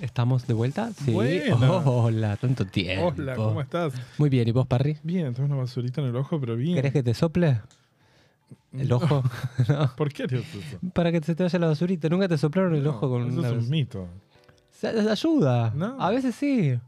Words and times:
¿Estamos 0.00 0.46
de 0.46 0.54
vuelta? 0.54 0.90
Sí. 0.92 1.12
Buena. 1.12 1.56
Hola, 1.84 2.36
tanto 2.36 2.64
tiempo. 2.64 3.12
Hola, 3.16 3.34
¿cómo 3.34 3.60
estás? 3.60 3.92
Muy 4.18 4.28
bien, 4.30 4.46
¿y 4.46 4.52
vos, 4.52 4.66
Parry? 4.66 4.96
Bien, 5.02 5.34
tengo 5.34 5.46
una 5.46 5.56
basurita 5.56 6.00
en 6.00 6.08
el 6.08 6.16
ojo, 6.16 6.38
pero 6.40 6.56
bien. 6.56 6.74
¿Querés 6.76 6.92
que 6.92 7.02
te 7.02 7.14
sople 7.14 7.60
el 8.72 8.92
ojo? 8.92 9.22
No. 9.68 9.94
¿Por 9.96 10.12
qué 10.12 10.24
harías 10.24 10.44
eso? 10.54 10.78
Para 10.92 11.10
que 11.10 11.20
se 11.20 11.34
te 11.34 11.42
vaya 11.42 11.58
la 11.58 11.66
basurita. 11.68 12.08
Nunca 12.08 12.28
te 12.28 12.38
soplaron 12.38 12.74
el 12.76 12.86
ojo 12.86 13.08
con 13.08 13.28
Eso 13.28 13.38
una... 13.40 13.48
es 13.48 13.54
un 13.54 13.70
mito. 13.70 14.06
Se- 14.70 14.88
Ayuda. 14.88 15.72
No. 15.74 15.96
A 16.00 16.10
veces 16.10 16.34
sí. 16.36 16.78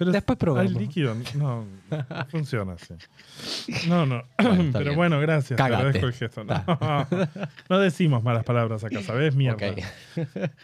Pero 0.00 0.12
Después 0.12 0.38
probamos. 0.38 0.72
Hay 0.72 0.78
líquido. 0.78 1.14
No, 1.36 1.66
funciona 2.30 2.72
así. 2.72 2.94
No, 3.86 4.06
no. 4.06 4.24
Bueno, 4.42 4.70
pero 4.72 4.84
bien. 4.86 4.96
bueno, 4.96 5.20
gracias. 5.20 5.58
Te 5.58 5.62
agradezco 5.62 6.06
el 6.06 6.14
gesto. 6.14 6.42
No, 6.42 6.64
no 7.68 7.78
decimos 7.78 8.22
malas 8.22 8.44
palabras 8.44 8.82
acá, 8.82 9.02
¿sabes? 9.02 9.36
Mierda. 9.36 9.56
Ok. 9.56 9.62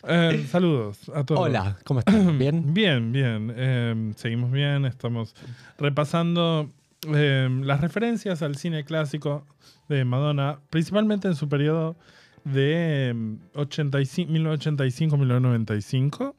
Eh, 0.09 0.47
saludos 0.51 1.11
a 1.15 1.25
todos. 1.25 1.43
Hola, 1.43 1.77
¿cómo 1.85 2.01
estás? 2.01 2.15
¿Bien? 2.39 2.73
Bien, 2.73 3.13
bien. 3.13 3.53
Eh, 3.55 4.13
seguimos 4.17 4.51
bien. 4.53 4.87
Estamos 4.87 5.35
repasando 5.77 6.71
eh, 7.15 7.47
las 7.63 7.83
referencias 7.83 8.41
al 8.41 8.57
cine 8.57 8.85
clásico 8.85 9.45
de 9.91 10.07
Madonna, 10.07 10.61
principalmente 10.71 11.29
en 11.29 11.35
su 11.35 11.47
periodo 11.47 11.95
de 12.45 13.11
eh, 13.11 13.15
85 13.53 14.33
1985-1995, 14.33 16.35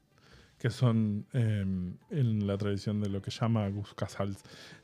que 0.59 0.69
son 0.69 1.25
eh, 1.33 1.66
en 2.09 2.47
la 2.47 2.58
tradición 2.58 3.00
de 3.02 3.09
lo 3.09 3.22
que 3.22 3.30
llama 3.31 3.67
Gus 3.69 3.94
Casals 3.94 4.41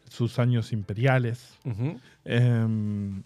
sus 0.09 0.37
años 0.37 0.71
imperiales. 0.71 1.57
Ujú. 1.65 1.99
Eh, 2.25 2.65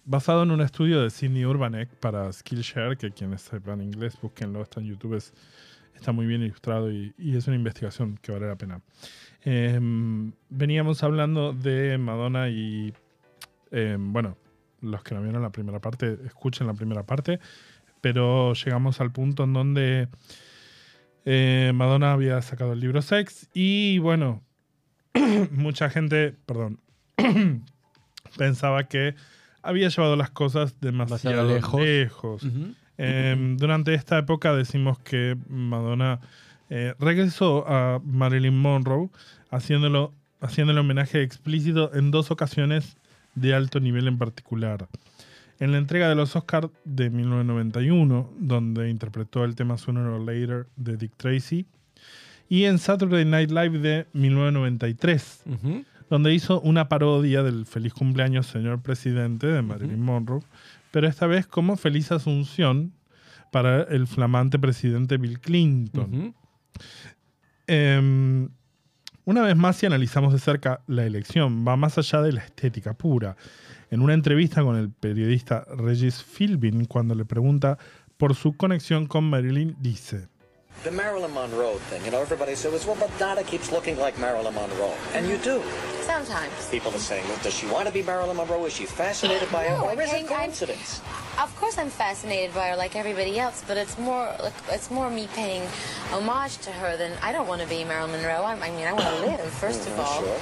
basado 0.06 0.44
en 0.44 0.52
un 0.52 0.62
estudio 0.62 1.02
de 1.02 1.10
Sidney 1.10 1.44
Urbanek 1.46 1.90
para 1.96 2.32
Skillshare, 2.32 2.96
que 2.98 3.12
quienes 3.12 3.42
sepan 3.42 3.82
inglés, 3.82 4.18
búsquenlo, 4.22 4.62
está 4.62 4.80
en 4.80 4.88
YouTube, 4.88 5.16
es- 5.16 5.34
está 5.96 6.12
muy 6.12 6.26
bien 6.28 6.42
ilustrado 6.44 6.92
y, 6.92 7.14
y 7.18 7.36
es 7.36 7.48
una 7.48 7.56
investigación 7.58 8.18
que 8.22 8.32
vale 8.32 8.48
la 8.48 8.56
pena. 8.56 8.82
Eh, 9.44 9.80
veníamos 10.50 11.04
hablando 11.04 11.54
de 11.54 11.98
Madonna 11.98 12.50
y, 12.50 12.94
bueno, 13.98 14.38
los 14.82 15.04
que 15.04 15.16
no 15.16 15.22
vieron 15.24 15.42
la 15.42 15.50
primera 15.52 15.80
parte, 15.80 16.18
escuchen 16.26 16.68
la 16.68 16.74
primera 16.74 17.04
parte, 17.04 17.40
pero 18.00 18.54
llegamos 18.54 19.02
al 19.02 19.12
punto 19.12 19.44
en 19.44 19.54
donde 19.54 20.08
eh, 21.30 21.74
Madonna 21.74 22.14
había 22.14 22.42
sacado 22.42 22.72
el 22.72 22.80
libro 22.80 23.02
Sex 23.02 23.50
y, 23.54 24.00
bueno, 24.00 24.42
mucha 25.52 25.90
gente, 25.90 26.34
perdón, 26.46 26.80
pensaba 28.38 28.86
que 28.86 29.14
había 29.62 29.90
llevado 29.90 30.16
las 30.16 30.30
cosas 30.30 30.80
demasiado 30.80 31.46
lejos. 31.46 32.48
Eh, 32.98 33.56
durante 33.58 33.94
esta 33.94 34.20
época 34.20 34.56
decimos 34.56 35.00
que 35.00 35.36
Madonna 35.50 36.22
eh, 36.70 36.94
regresó 36.98 37.68
a 37.68 38.00
Marilyn 38.06 38.58
Monroe 38.58 39.10
haciéndolo, 39.52 40.14
haciéndole 40.40 40.80
homenaje 40.80 41.24
explícito 41.24 41.94
en 41.94 42.10
dos 42.10 42.32
ocasiones 42.32 42.96
de 43.36 43.54
alto 43.54 43.82
nivel 43.82 44.08
en 44.08 44.18
particular. 44.18 44.88
En 45.60 45.72
la 45.72 45.78
entrega 45.80 46.08
de 46.10 46.16
los 46.16 46.36
Oscars 46.36 46.70
de 46.86 47.10
1991, 47.10 48.32
donde 48.40 48.90
interpretó 48.90 49.44
el 49.44 49.56
tema 49.56 49.78
Sooner 49.78 50.04
or 50.06 50.20
Later 50.22 50.68
de 50.76 50.98
Dick 50.98 51.14
Tracy, 51.18 51.66
y 52.50 52.66
en 52.66 52.78
Saturday 52.78 53.26
Night 53.26 53.50
Live 53.52 53.80
de 53.80 54.06
1993, 54.14 55.42
Ujú. 55.46 55.84
donde 56.10 56.34
hizo 56.34 56.62
una 56.62 56.88
parodia 56.88 57.44
del 57.44 57.66
Feliz 57.66 57.94
cumpleaños, 57.94 58.46
señor 58.48 58.82
presidente, 58.82 59.48
de 59.48 59.62
Marilyn 59.62 60.02
Monroe, 60.02 60.42
pero 60.92 61.08
esta 61.08 61.28
vez 61.28 61.48
como 61.48 61.76
Feliz 61.76 62.12
Asunción 62.12 62.94
para 63.52 63.84
el 63.84 64.08
flamante 64.08 64.60
presidente 64.60 65.18
Bill 65.18 65.40
Clinton. 65.40 66.34
Em, 67.66 68.50
una 69.26 69.42
vez 69.42 69.56
más, 69.58 69.76
si 69.76 69.86
analizamos 69.86 70.32
de 70.32 70.40
cerca 70.40 70.82
la 70.88 71.06
elección, 71.06 71.66
va 71.68 71.76
más 71.76 71.98
allá 71.98 72.22
de 72.22 72.32
la 72.32 72.42
estética 72.42 72.94
pura. 72.94 73.36
En 73.90 74.02
una 74.02 74.14
entrevista 74.14 74.62
con 74.64 74.76
el 74.76 74.92
periodista 74.92 75.66
Regis 75.76 76.24
Philbin, 76.24 76.86
cuando 76.86 77.16
le 77.16 77.26
pregunta 77.26 77.78
por 78.18 78.36
su 78.36 78.56
conexión 78.58 79.08
con 79.08 79.30
Marilyn, 79.30 79.76
dice: 79.80 80.28
The 80.84 80.92
Marilyn 80.92 81.32
Monroe 81.34 81.80
thing, 81.90 82.04
you 82.04 82.12
know, 82.12 82.22
everybody 82.22 82.56
says, 82.56 82.86
well, 82.86 82.96
Madonna 82.98 83.44
keeps 83.44 83.72
looking 83.72 83.98
like 83.98 84.20
Marilyn 84.20 84.54
Monroe. 84.54 84.94
And 85.16 85.28
you 85.28 85.38
do. 85.38 85.62
Sometimes. 86.06 86.52
People 86.70 86.92
are 86.94 87.00
saying, 87.00 87.24
does 87.44 87.54
she 87.54 87.66
want 87.68 87.88
to 87.88 87.92
be 87.94 88.04
Marilyn 88.04 88.36
Monroe? 88.38 88.66
Is 88.66 88.74
she 88.74 88.86
fascinated 88.86 89.50
by 89.52 89.64
her? 89.66 89.76
No, 89.78 89.86
Or 89.90 90.00
is 90.02 90.14
it 90.14 90.28
coincidence? 90.28 91.02
Of 91.42 91.50
course, 91.60 91.78
I'm 91.80 91.90
fascinated 91.90 92.54
by 92.54 92.70
her 92.70 92.76
like 92.76 92.96
everybody 92.96 93.40
else, 93.40 93.64
but 93.68 93.78
it's 93.78 93.98
more 93.98 94.30
like, 94.44 94.54
it's 94.72 94.92
more 94.92 95.10
me 95.10 95.28
paying 95.34 95.64
homage 96.12 96.58
to 96.60 96.72
her 96.72 96.96
than 96.98 97.12
I 97.24 97.32
don't 97.32 97.48
want 97.48 97.62
to 97.62 97.68
be 97.68 97.84
Marilyn 97.84 98.12
Monroe. 98.12 98.44
I, 98.44 98.54
I 98.54 98.70
mean, 98.72 98.86
I 98.88 98.94
want 98.94 99.06
to 99.08 99.26
live 99.26 99.40
first 99.60 99.88
of 99.88 99.94
Mhm, 99.94 100.00
all. 100.06 100.22
Sure. 100.22 100.40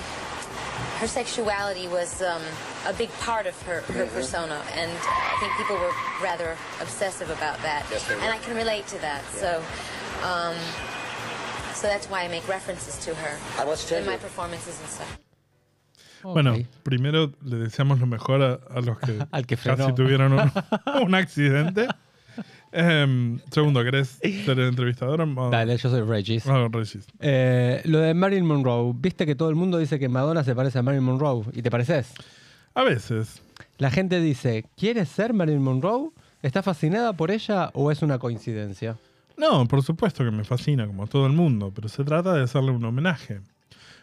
Her 0.99 1.07
sexuality 1.07 1.87
was 1.87 2.21
um, 2.21 2.41
a 2.87 2.93
big 2.93 3.09
part 3.19 3.45
of 3.47 3.61
her, 3.63 3.81
her 3.81 4.05
persona, 4.07 4.61
and 4.75 4.89
I 4.91 5.37
think 5.41 5.51
people 5.57 5.75
were 5.75 5.91
rather 6.23 6.55
obsessive 6.81 7.29
about 7.29 7.61
that. 7.63 7.85
Yes, 7.91 8.07
they 8.07 8.15
were. 8.15 8.21
and 8.21 8.31
I 8.33 8.37
can 8.37 8.55
relate 8.55 8.87
to 8.87 8.97
that. 9.01 9.21
So, 9.31 9.61
um, 10.23 10.55
so 11.73 11.87
that's 11.87 12.07
why 12.09 12.23
I 12.23 12.27
make 12.29 12.47
references 12.47 12.97
to 13.05 13.13
her 13.13 13.37
I 13.61 13.65
must 13.65 13.89
tell 13.89 13.99
in 13.99 14.05
my 14.05 14.15
performances 14.17 14.79
and 14.79 14.89
stuff. 14.89 15.19
Bueno, 16.23 16.57
primero 16.83 17.33
le 17.43 17.57
deseamos 17.57 17.99
lo 17.99 18.07
mejor 18.07 18.41
a, 18.41 18.59
a 18.73 18.81
los 18.81 18.97
que, 18.99 19.19
Al 19.31 19.45
que 19.45 19.57
casi 19.57 19.91
tuvieron 19.93 20.31
un, 20.33 20.51
un 21.03 21.13
accidente. 21.13 21.87
Em, 22.77 23.39
segundo, 23.51 23.83
¿querés 23.83 24.19
ser 24.45 24.59
el 24.59 24.67
entrevistador? 24.67 25.21
o- 25.21 25.49
Dale, 25.49 25.77
yo 25.77 25.89
soy 25.89 26.01
Regis. 26.01 26.43
Regis? 26.45 27.07
Eh, 27.21 27.81
lo 27.85 27.99
de 27.99 28.13
Marilyn 28.13 28.45
Monroe. 28.45 28.91
Viste 28.95 29.25
que 29.25 29.35
todo 29.35 29.49
el 29.49 29.55
mundo 29.55 29.77
dice 29.77 29.97
que 29.97 30.09
Madonna 30.09 30.43
se 30.43 30.53
parece 30.55 30.79
a 30.79 30.81
Marilyn 30.81 31.05
Monroe. 31.05 31.43
¿Y 31.53 31.61
te 31.61 31.71
pareces? 31.71 32.13
A 32.73 32.83
veces. 32.83 33.41
La 33.77 33.89
gente 33.91 34.19
dice, 34.19 34.65
¿quieres 34.75 35.07
ser 35.09 35.33
Marilyn 35.33 35.61
Monroe? 35.61 36.09
¿Está 36.41 36.61
fascinada 36.61 37.13
por 37.13 37.31
ella 37.31 37.71
o 37.73 37.91
es 37.91 38.01
una 38.01 38.19
coincidencia? 38.19 38.97
No, 39.37 39.65
por 39.67 39.81
supuesto 39.81 40.23
que 40.23 40.31
me 40.31 40.43
fascina, 40.43 40.85
como 40.85 41.07
todo 41.07 41.25
el 41.27 41.33
mundo, 41.33 41.71
pero 41.73 41.87
se 41.89 42.03
trata 42.03 42.33
de 42.33 42.43
hacerle 42.43 42.71
un 42.71 42.83
homenaje. 42.85 43.39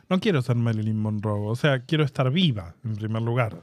No 0.08 0.20
quiero 0.20 0.42
ser 0.42 0.56
Marilyn 0.56 0.98
Monroe, 1.00 1.48
o 1.48 1.56
sea, 1.56 1.80
quiero 1.80 2.04
estar 2.04 2.30
viva, 2.30 2.74
en 2.84 2.96
primer 2.96 3.22
lugar. 3.22 3.56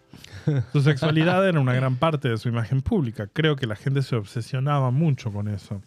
Su 0.72 0.82
sexualidad 0.82 1.48
era 1.48 1.60
una 1.60 1.74
gran 1.74 1.98
parte 1.98 2.28
de 2.30 2.38
su 2.38 2.50
imagen 2.50 2.82
pública. 2.82 3.28
Creo 3.32 3.56
que 3.56 3.68
la 3.68 3.76
gente 3.76 4.02
se 4.02 4.16
obsesionaba 4.16 4.90
mucho 4.90 5.32
con 5.32 5.48
eso. 5.48 5.82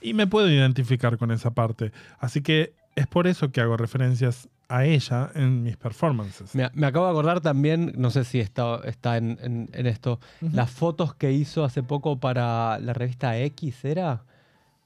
Y 0.00 0.14
me 0.14 0.26
puedo 0.28 0.48
identificar 0.48 1.18
con 1.18 1.32
esa 1.32 1.50
parte. 1.52 1.90
Así 2.20 2.40
que 2.42 2.72
es 2.94 3.06
por 3.08 3.26
eso 3.26 3.50
que 3.50 3.60
hago 3.60 3.76
referencias 3.76 4.48
a 4.68 4.84
ella 4.84 5.30
en 5.34 5.62
mis 5.64 5.76
performances. 5.76 6.54
Me, 6.54 6.70
me 6.74 6.86
acabo 6.86 7.06
de 7.06 7.10
acordar 7.12 7.40
también, 7.40 7.92
no 7.96 8.10
sé 8.10 8.24
si 8.24 8.38
está, 8.38 8.80
está 8.84 9.16
en, 9.16 9.38
en- 9.42 9.68
en 9.72 9.86
esto, 9.86 10.20
las 10.40 10.70
fotos 10.70 11.14
que 11.14 11.32
hizo 11.32 11.64
hace 11.64 11.82
poco 11.82 12.18
para 12.20 12.78
la 12.78 12.92
revista 12.92 13.36
X, 13.38 13.84
¿era? 13.84 14.22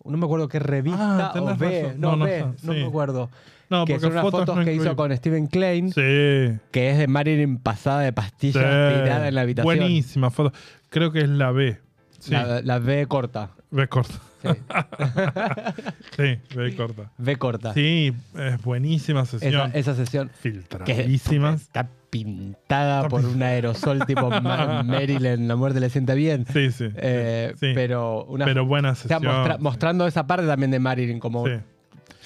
No 0.04 0.16
me 0.16 0.24
acuerdo 0.24 0.48
qué 0.48 0.58
revista 0.60 1.32
Ah, 1.34 1.34
o 1.38 1.56
B, 1.56 1.94
no, 1.98 2.10
No, 2.12 2.16
no 2.16 2.24
B, 2.24 2.30
sé, 2.38 2.66
no 2.66 2.72
sí. 2.72 2.78
me 2.80 2.86
acuerdo. 2.86 3.30
No, 3.70 3.84
que 3.84 3.98
son 4.00 4.12
unas 4.12 4.22
fotos 4.22 4.40
fotos 4.40 4.56
no 4.56 4.64
que 4.64 4.74
hizo 4.74 4.96
con 4.96 5.16
Stephen 5.16 5.46
Klein, 5.46 5.88
Sí. 5.92 6.58
que 6.72 6.90
es 6.90 6.98
de 6.98 7.06
Marilyn 7.06 7.58
pasada 7.58 8.00
de 8.00 8.12
pastillas 8.12 8.62
sí. 8.64 9.02
tirada 9.02 9.28
en 9.28 9.34
la 9.36 9.40
habitación. 9.42 9.76
Buenísima 9.78 10.30
foto. 10.30 10.52
Creo 10.88 11.12
que 11.12 11.20
es 11.20 11.28
la 11.28 11.52
B. 11.52 11.78
Sí, 12.18 12.32
La, 12.32 12.60
la 12.62 12.78
B 12.80 13.06
corta. 13.06 13.50
B 13.70 13.86
corta. 13.88 14.14
Sí. 14.42 14.48
Sí, 16.16 16.38
B 16.56 16.74
corta. 16.76 17.10
B 17.18 17.36
corta. 17.36 17.74
Sí, 17.74 18.12
es 18.38 18.62
buenísima 18.62 19.22
esa, 19.22 19.38
sesión. 19.38 19.70
esa 19.74 19.94
sesión. 19.94 20.28
Que 20.28 20.34
Filtradísimas. 20.50 21.62
está 21.62 21.88
pintada 22.10 23.08
por 23.08 23.24
un 23.24 23.42
aerosol 23.42 24.04
tipo 24.06 24.28
Ma- 24.42 24.82
Marilyn, 24.82 25.46
la 25.48 25.56
muerte 25.56 25.80
le 25.80 25.88
sienta 25.90 26.14
bien. 26.14 26.44
Sí, 26.52 26.70
sí. 26.72 26.88
Eh, 26.96 27.54
sí. 27.58 27.72
Pero 27.74 28.24
una 28.24 28.44
Pero 28.44 28.66
buena 28.66 28.90
o 28.90 28.94
sea, 28.94 29.18
sesión. 29.18 29.32
mostra- 29.34 29.58
mostrando 29.58 30.06
esa 30.06 30.26
parte 30.26 30.46
también 30.46 30.70
de 30.70 30.80
Marilyn 30.80 31.20
como 31.20 31.46
Sí. 31.46 31.52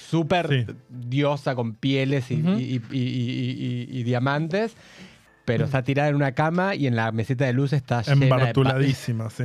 Súper 0.09 0.47
Sí. 0.49 0.65
diosa 0.89 1.55
con 1.55 1.73
pieles 1.75 2.29
y, 2.31 4.03
diamantes, 4.03 4.75
pero 5.45 5.65
está 5.65 5.83
tirada 5.83 6.09
en 6.09 6.15
una 6.15 6.31
cama 6.31 6.73
y 6.75 6.87
en 6.87 6.95
la 6.95 7.11
mesita 7.11 7.45
de 7.45 7.53
luz 7.53 7.71
está 7.73 8.01
llena 8.01 8.15
de 8.19 8.23
Embartuladísima, 8.25 9.29
sí. 9.29 9.43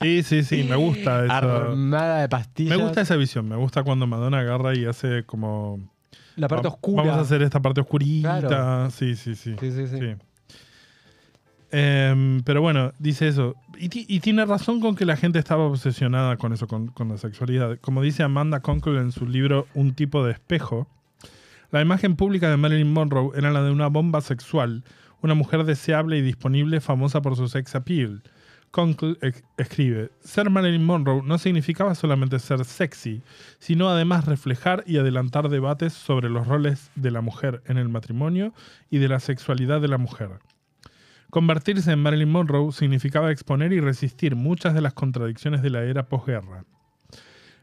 Sí, 0.00 0.22
sí, 0.22 0.42
sí, 0.44 0.64
me 0.68 0.76
gusta 0.76 1.24
eso. 1.24 1.32
armada 1.32 2.20
de 2.20 2.28
pastillas. 2.28 2.76
Me 2.76 2.82
gusta 2.82 3.00
esa 3.00 3.16
visión. 3.16 3.48
Me 3.48 3.56
gusta 3.56 3.82
cuando 3.82 4.06
Madonna 4.06 4.38
agarra 4.40 4.76
y 4.76 4.84
hace 4.84 5.24
como. 5.24 5.80
la 6.36 6.46
parte 6.48 6.68
oscura. 6.68 7.02
Vamos 7.02 7.18
a 7.18 7.20
hacer 7.22 7.42
esta 7.42 7.60
parte 7.60 7.80
oscurita. 7.80 8.40
Claro. 8.40 8.90
Sí, 8.90 9.16
sí, 9.16 9.34
sí. 9.34 9.56
Sí, 9.58 9.72
sí, 9.72 9.86
sí. 9.88 10.14
Em, 11.74 12.42
pero 12.42 12.60
bueno, 12.60 12.92
dice 12.98 13.28
eso. 13.28 13.56
Y, 13.78 13.88
ti- 13.88 14.04
y 14.08 14.20
tiene 14.20 14.44
razón 14.44 14.80
con 14.80 14.94
que 14.94 15.06
la 15.06 15.16
gente 15.16 15.38
estaba 15.38 15.64
obsesionada 15.64 16.36
con 16.36 16.52
eso, 16.52 16.66
con, 16.66 16.88
con 16.88 17.08
la 17.08 17.16
sexualidad. 17.16 17.78
Como 17.80 18.02
dice 18.02 18.22
Amanda 18.22 18.60
Conkle 18.60 18.98
en 19.00 19.10
su 19.10 19.26
libro 19.26 19.66
Un 19.74 19.94
tipo 19.94 20.22
de 20.24 20.32
espejo, 20.32 20.86
la 21.70 21.80
imagen 21.80 22.16
pública 22.16 22.50
de 22.50 22.58
Marilyn 22.58 22.92
Monroe 22.92 23.30
era 23.36 23.50
la 23.50 23.62
de 23.62 23.70
una 23.70 23.86
bomba 23.86 24.20
sexual, 24.20 24.84
una 25.22 25.32
mujer 25.34 25.64
deseable 25.64 26.18
y 26.18 26.22
disponible 26.22 26.80
famosa 26.82 27.22
por 27.22 27.36
su 27.36 27.48
sex 27.48 27.74
appeal. 27.74 28.22
Conkle 28.70 29.16
ex- 29.22 29.42
escribe, 29.56 30.10
ser 30.20 30.50
Marilyn 30.50 30.84
Monroe 30.84 31.22
no 31.24 31.38
significaba 31.38 31.94
solamente 31.94 32.38
ser 32.38 32.64
sexy, 32.66 33.22
sino 33.58 33.88
además 33.88 34.26
reflejar 34.26 34.82
y 34.86 34.98
adelantar 34.98 35.48
debates 35.48 35.94
sobre 35.94 36.28
los 36.28 36.46
roles 36.46 36.90
de 36.96 37.10
la 37.10 37.22
mujer 37.22 37.62
en 37.66 37.78
el 37.78 37.88
matrimonio 37.88 38.52
y 38.90 38.98
de 38.98 39.08
la 39.08 39.20
sexualidad 39.20 39.80
de 39.80 39.88
la 39.88 39.98
mujer. 39.98 40.30
Convertirse 41.32 41.90
en 41.90 41.98
Marilyn 41.98 42.30
Monroe 42.30 42.72
significaba 42.72 43.32
exponer 43.32 43.72
y 43.72 43.80
resistir 43.80 44.36
muchas 44.36 44.74
de 44.74 44.82
las 44.82 44.92
contradicciones 44.92 45.62
de 45.62 45.70
la 45.70 45.82
era 45.82 46.06
posguerra. 46.06 46.66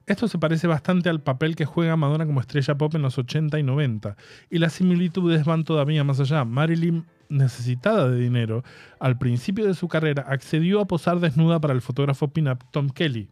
Esto 0.08 0.28
se 0.28 0.40
parece 0.40 0.66
bastante 0.66 1.08
al 1.08 1.22
papel 1.22 1.56
que 1.56 1.66
juega 1.66 1.96
Madonna 1.96 2.26
como 2.26 2.42
estrella 2.42 2.76
pop 2.80 2.96
en 2.96 3.04
los 3.04 3.20
80 3.20 3.60
y 3.60 3.62
90, 3.62 4.18
y 4.50 4.58
las 4.58 4.74
similitudes 4.74 5.46
van 5.46 5.66
todavía 5.66 6.04
más 6.04 6.20
allá. 6.20 6.46
Marilyn, 6.46 7.06
necesitada 7.30 8.10
de 8.10 8.18
dinero, 8.18 8.64
al 9.00 9.20
principio 9.20 9.68
de 9.68 9.76
su 9.76 9.88
carrera 9.88 10.26
accedió 10.28 10.82
a 10.82 10.86
posar 10.86 11.20
desnuda 11.20 11.62
para 11.62 11.76
el 11.76 11.84
fotógrafo 11.84 12.28
pin-up 12.30 12.64
Tom 12.72 12.90
Kelly. 12.90 13.30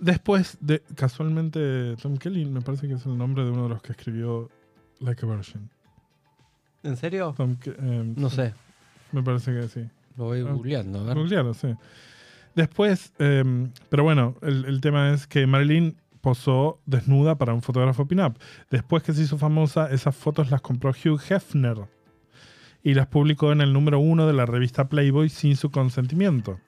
Después 0.00 0.58
de, 0.60 0.82
casualmente, 0.96 1.94
Tom 2.02 2.16
Kelly 2.16 2.46
me 2.46 2.62
parece 2.62 2.88
que 2.88 2.94
es 2.94 3.06
el 3.06 3.16
nombre 3.16 3.44
de 3.44 3.50
uno 3.52 3.62
de 3.62 3.68
los 3.68 3.80
que 3.80 3.92
escribió 3.92 4.50
Like 4.98 5.24
a 5.24 5.28
Virgin. 5.28 5.70
¿En 6.82 6.96
serio? 6.96 7.32
Tom 7.36 7.56
eh, 7.64 8.12
No 8.16 8.28
sé. 8.28 8.54
Me 9.12 9.22
parece 9.22 9.52
que 9.52 9.68
sí. 9.68 9.80
Lo 10.16 10.24
voy 10.24 10.40
Ah. 10.40 10.50
googleando. 10.52 11.00
A 11.00 11.04
ver. 11.04 11.16
Googlealo, 11.16 11.54
sí. 11.54 11.74
Después, 12.54 13.12
eh, 13.18 13.68
pero 13.88 14.02
bueno, 14.04 14.34
el, 14.42 14.64
el 14.66 14.80
tema 14.80 15.12
es 15.12 15.26
que 15.26 15.46
Marilyn 15.46 15.96
posó 16.20 16.80
desnuda 16.86 17.36
para 17.36 17.54
un 17.54 17.62
fotógrafo 17.62 18.06
pin-up. 18.06 18.38
Después 18.70 19.02
que 19.02 19.12
se 19.12 19.22
hizo 19.22 19.38
famosa, 19.38 19.90
esas 19.90 20.14
fotos 20.14 20.50
las 20.50 20.60
compró 20.60 20.90
Hugh 20.90 21.20
Hefner 21.30 21.78
y 22.82 22.94
las 22.94 23.06
publicó 23.06 23.52
en 23.52 23.60
el 23.60 23.72
número 23.72 23.98
uno 24.00 24.26
de 24.26 24.32
la 24.34 24.44
revista 24.46 24.88
Playboy 24.88 25.28
sin 25.30 25.56
su 25.56 25.70
consentimiento. 25.70 26.60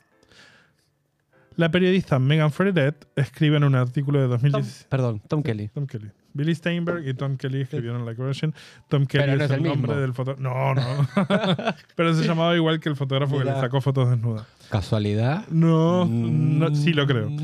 La 1.56 1.70
periodista 1.70 2.19
Megan 2.19 2.50
Fredette 2.50 3.06
escribe 3.14 3.56
en 3.58 3.64
un 3.64 3.75
artículo 3.76 4.19
de 4.20 4.25
Tom- 4.26 4.32
2017. 4.41 4.88
perdón, 4.88 5.20
Tom 5.29 5.43
Kelly. 5.43 5.69
Tom 5.69 5.87
Kelly. 5.87 6.11
Billy 6.35 6.55
Steinberg 6.55 7.07
y 7.09 7.15
Tom 7.15 7.37
Kelly 7.39 7.63
escribieron 7.63 8.05
Like 8.05 8.21
a 8.21 8.25
Virgin. 8.27 8.53
Tom 8.89 9.07
Kelly 9.07 9.27
no 9.29 9.33
es, 9.37 9.43
es 9.43 9.51
el, 9.53 9.57
el 9.57 9.63
nombre 9.63 9.93
mismo. 9.93 10.01
del 10.03 10.13
fotógrafo. 10.13 10.43
No, 10.43 10.75
no. 10.75 11.07
Pero 11.97 12.13
se 12.15 12.25
llamaba 12.27 12.55
igual 12.55 12.81
que 12.81 12.89
el 12.91 12.97
fotógrafo 12.97 13.39
que 13.39 13.45
le 13.45 13.53
sacó 13.53 13.81
fotos 13.81 14.11
desnuda. 14.11 14.45
¿Casualidad? 14.71 15.47
No, 15.49 16.05
Mm. 16.05 16.59
no, 16.59 16.75
sí 16.75 16.93
lo 16.93 17.07
creo. 17.07 17.31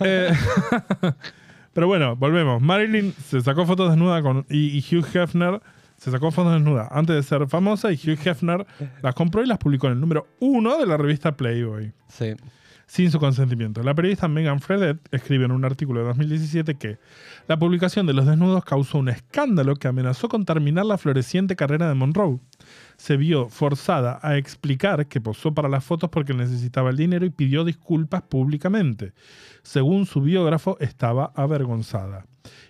Eh, 0.00 0.30
pero 1.72 1.86
bueno, 1.86 2.16
volvemos. 2.16 2.60
Marilyn 2.60 3.12
se 3.24 3.40
sacó 3.40 3.64
fotos 3.66 3.88
desnuda 3.90 4.20
con, 4.22 4.44
y, 4.50 4.78
y 4.78 4.80
Hugh 4.96 5.06
Hefner 5.14 5.60
se 5.96 6.10
sacó 6.10 6.30
fotos 6.30 6.52
desnuda 6.52 6.88
antes 6.90 7.16
de 7.16 7.22
ser 7.22 7.46
famosa 7.48 7.90
y 7.92 7.94
Hugh 7.96 8.18
Hefner 8.22 8.66
las 9.02 9.14
compró 9.14 9.42
y 9.42 9.46
las 9.46 9.56
publicó 9.58 9.86
en 9.86 9.94
el 9.94 10.00
número 10.00 10.26
uno 10.40 10.76
de 10.76 10.84
la 10.86 10.98
revista 10.98 11.34
Playboy 11.36 11.92
Sí. 12.08 12.34
Sin 12.86 13.10
su 13.10 13.18
consentimiento. 13.18 13.82
La 13.82 13.94
periodista 13.94 14.28
Megan 14.28 14.60
Fredette 14.60 15.00
escribe 15.10 15.44
en 15.44 15.50
un 15.50 15.64
artículo 15.64 16.00
de 16.00 16.06
2017 16.06 16.76
que 16.76 16.98
la 17.48 17.58
publicación 17.58 18.06
de 18.06 18.12
los 18.12 18.26
desnudos 18.26 18.64
causó 18.64 18.98
un 18.98 19.08
escándalo 19.08 19.74
que 19.74 19.88
amenazó 19.88 20.28
con 20.28 20.44
terminar 20.44 20.86
la 20.86 20.98
floreciente 20.98 21.56
carrera 21.56 21.88
de 21.88 21.94
Monroe. 21.94 22.38
Se 22.96 23.16
vio 23.16 23.48
forzada 23.48 24.20
a 24.22 24.36
explicar 24.36 25.06
que 25.06 25.20
posó 25.20 25.52
para 25.52 25.68
las 25.68 25.84
fotos 25.84 26.10
porque 26.10 26.32
necesitaba 26.32 26.90
el 26.90 26.96
dinero 26.96 27.26
y 27.26 27.30
pidió 27.30 27.64
disculpas 27.64 28.22
públicamente. 28.22 29.12
Según 29.62 30.06
su 30.06 30.20
biógrafo, 30.20 30.76
estaba 30.80 31.32
avergonzada. 31.34 32.26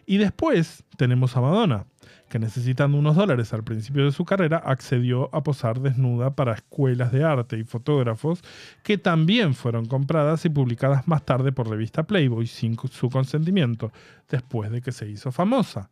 Y 0.06 0.16
después 0.16 0.84
tenemos 0.96 1.36
a 1.36 1.42
Madonna, 1.42 1.84
que 2.28 2.38
necesitando 2.38 2.98
unos 2.98 3.16
dólares 3.16 3.52
al 3.52 3.62
principio 3.62 4.04
de 4.04 4.12
su 4.12 4.24
carrera, 4.24 4.58
accedió 4.58 5.34
a 5.34 5.42
posar 5.42 5.80
desnuda 5.80 6.34
para 6.34 6.54
escuelas 6.54 7.12
de 7.12 7.24
arte 7.24 7.58
y 7.58 7.64
fotógrafos 7.64 8.42
que 8.82 8.98
también 8.98 9.54
fueron 9.54 9.86
compradas 9.86 10.44
y 10.44 10.48
publicadas 10.48 11.06
más 11.06 11.24
tarde 11.24 11.52
por 11.52 11.68
revista 11.68 12.02
Playboy 12.02 12.46
sin 12.46 12.76
su 12.90 13.08
consentimiento, 13.10 13.92
después 14.28 14.70
de 14.70 14.80
que 14.80 14.92
se 14.92 15.08
hizo 15.08 15.30
famosa. 15.30 15.88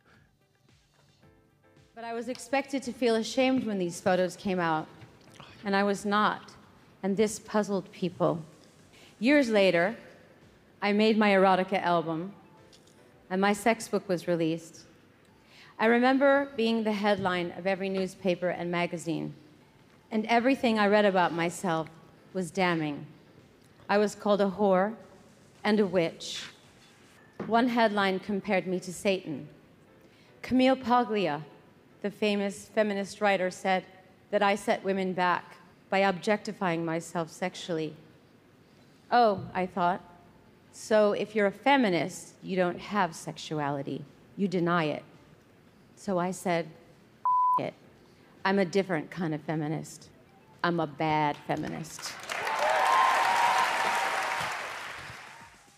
But 1.95 2.03
I 2.03 2.13
was 2.13 2.27
expected 2.27 2.83
to 2.83 2.91
feel 2.91 3.15
ashamed 3.15 3.65
when 3.65 3.79
these 3.79 4.01
photos 4.01 4.35
came 4.35 4.59
out, 4.59 4.85
and 5.63 5.73
I 5.73 5.83
was 5.83 6.05
not. 6.05 6.51
And 7.03 7.15
this 7.15 7.39
puzzled 7.39 7.89
people. 7.91 8.39
Years 9.19 9.49
later, 9.49 9.95
I 10.81 10.91
made 10.91 11.17
my 11.17 11.29
erotica 11.29 11.81
album, 11.81 12.33
and 13.29 13.39
my 13.39 13.53
sex 13.53 13.87
book 13.87 14.09
was 14.09 14.27
released. 14.27 14.85
I 15.77 15.87
remember 15.87 16.49
being 16.55 16.83
the 16.83 16.93
headline 16.93 17.53
of 17.57 17.67
every 17.67 17.89
newspaper 17.89 18.47
and 18.47 18.71
magazine, 18.71 19.33
and 20.09 20.25
everything 20.27 20.79
I 20.79 20.87
read 20.87 21.03
about 21.03 21.33
myself 21.33 21.89
was 22.33 22.49
damning. 22.49 23.05
I 23.89 23.97
was 23.97 24.15
called 24.15 24.39
a 24.39 24.49
whore 24.49 24.95
and 25.65 25.81
a 25.81 25.85
witch. 25.85 26.43
One 27.47 27.67
headline 27.67 28.19
compared 28.19 28.67
me 28.67 28.79
to 28.79 28.93
Satan. 28.93 29.49
Camille 30.41 30.77
Paglia, 30.77 31.43
the 32.01 32.09
famous 32.09 32.69
feminist 32.73 33.19
writer, 33.19 33.51
said 33.51 33.83
that 34.31 34.41
I 34.41 34.55
set 34.55 34.83
women 34.83 35.11
back 35.11 35.57
by 35.89 35.99
objectifying 35.99 36.85
myself 36.85 37.29
sexually. 37.29 37.95
Oh, 39.11 39.41
I 39.53 39.65
thought, 39.65 40.01
so 40.71 41.11
if 41.11 41.35
you're 41.35 41.47
a 41.47 41.51
feminist, 41.51 42.35
you 42.41 42.55
don't 42.55 42.79
have 42.79 43.13
sexuality, 43.13 44.05
you 44.37 44.47
deny 44.47 44.85
it. 44.85 45.03
So 46.05 46.21
I 46.21 46.33
said, 46.33 46.65
"F- 47.57 47.67
it. 47.69 47.73
I'm 48.45 48.59
a 48.59 48.65
different 48.65 49.09
kind 49.09 49.33
of 49.33 49.41
feminist. 49.41 50.11
I'm 50.63 50.79
a 50.79 50.85
bad 50.85 51.35
feminist. 51.47 52.11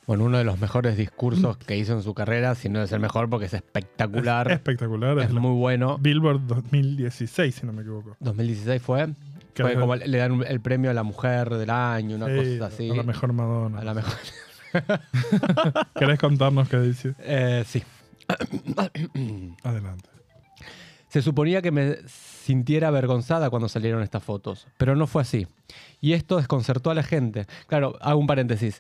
Bueno, 0.06 0.26
uno 0.26 0.38
de 0.38 0.44
los 0.44 0.60
mejores 0.60 0.98
discursos 0.98 1.56
que 1.56 1.78
hizo 1.78 1.94
en 1.94 2.04
su 2.04 2.14
carrera, 2.14 2.56
si 2.56 2.68
no 2.68 2.82
es 2.82 2.92
el 2.92 3.00
mejor 3.00 3.30
porque 3.30 3.46
es 3.46 3.54
espectacular. 3.54 4.48
Es 4.48 4.56
espectacular. 4.56 5.18
Es 5.20 5.32
muy 5.32 5.56
bueno. 5.58 5.98
Billboard 5.98 6.42
2016, 6.48 7.56
si 7.56 7.66
no 7.66 7.72
me 7.72 7.84
equivoco. 7.84 8.18
2016 8.20 8.82
fue. 8.82 9.08
Fue 9.56 9.76
como 9.80 9.96
le 9.96 10.18
dan 10.18 10.44
el 10.46 10.60
premio 10.60 10.92
a 10.92 10.94
la 10.94 11.04
mujer 11.04 11.50
del 11.52 11.69
año, 11.69 12.18
una 12.18 12.28
Sí, 12.28 12.57
cosa 12.60 12.66
así. 12.68 12.90
A 12.92 12.96
la 12.96 13.04
mejor 13.04 13.31
Madonna. 13.31 13.80
A 13.80 13.84
la 13.86 13.94
mejor. 13.94 14.14
¿Querés 15.96 16.19
contarnos 16.19 16.68
qué 16.68 16.80
dice? 16.81 17.16
Eh, 17.19 17.64
sí. 17.66 17.81
Adelante. 19.64 20.17
Se 21.09 21.21
suponía 21.21 21.61
que 21.61 21.71
me 21.71 21.97
sintiera 22.07 22.90
avergonzada 22.90 23.49
cuando 23.49 23.69
salieron 23.69 24.04
estas 24.04 24.23
fotos, 24.23 24.68
pero 24.78 24.95
no 24.95 25.07
fue 25.07 25.21
así. 25.21 25.47
Y 26.02 26.14
esto 26.14 26.37
desconcertó 26.37 26.92
a 26.92 26.95
la 26.95 27.04
gente. 27.04 27.45
Claro, 27.68 27.95
hago 28.02 28.19
un 28.19 28.28
paréntesis. 28.28 28.78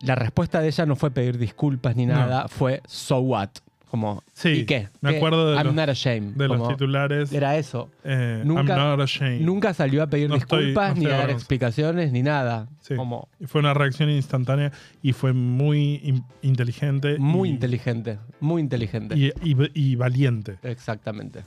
La 0.00 0.14
respuesta 0.14 0.60
de 0.60 0.68
ella 0.68 0.86
no 0.86 0.96
fue 0.96 1.10
pedir 1.10 1.38
disculpas 1.38 1.96
ni 1.96 2.06
No. 2.06 2.14
nada, 2.14 2.48
fue 2.48 2.82
so 2.86 3.18
what. 3.20 3.48
Como, 3.90 4.22
Sí, 4.32 4.48
¿y 4.50 4.66
qué? 4.66 4.88
me 5.00 5.10
¿Qué? 5.10 5.16
acuerdo 5.16 5.50
de 5.50 5.56
I'm 5.56 5.66
los- 5.66 5.74
not 5.74 5.88
ashamed. 5.88 6.34
De 6.36 6.46
los 6.46 6.68
titulares. 6.68 7.32
Era 7.32 7.56
eso. 7.56 7.90
eh, 8.04 8.40
Nunca- 8.44 8.76
I'm 8.76 8.88
not 8.90 9.00
ashamed. 9.00 9.40
Nunca 9.40 9.74
salió 9.74 10.02
a 10.04 10.06
pedir 10.06 10.28
No 10.28 10.36
estoy- 10.36 10.66
disculpas 10.66 10.94
no 10.96 11.02
ni 11.02 11.06
a 11.06 11.16
dar 11.18 11.30
explicaciones 11.30 12.12
ni 12.12 12.22
nada. 12.22 12.68
Sí. 12.82 12.94
Como 12.94 13.28
Y 13.40 13.46
Fue 13.46 13.60
una 13.60 13.74
reacción 13.74 14.08
instantánea 14.08 14.70
y 15.02 15.12
fue 15.12 15.32
muy 15.32 16.00
in- 16.04 16.24
inteligente. 16.42 17.18
muy 17.18 17.48
y, 17.48 17.52
inteligente. 17.52 18.18
Muy 18.38 18.62
inteligente. 18.62 19.16
Y, 19.18 19.32
y- 19.42 19.56
y 19.74 19.96
valiente. 19.96 20.58
Exactamente. 20.62 21.42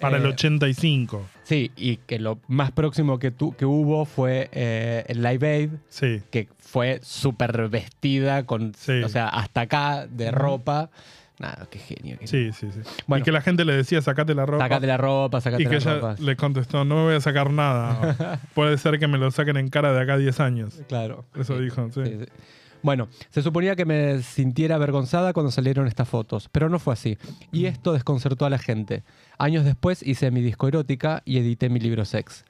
Para 0.00 0.16
el 0.16 0.24
Eh, 0.24 0.28
85. 0.30 1.24
Sí, 1.44 1.70
y 1.76 1.98
que 1.98 2.18
lo 2.18 2.40
más 2.48 2.72
próximo 2.72 3.18
que, 3.20 3.30
tu- 3.30 3.52
que 3.54 3.64
hubo 3.66 4.04
fue 4.04 4.48
eh, 4.52 5.04
el 5.08 5.22
Live 5.22 5.46
Aid, 5.48 5.70
Sí. 5.88 6.22
que 6.30 6.48
fue 6.58 6.98
súper 7.04 7.68
vestida, 7.68 8.44
con, 8.44 8.74
Sí. 8.74 9.02
o 9.04 9.08
sea, 9.08 9.28
hasta 9.28 9.60
acá 9.60 10.06
de 10.08 10.30
ropa. 10.32 10.90
Nada, 11.38 11.66
qué 11.70 11.78
genio. 11.78 12.18
qué 12.20 12.26
Sí, 12.26 12.52
sí, 12.52 12.68
sí. 12.72 12.80
Bueno. 13.06 13.22
y 13.22 13.24
que 13.24 13.32
la 13.32 13.40
gente 13.40 13.64
le 13.64 13.74
decía, 13.74 14.00
sacate 14.02 14.34
la 14.34 14.46
ropa. 14.46 14.64
Sacate 14.64 14.86
la 14.86 14.96
ropa, 14.96 15.40
sacate 15.40 15.62
y 15.62 15.66
que 15.66 15.72
la 15.72 15.78
ella 15.78 15.94
ropa. 15.94 16.16
le 16.18 16.36
contestó, 16.36 16.84
no 16.84 16.96
me 16.96 17.02
voy 17.04 17.14
a 17.14 17.20
sacar 17.20 17.50
nada. 17.50 18.40
Puede 18.54 18.78
ser 18.78 18.98
que 18.98 19.08
me 19.08 19.18
lo 19.18 19.30
saquen 19.30 19.56
en 19.56 19.68
cara 19.68 19.92
de 19.92 20.00
acá 20.00 20.14
a 20.14 20.18
10 20.18 20.40
años. 20.40 20.80
Claro. 20.88 21.24
Eso 21.34 21.56
Sí, 21.58 21.64
dijo, 21.64 21.88
sí. 21.92 22.00
sí, 22.04 22.16
sí. 22.20 22.26
Bueno, 22.82 23.06
se 23.30 23.42
suponía 23.42 23.76
que 23.76 23.84
me 23.84 24.22
sintiera 24.22 24.74
avergonzada 24.74 25.32
cuando 25.32 25.52
salieron 25.52 25.86
estas 25.86 26.08
fotos, 26.08 26.48
pero 26.50 26.68
no 26.68 26.80
fue 26.80 26.94
así. 26.94 27.16
Y 27.52 27.66
esto 27.66 27.92
desconcertó 27.92 28.44
a 28.44 28.50
la 28.50 28.58
gente. 28.58 29.04
Años 29.38 29.64
después 29.64 30.02
hice 30.02 30.32
mi 30.32 30.40
disco 30.42 30.66
erótica 30.66 31.22
y 31.24 31.38
edité 31.38 31.68
mi 31.70 31.78
libro 31.78 32.04
Sex. 32.04 32.44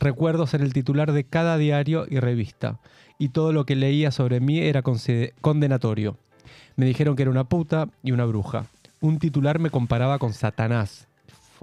Recuerdo 0.00 0.48
ser 0.48 0.60
el 0.60 0.72
titular 0.72 1.12
de 1.12 1.22
cada 1.22 1.56
diario 1.56 2.04
y 2.10 2.18
revista, 2.18 2.80
y 3.16 3.28
todo 3.28 3.52
lo 3.52 3.64
que 3.64 3.76
leía 3.76 4.10
sobre 4.10 4.40
mí 4.40 4.58
era 4.58 4.82
condenatorio. 5.40 6.18
Me 6.76 6.86
dijeron 6.86 7.14
que 7.16 7.22
era 7.22 7.30
una 7.30 7.44
puta 7.44 7.88
y 8.02 8.12
una 8.12 8.24
bruja. 8.24 8.66
Un 9.00 9.18
titular 9.18 9.58
me 9.58 9.70
comparaba 9.70 10.18
con 10.18 10.32
Satanás. 10.32 11.06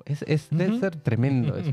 Es, 0.06 0.24
es- 0.28 0.48
debe 0.52 0.80
ser 0.80 0.96
tremendo 0.96 1.58
eso. 1.58 1.72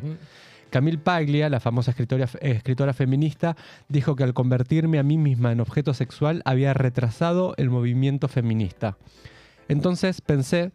Camille 0.70 0.98
Paglia, 0.98 1.48
la 1.48 1.60
famosa 1.60 1.92
escritora, 1.92 2.28
escritora 2.42 2.92
feminista, 2.92 3.56
dijo 3.88 4.16
que 4.16 4.24
al 4.24 4.34
convertirme 4.34 4.98
a 4.98 5.02
mí 5.02 5.16
misma 5.16 5.50
en 5.52 5.60
objeto 5.60 5.94
sexual 5.94 6.42
había 6.44 6.74
retrasado 6.74 7.54
el 7.56 7.70
movimiento 7.70 8.28
feminista. 8.28 8.98
Entonces 9.68 10.20
pensé, 10.20 10.72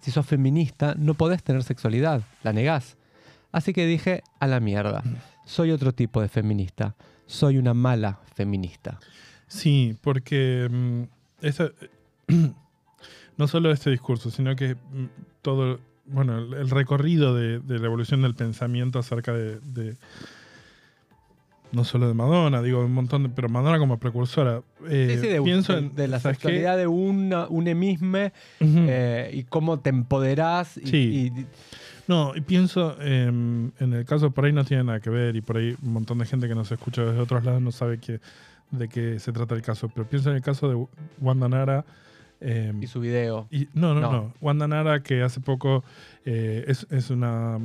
si 0.00 0.10
sos 0.10 0.26
feminista, 0.26 0.94
no 0.98 1.14
podés 1.14 1.42
tener 1.42 1.62
sexualidad, 1.62 2.22
la 2.42 2.52
negás. 2.52 2.96
Así 3.52 3.72
que 3.72 3.86
dije, 3.86 4.22
a 4.40 4.46
la 4.46 4.60
mierda, 4.60 5.02
soy 5.46 5.70
otro 5.70 5.92
tipo 5.92 6.20
de 6.20 6.28
feminista, 6.28 6.94
soy 7.26 7.56
una 7.56 7.72
mala 7.72 8.18
feminista. 8.34 8.98
Sí, 9.46 9.96
porque 10.02 10.68
mm, 10.70 11.02
esa- 11.48 11.70
no 13.36 13.48
solo 13.48 13.70
este 13.70 13.90
discurso, 13.90 14.30
sino 14.30 14.54
que 14.56 14.74
mm, 14.74 15.04
todo, 15.42 15.80
bueno, 16.06 16.38
el, 16.38 16.70
recorrido 16.70 17.34
de, 17.34 17.58
de 17.60 17.78
la 17.78 17.86
evolución 17.86 18.22
del 18.22 18.34
pensamiento 18.34 18.98
acerca 18.98 19.32
de, 19.32 19.60
de- 19.60 19.96
no 21.72 21.82
solo 21.82 22.06
de 22.06 22.14
Madonna, 22.14 22.62
digo 22.62 22.84
un 22.84 22.92
montón 22.94 23.24
de, 23.24 23.28
pero 23.30 23.48
Madonna 23.48 23.78
como 23.80 23.98
precursora. 23.98 24.62
eh, 24.88 25.14
Sí, 25.16 25.22
sí, 25.22 25.26
de, 25.28 25.42
pienso 25.42 25.72
de- 25.72 25.78
en 25.80 25.94
de 25.96 26.06
la 26.06 26.20
sexualidad 26.20 26.76
de 26.76 26.86
una, 26.86 27.48
un 27.48 27.66
emisme 27.66 28.32
eh, 28.60 29.30
y 29.34 29.42
cómo 29.44 29.80
te 29.80 29.90
empoderás. 29.90 30.76
Y, 30.76 30.86
Sí. 30.86 31.32
y- 31.36 31.46
No, 32.06 32.36
y 32.36 32.42
pienso 32.42 33.00
em, 33.00 33.72
en 33.80 33.92
el 33.94 34.04
caso, 34.04 34.30
por 34.30 34.44
ahí 34.44 34.52
no 34.52 34.62
tiene 34.64 34.84
nada 34.84 35.00
que 35.00 35.08
ver 35.10 35.34
y 35.36 35.40
por 35.40 35.56
ahí 35.56 35.74
un 35.82 35.94
montón 35.94 36.18
de 36.18 36.26
gente 36.26 36.46
que 36.46 36.54
nos 36.54 36.70
escucha 36.70 37.02
desde 37.02 37.18
otros 37.18 37.42
lados 37.44 37.60
no 37.62 37.72
sabe 37.72 37.98
que, 37.98 38.20
de 38.78 38.88
qué 38.88 39.18
se 39.18 39.32
trata 39.32 39.54
el 39.54 39.62
caso, 39.62 39.88
pero 39.88 40.06
pienso 40.08 40.30
en 40.30 40.36
el 40.36 40.42
caso 40.42 40.68
de 40.68 40.86
Wanda 41.20 41.48
Nara. 41.48 41.84
em, 42.40 42.82
y 42.82 42.86
su 42.86 43.00
video. 43.00 43.46
y- 43.50 43.68
no, 43.74 43.94
no, 43.94 44.00
No. 44.00 44.12
no, 44.12 44.34
Wanda 44.40 44.68
Nara 44.68 45.02
que 45.02 45.22
hace 45.22 45.40
poco 45.40 45.82
eh, 46.24 46.64
es, 46.68 46.86
es 46.90 47.10
una... 47.10 47.58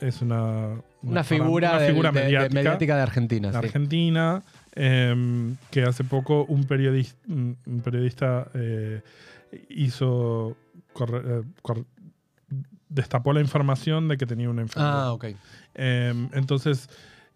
Es 0.00 0.22
una, 0.22 0.80
Una 1.02 1.24
figura, 1.24 1.70
una 1.72 1.80
de, 1.80 1.88
figura 1.88 2.12
de- 2.12 2.20
de- 2.20 2.48
mediática, 2.50 2.94
de 2.94 3.02
Argentina. 3.02 3.48
de 3.48 3.58
sí. 3.58 3.58
Argentina, 3.66 4.42
em, 4.76 5.56
que 5.72 5.82
hace 5.82 6.04
poco 6.04 6.44
un 6.44 6.62
periodista, 6.64 7.18
un 7.26 7.56
periodista 7.82 8.46
eh, 8.54 9.02
hizo 9.70 10.56
corre- 10.92 11.40
eh, 11.40 11.82
destapó 12.88 13.32
la 13.32 13.40
información 13.40 14.06
de 14.06 14.16
que 14.16 14.26
tenía 14.26 14.48
una 14.48 14.62
enfermedad. 14.62 15.06
Ah, 15.08 15.12
ok. 15.12 15.24
Em, 15.74 16.28
entonces, 16.32 16.88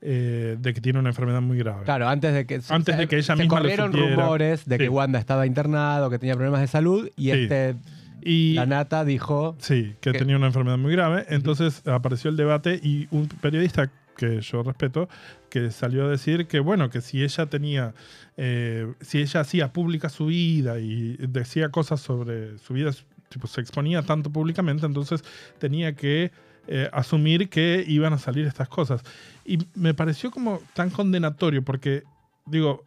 eh, 0.02 0.56
de 0.61 0.75
que 0.75 0.80
tiene 0.80 0.99
una 0.99 1.11
enfermedad 1.11 1.40
muy 1.40 1.56
grave. 1.59 1.85
Claro, 1.85 2.09
antes 2.09 2.35
de 2.35 2.44
que, 2.47 2.61
Antes 2.68 2.99
de 2.99 3.06
que 3.09 3.16
ella 3.16 3.37
se 3.37 3.42
misma 3.42 3.56
lo 3.56 3.62
corrieron 3.62 3.92
supiera. 3.92 4.16
rumores 4.16 4.64
de 4.66 4.78
que. 4.78 4.88
Wanda 4.88 5.18
estaba 5.18 5.47
internado, 5.47 6.11
que 6.11 6.18
tenía 6.18 6.35
problemas 6.35 6.61
de 6.61 6.66
salud 6.66 7.09
y 7.16 7.25
Sí. 7.25 7.30
este 7.30 7.76
Y, 8.25 8.54
la 8.54 8.66
nata 8.66 9.04
dijo 9.04 9.56
Sí, 9.59 9.94
que 10.00 10.12
que- 10.12 10.18
tenía 10.18 10.37
una 10.37 10.47
enfermedad 10.47 10.78
muy 10.78 10.92
grave. 10.92 11.25
Entonces 11.28 11.87
apareció 11.88 12.30
el 12.30 12.37
debate 12.37 12.78
y 12.82 13.09
un 13.11 13.26
periodista 13.28 13.90
que 14.16 14.40
yo 14.40 14.62
respeto, 14.62 15.09
que 15.50 15.71
salió 15.71 16.04
a 16.06 16.09
decir 16.09 16.47
que, 16.47 16.61
bueno, 16.61 16.88
que 16.90 17.00
si 17.00 17.23
ella 17.25 17.47
tenía, 17.47 17.94
eh, 18.37 18.87
si 19.00 19.18
ella 19.21 19.40
hacía 19.40 19.73
pública 19.73 20.09
su 20.09 20.26
vida 20.26 20.78
y 20.78 21.16
decía 21.18 21.71
cosas 21.71 22.00
sobre 22.00 22.59
su 22.59 22.75
vida, 22.75 22.90
tipo, 23.28 23.47
se 23.49 23.61
exponía 23.61 24.02
tanto 24.02 24.30
públicamente, 24.30 24.87
entonces 24.87 25.25
tenía 25.59 25.94
que 25.94 26.30
eh, 26.66 26.88
asumir 26.92 27.49
que 27.49 27.85
iban 27.87 28.12
a 28.12 28.19
salir 28.19 28.47
estas 28.47 28.69
cosas. 28.69 29.02
Y 29.45 29.59
me 29.75 29.95
pareció 29.95 30.31
como 30.31 30.61
tan 30.75 30.90
condenatorio 30.90 31.62
porque, 31.62 32.04
digo, 32.47 32.85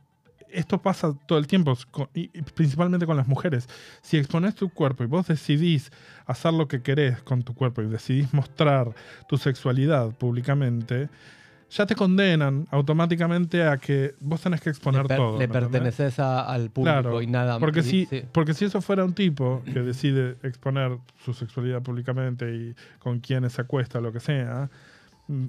esto 0.56 0.82
pasa 0.82 1.14
todo 1.28 1.38
el 1.38 1.48
tiempo, 1.48 1.78
y 2.14 2.28
principalmente 2.54 3.06
con 3.06 3.18
las 3.18 3.28
mujeres. 3.28 3.68
Si 4.02 4.18
expones 4.18 4.56
tu 4.56 4.70
cuerpo 4.70 5.04
y 5.04 5.08
vos 5.08 5.28
decidís 5.28 5.92
hacer 6.26 6.54
lo 6.54 6.68
que 6.68 6.82
querés 6.82 7.22
con 7.24 7.44
tu 7.44 7.54
cuerpo 7.54 7.82
y 7.82 7.88
decidís 7.88 8.34
mostrar 8.34 8.96
tu 9.28 9.38
sexualidad 9.38 10.12
públicamente, 10.12 11.10
ya 11.70 11.86
te 11.86 11.96
condenan 11.96 12.68
automáticamente 12.72 13.64
a 13.68 13.78
que 13.78 14.16
vos 14.20 14.40
tenés 14.42 14.62
que 14.62 14.70
exponer 14.70 15.02
le, 15.04 15.08
per- 15.08 15.18
todo. 15.18 15.32
le 15.34 15.38
¿me 15.40 15.44
entendés? 15.46 15.70
perteneces 15.72 16.20
a- 16.20 16.42
al 16.42 16.70
público 16.70 17.02
Claro, 17.02 17.22
y 17.22 17.28
nada 17.28 17.54
más. 17.54 17.60
Porque 17.60 17.82
si, 17.84 18.06
sí. 18.06 18.24
porque 18.32 18.54
si 18.54 18.66
eso 18.66 18.82
fuera 18.82 19.04
un 19.04 19.14
tipo 19.14 19.62
que 19.66 19.82
decide 19.82 20.38
exponer 20.44 20.98
su 21.24 21.34
sexualidad 21.34 21.82
públicamente 21.82 22.54
y 22.56 22.76
con 23.00 23.20
quienes 23.20 23.54
se 23.54 23.62
acuesta, 23.62 24.00
lo 24.00 24.12
que 24.14 24.20
sea, 24.20 24.70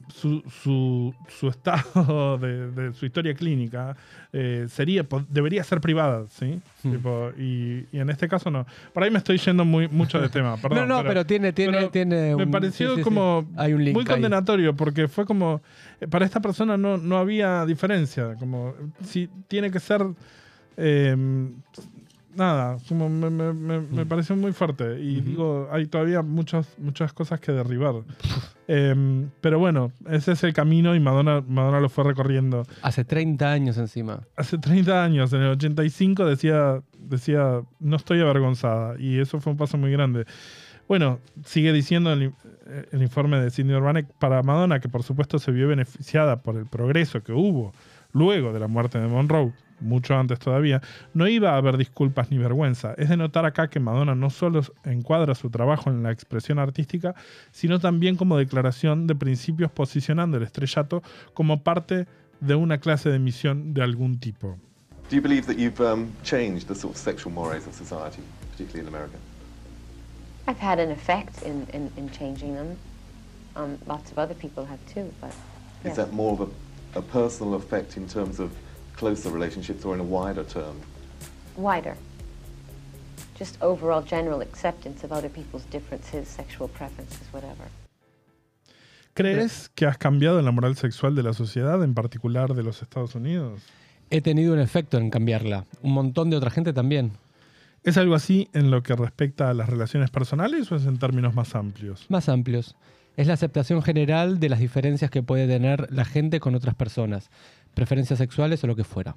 su, 0.09 0.43
su, 0.63 1.15
su 1.29 1.49
estado 1.51 2.39
de, 2.39 2.71
de 2.71 2.93
su 2.95 3.05
historia 3.07 3.35
clínica 3.35 3.95
eh, 4.33 4.67
sería 4.71 5.07
debería 5.29 5.63
ser 5.65 5.81
privada, 5.81 6.25
¿sí? 6.31 6.61
Hmm. 6.83 6.93
Tipo, 6.93 7.31
y, 7.39 7.87
y 7.93 7.99
en 7.99 8.09
este 8.11 8.27
caso 8.29 8.51
no. 8.51 8.67
Por 8.95 9.03
ahí 9.03 9.11
me 9.11 9.19
estoy 9.19 9.37
yendo 9.39 9.65
muy 9.65 9.87
mucho 9.89 10.19
de 10.21 10.29
tema, 10.31 10.57
perdón. 10.63 10.89
no, 10.89 11.03
no, 11.03 11.07
pero, 11.07 11.27
tiene, 11.27 11.53
tiene, 11.53 11.73
pero 11.79 11.91
tiene 11.91 12.35
me 12.37 12.45
un- 12.45 12.51
pareció 12.51 12.89
sí, 12.91 12.95
sí, 12.95 13.01
sí. 13.01 13.05
como 13.05 13.47
Hay 13.57 13.73
un 13.75 13.85
link 13.85 13.95
muy 13.95 14.03
ahí. 14.05 14.09
condenatorio 14.13 14.75
porque 14.75 15.09
fue 15.09 15.27
como 15.27 15.61
eh, 16.01 16.07
para 16.07 16.25
esta 16.25 16.41
persona 16.41 16.77
no, 16.77 16.97
no 16.97 17.19
había 17.19 17.65
diferencia 17.67 18.35
como 18.37 18.75
si 19.05 19.29
tiene 19.49 19.71
que 19.71 19.81
ser 19.81 20.03
eh, 20.79 21.15
nada 22.37 22.77
como 22.89 23.09
me, 23.09 23.31
me- 23.31 23.53
me- 23.53 23.81
me 23.81 24.05
Mm. 24.05 24.09
pareció 24.09 24.37
muy 24.37 24.53
fuerte 24.53 25.01
y 25.01 25.21
digo 25.21 25.69
hay 25.73 25.87
todavía 25.87 26.23
muchas 26.23 26.67
muchas 26.79 27.13
cosas 27.13 27.41
que 27.41 27.53
derribar 27.53 27.95
Eh, 28.69 29.27
pero 29.41 29.59
bueno 29.61 29.93
ese 30.11 30.33
es 30.33 30.43
el 30.45 30.53
camino 30.53 30.95
y 30.97 31.01
Madonna 31.01 31.41
Madonna 31.47 31.79
lo 31.81 31.89
fue 31.89 32.03
recorriendo 32.05 32.67
Hace 32.83 33.05
30 33.05 33.51
años 33.53 33.79
encima. 33.79 34.21
hace 34.37 34.59
30 34.59 35.05
años, 35.05 35.33
en 35.33 35.43
el 35.43 35.51
85, 35.53 36.25
decía, 36.27 36.81
decía, 36.99 37.61
no 37.79 37.97
estoy 37.97 38.21
avergonzada. 38.21 38.97
Y 38.99 39.19
eso 39.21 39.41
fue 39.41 39.53
un 39.53 39.57
paso 39.59 39.79
muy 39.79 39.93
grande. 39.93 40.25
Bueno, 40.89 41.19
sigue 41.45 41.73
diciendo 41.73 42.13
el, 42.13 42.33
el 42.93 43.03
informe 43.03 43.41
de 43.41 43.51
Sidney 43.51 43.77
Urbanek 43.77 44.07
para 44.19 44.43
Madonna, 44.43 44.81
que 44.81 44.89
por 44.89 45.03
supuesto 45.05 45.39
se 45.39 45.53
vio 45.53 45.69
beneficiada 45.69 46.43
por 46.43 46.57
el 46.57 46.67
progreso 46.67 47.23
que 47.23 47.33
hubo 47.33 47.73
luego 48.13 48.53
de 48.53 48.61
la 48.61 48.67
muerte 48.69 48.99
de 48.99 49.07
Monroe, 49.07 49.53
mucho 49.81 50.15
antes 50.15 50.39
todavía, 50.39 50.81
no 51.15 51.29
iba 51.29 51.53
a 51.53 51.57
haber 51.57 51.77
disculpas 51.77 52.31
ni 52.31 52.39
vergüenza. 52.39 52.95
Es 52.97 53.09
de 53.09 53.17
notar 53.17 53.45
acá 53.45 53.69
que 53.69 53.81
Madonna 53.81 54.15
no 54.15 54.31
solo 54.31 54.61
encuadra 54.85 55.35
su 55.35 55.51
trabajo 55.51 55.91
en 55.91 56.03
la 56.03 56.11
expresión 56.11 56.59
artística, 56.59 57.15
sino 57.51 57.79
también 57.79 58.17
como 58.17 58.37
declaración 58.37 59.07
de 59.07 59.15
principios 59.15 59.71
posicionando 59.71 60.37
el 60.37 60.43
estrellato 60.45 61.03
como 61.35 61.63
parte 61.63 62.07
de 62.41 62.55
una 62.55 62.79
clase 62.79 63.11
de 63.11 63.19
misión 63.19 63.75
de 63.75 63.83
algún 63.83 64.19
tipo. 64.19 64.57
Do 65.09 65.15
you 65.15 65.23
believe 65.23 65.47
that 65.47 65.57
you've 65.57 65.81
um, 65.81 66.11
changed 66.25 66.67
the 66.67 66.75
sort 66.75 66.95
of 66.95 67.01
sexual 67.01 67.33
mores 67.33 67.67
of 67.67 67.75
society, 67.75 68.23
particularly 68.51 68.81
in 68.81 68.89
America? 68.89 69.17
I've 70.49 70.59
had 70.59 70.81
an 70.81 70.91
effect 70.91 71.43
in, 71.43 71.67
in, 71.73 71.91
in 71.97 72.11
changing 72.11 72.55
them. 72.55 72.77
Um, 73.55 73.79
lots 73.87 74.11
of 74.11 74.19
other 74.19 74.35
people 74.35 74.65
have 74.65 74.79
too, 74.93 75.13
but 75.21 75.31
Is 75.85 75.91
yes. 75.91 75.97
that 75.97 76.13
more 76.13 76.33
of 76.33 76.41
a, 76.41 76.99
a 76.99 77.03
personal 77.03 77.55
effect 77.55 77.97
in 77.97 78.09
terms 78.09 78.41
of 78.41 78.51
closer 78.97 79.31
relationships 79.31 79.85
or 79.85 79.95
in 79.95 80.01
a 80.01 80.05
wider 80.05 80.45
term? 80.45 80.77
wider. 81.57 81.95
Just 83.39 83.61
overall 83.63 84.03
general 84.03 84.41
acceptance 84.41 85.05
of 85.05 85.13
other 85.13 85.31
people's 85.31 85.65
differences, 85.71 86.29
sexual 86.29 86.69
preferences, 86.69 87.21
whatever. 87.33 87.69
¿Crees 89.15 89.71
que 89.75 89.87
has 89.87 89.97
cambiado 89.97 90.39
en 90.39 90.45
la 90.45 90.51
moral 90.51 90.77
sexual 90.77 91.15
de 91.15 91.23
la 91.23 91.33
sociedad, 91.33 91.83
en 91.83 91.95
particular 91.95 92.55
de 92.55 92.63
los 92.63 92.83
Estados 92.83 93.15
Unidos? 93.15 93.63
He 94.11 94.21
tenido 94.21 94.53
un 94.53 94.61
efecto 94.61 94.99
en 94.99 95.11
cambiarla. 95.11 95.65
Un 95.83 95.93
montón 95.93 96.29
de 96.29 96.37
otra 96.37 96.51
gente 96.51 96.73
también. 96.73 97.13
¿Es 97.83 97.97
algo 97.97 98.15
así 98.15 98.49
en 98.53 98.71
lo 98.71 98.83
que 98.83 98.95
respecta 98.95 99.49
a 99.49 99.55
las 99.55 99.69
relaciones 99.69 100.11
personales 100.11 100.71
o 100.71 100.77
es 100.77 100.85
en 100.85 100.99
términos 100.99 101.35
más 101.35 101.55
amplios? 101.55 102.05
Más 102.11 102.29
amplios. 102.29 102.77
Es 103.17 103.27
la 103.27 103.35
aceptación 103.35 103.81
general 103.83 104.39
de 104.39 104.51
las 104.51 104.59
diferencias 104.59 105.11
que 105.11 105.23
puede 105.23 105.47
tener 105.47 105.91
la 105.91 106.05
gente 106.05 106.39
con 106.39 106.55
otras 106.55 106.75
personas. 106.75 107.31
Preferencias 107.77 108.19
sexuales 108.19 108.65
o 108.65 108.67
lo 108.67 108.75
que 108.75 108.85
fuera. 108.85 109.15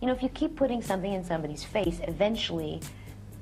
You 0.00 0.06
know, 0.06 0.14
if 0.14 0.22
you 0.22 0.28
keep 0.28 0.54
putting 0.54 0.80
something 0.80 1.12
in 1.12 1.24
somebody's 1.24 1.64
face, 1.64 2.00
eventually, 2.06 2.80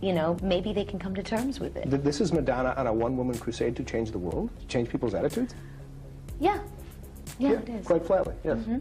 you 0.00 0.14
know, 0.14 0.38
maybe 0.42 0.72
they 0.72 0.84
can 0.84 0.98
come 0.98 1.14
to 1.14 1.22
terms 1.22 1.60
with 1.60 1.76
it. 1.76 1.90
This 2.02 2.22
is 2.22 2.32
Madonna 2.32 2.72
on 2.78 2.86
a 2.86 2.92
one-woman 2.92 3.36
crusade 3.38 3.76
to 3.76 3.84
change 3.84 4.12
the 4.12 4.18
world, 4.18 4.48
to 4.60 4.66
change 4.66 4.88
people's 4.88 5.12
attitudes. 5.12 5.54
Yeah. 6.40 6.60
Yeah, 7.38 7.52
it 7.52 7.68
is. 7.68 7.86
Quite 7.86 8.06
flatly, 8.06 8.34
yes. 8.44 8.56
Mm-hmm. 8.56 8.76
Mm. 8.76 8.80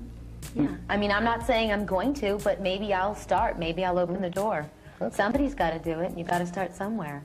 Yeah. 0.55 0.77
I 0.89 0.95
mean, 0.95 1.11
I'm 1.11 1.25
not 1.25 1.45
saying 1.45 1.73
I'm 1.73 1.85
going 1.85 2.13
to, 2.15 2.37
but 2.41 2.61
maybe 2.61 2.93
I'll 2.93 3.15
start. 3.15 3.59
Maybe 3.59 3.83
I'll 3.83 3.99
open 3.99 4.21
the 4.21 4.29
door. 4.29 4.65
Somebody's 5.11 5.55
got 5.55 5.71
to 5.71 5.79
do 5.79 5.99
it, 5.99 6.09
and 6.11 6.17
you 6.17 6.23
got 6.23 6.37
to 6.37 6.45
start 6.45 6.73
somewhere. 6.73 7.21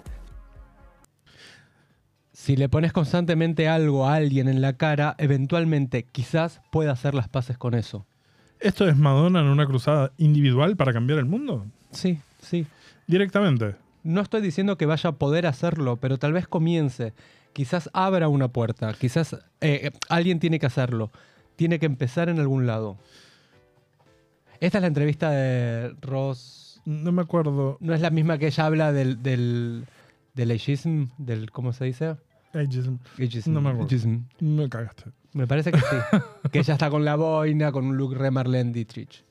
Si 2.36 2.54
le 2.54 2.68
pones 2.68 2.92
constantemente 2.92 3.66
algo 3.66 4.06
a 4.06 4.14
alguien 4.14 4.46
en 4.46 4.60
la 4.60 4.74
cara, 4.74 5.14
eventualmente 5.16 6.04
quizás 6.04 6.60
pueda 6.70 6.92
hacer 6.92 7.14
las 7.14 7.30
paces 7.30 7.56
con 7.56 7.72
eso. 7.72 8.04
¿Esto 8.60 8.86
es 8.86 8.94
Madonna 8.94 9.40
en 9.40 9.46
una 9.46 9.64
cruzada 9.64 10.12
individual 10.18 10.76
para 10.76 10.92
cambiar 10.92 11.18
el 11.18 11.24
mundo? 11.24 11.64
Sí, 11.92 12.20
sí. 12.42 12.66
Directamente. 13.06 13.74
No 14.04 14.20
estoy 14.20 14.42
diciendo 14.42 14.76
que 14.76 14.84
vaya 14.84 15.10
a 15.10 15.12
poder 15.14 15.46
hacerlo, 15.46 15.96
pero 15.96 16.18
tal 16.18 16.34
vez 16.34 16.46
comience. 16.46 17.14
Quizás 17.54 17.88
abra 17.94 18.28
una 18.28 18.48
puerta. 18.48 18.92
Quizás 18.92 19.38
eh, 19.62 19.90
alguien 20.10 20.38
tiene 20.38 20.58
que 20.58 20.66
hacerlo. 20.66 21.10
Tiene 21.56 21.78
que 21.78 21.86
empezar 21.86 22.28
en 22.28 22.38
algún 22.38 22.66
lado. 22.66 22.98
Esta 24.60 24.76
es 24.76 24.82
la 24.82 24.88
entrevista 24.88 25.30
de 25.30 25.96
Ross. 26.02 26.82
No 26.84 27.12
me 27.12 27.22
acuerdo. 27.22 27.78
No 27.80 27.94
es 27.94 28.02
la 28.02 28.10
misma 28.10 28.36
que 28.36 28.48
ella 28.48 28.66
habla 28.66 28.92
del, 28.92 29.22
del, 29.22 29.86
del 30.34 30.50
ageism, 30.50 31.06
del, 31.16 31.50
¿cómo 31.50 31.72
se 31.72 31.86
dice? 31.86 32.16
Ageism. 32.56 32.96
Ageism, 33.18 33.52
No 33.52 33.60
me 33.60 33.70
acuerdo. 33.70 33.86
ageism. 33.86 34.18
Me 34.40 34.68
cagaste. 34.68 35.04
Me 35.32 35.46
parece 35.46 35.70
que 35.72 35.78
sí. 35.78 35.84
que 36.52 36.58
ella 36.60 36.74
está 36.74 36.88
con 36.90 37.04
la 37.04 37.16
boina, 37.16 37.70
con 37.72 37.84
un 37.84 37.96
look 37.96 38.14
re 38.14 38.30
Marlene 38.30 38.72
Dietrich. 38.72 39.24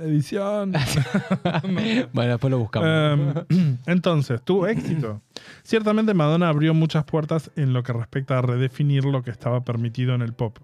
Edición. 0.00 0.72
bueno, 2.12 2.30
después 2.32 2.50
lo 2.50 2.58
buscamos. 2.58 3.44
Em, 3.48 3.78
entonces, 3.86 4.40
tuvo 4.42 4.66
éxito. 4.66 5.20
Ciertamente 5.62 6.14
Madonna 6.14 6.48
abrió 6.48 6.74
muchas 6.74 7.04
puertas 7.04 7.50
en 7.56 7.72
lo 7.72 7.82
que 7.82 7.92
respecta 7.92 8.38
a 8.38 8.42
redefinir 8.42 9.04
lo 9.04 9.22
que 9.22 9.30
estaba 9.30 9.64
permitido 9.64 10.14
en 10.14 10.22
el 10.22 10.32
pop. 10.32 10.58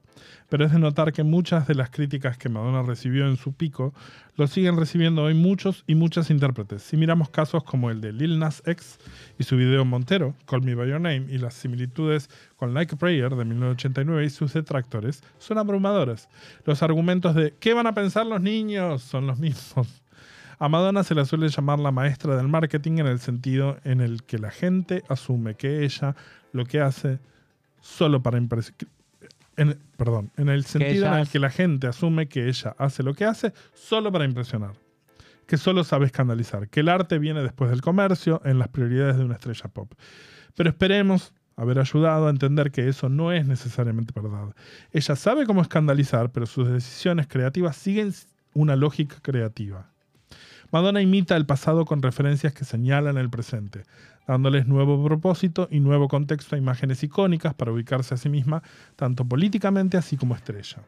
Pero 0.49 0.65
es 0.65 0.73
de 0.73 0.79
notar 0.79 1.13
que 1.13 1.23
muchas 1.23 1.67
de 1.67 1.75
las 1.75 1.91
críticas 1.91 2.39
que 2.39 2.49
Madonna 2.49 2.83
recibió 2.83 3.29
en 3.29 3.37
su 3.37 3.53
pico 3.53 3.93
lo 4.37 4.47
siguen 4.47 4.77
recibiendo 4.77 5.25
hoy 5.25 5.35
muchos 5.35 5.85
y 5.87 5.95
muchas 5.95 6.31
intérpretes. 6.31 6.83
Si 6.83 6.97
miramos 6.97 7.29
casos 7.29 7.65
como 7.65 7.91
el 7.91 8.01
de 8.01 8.13
Lil 8.13 8.39
Nas 8.39 8.63
X 8.65 8.99
y 9.39 9.45
su 9.45 9.57
video 9.57 9.85
Montero, 9.85 10.35
Call 10.47 10.63
Me 10.63 10.75
By 10.75 10.89
Your 10.89 11.01
Name, 11.01 11.27
y 11.29 11.39
las 11.39 11.55
similitudes 11.55 12.31
con 12.57 12.73
Like 12.73 12.97
Prayer 12.97 13.35
de 13.35 13.45
1989 13.45 14.25
y 14.25 14.31
sus 14.31 14.53
detractores, 14.53 15.23
son 15.39 15.59
abrumadoras. 15.59 16.29
Los 16.65 16.83
argumentos 16.83 17.35
de 17.35 17.55
¿qué 17.59 17.75
van 17.75 17.87
a 17.87 17.95
pensar 17.95 18.27
los 18.27 18.41
niños? 18.41 19.03
son 19.03 19.27
los 19.27 19.39
mismos. 19.39 20.03
A 20.61 20.69
Madonna 20.69 21.05
se 21.05 21.15
la 21.15 21.25
suele 21.25 21.49
llamar 21.49 21.79
la 21.79 21.93
maestra 21.93 22.37
del 22.37 22.49
marketing 22.49 22.99
en 22.99 23.07
el 23.07 23.21
sentido 23.21 23.79
en 23.85 24.01
el 24.01 24.25
que 24.25 24.39
la 24.39 24.51
gente 24.51 25.05
asume 25.09 25.55
que 25.55 25.85
ella 25.85 26.17
lo 26.53 26.65
que 26.65 26.81
hace 26.81 27.21
solo 27.81 28.23
para 28.23 28.39
impresionar. 28.39 28.89
perdón, 29.97 30.33
en 30.37 30.49
el 30.49 30.65
sentido 30.65 31.07
en 31.07 31.15
el 31.21 31.29
que 31.29 31.39
la 31.39 31.51
gente 31.51 31.87
asume 31.87 32.29
que 32.29 32.49
ella 32.49 32.75
hace 32.79 33.05
lo 33.05 33.15
que 33.15 33.25
hace 33.25 33.53
solo 33.73 34.11
para 34.11 34.25
impresionar. 34.25 34.75
Que 35.47 35.57
solo 35.57 35.85
sabe 35.85 36.07
escandalizar. 36.07 36.69
Que 36.69 36.81
el 36.81 36.89
arte 36.89 37.19
viene 37.19 37.43
después 37.43 37.71
del 37.71 37.81
comercio 37.81 38.43
en 38.45 38.59
las 38.59 38.69
prioridades 38.69 39.17
de 39.17 39.25
una 39.25 39.35
estrella 39.35 39.69
pop. 39.69 39.93
Pero 40.57 40.71
esperemos 40.71 41.33
haber 41.57 41.79
ayudado 41.79 42.27
a 42.27 42.31
entender 42.31 42.71
que 42.73 42.89
eso 42.89 43.09
no 43.09 43.33
es 43.33 43.47
necesariamente 43.47 44.13
verdad. 44.15 44.55
Ella 44.93 45.17
sabe 45.17 45.47
cómo 45.47 45.63
escandalizar, 45.63 46.31
pero 46.31 46.47
sus 46.47 46.69
decisiones 46.69 47.29
creativas 47.29 47.77
siguen 47.77 48.13
una 48.55 48.77
lógica 48.77 49.17
creativa. 49.23 49.89
Madonna 50.71 51.01
imita 51.01 51.37
el 51.37 51.47
pasado 51.47 51.87
con 51.87 52.03
referencias 52.03 52.53
que 52.53 52.65
señalan 52.65 53.17
el 53.17 53.31
presente, 53.31 53.85
dándoles 54.27 54.67
nuevo 54.67 55.03
propósito 55.03 55.67
y 55.71 55.81
nuevo 55.81 56.09
contexto 56.09 56.55
a 56.55 56.59
imágenes 56.59 57.03
icónicas 57.03 57.55
para 57.55 57.73
ubicarse 57.73 58.15
a 58.15 58.19
sí 58.19 58.29
misma, 58.29 58.63
tanto 58.95 59.25
políticamente 59.25 59.97
así 59.97 60.19
como 60.19 60.35
estrella. 60.35 60.83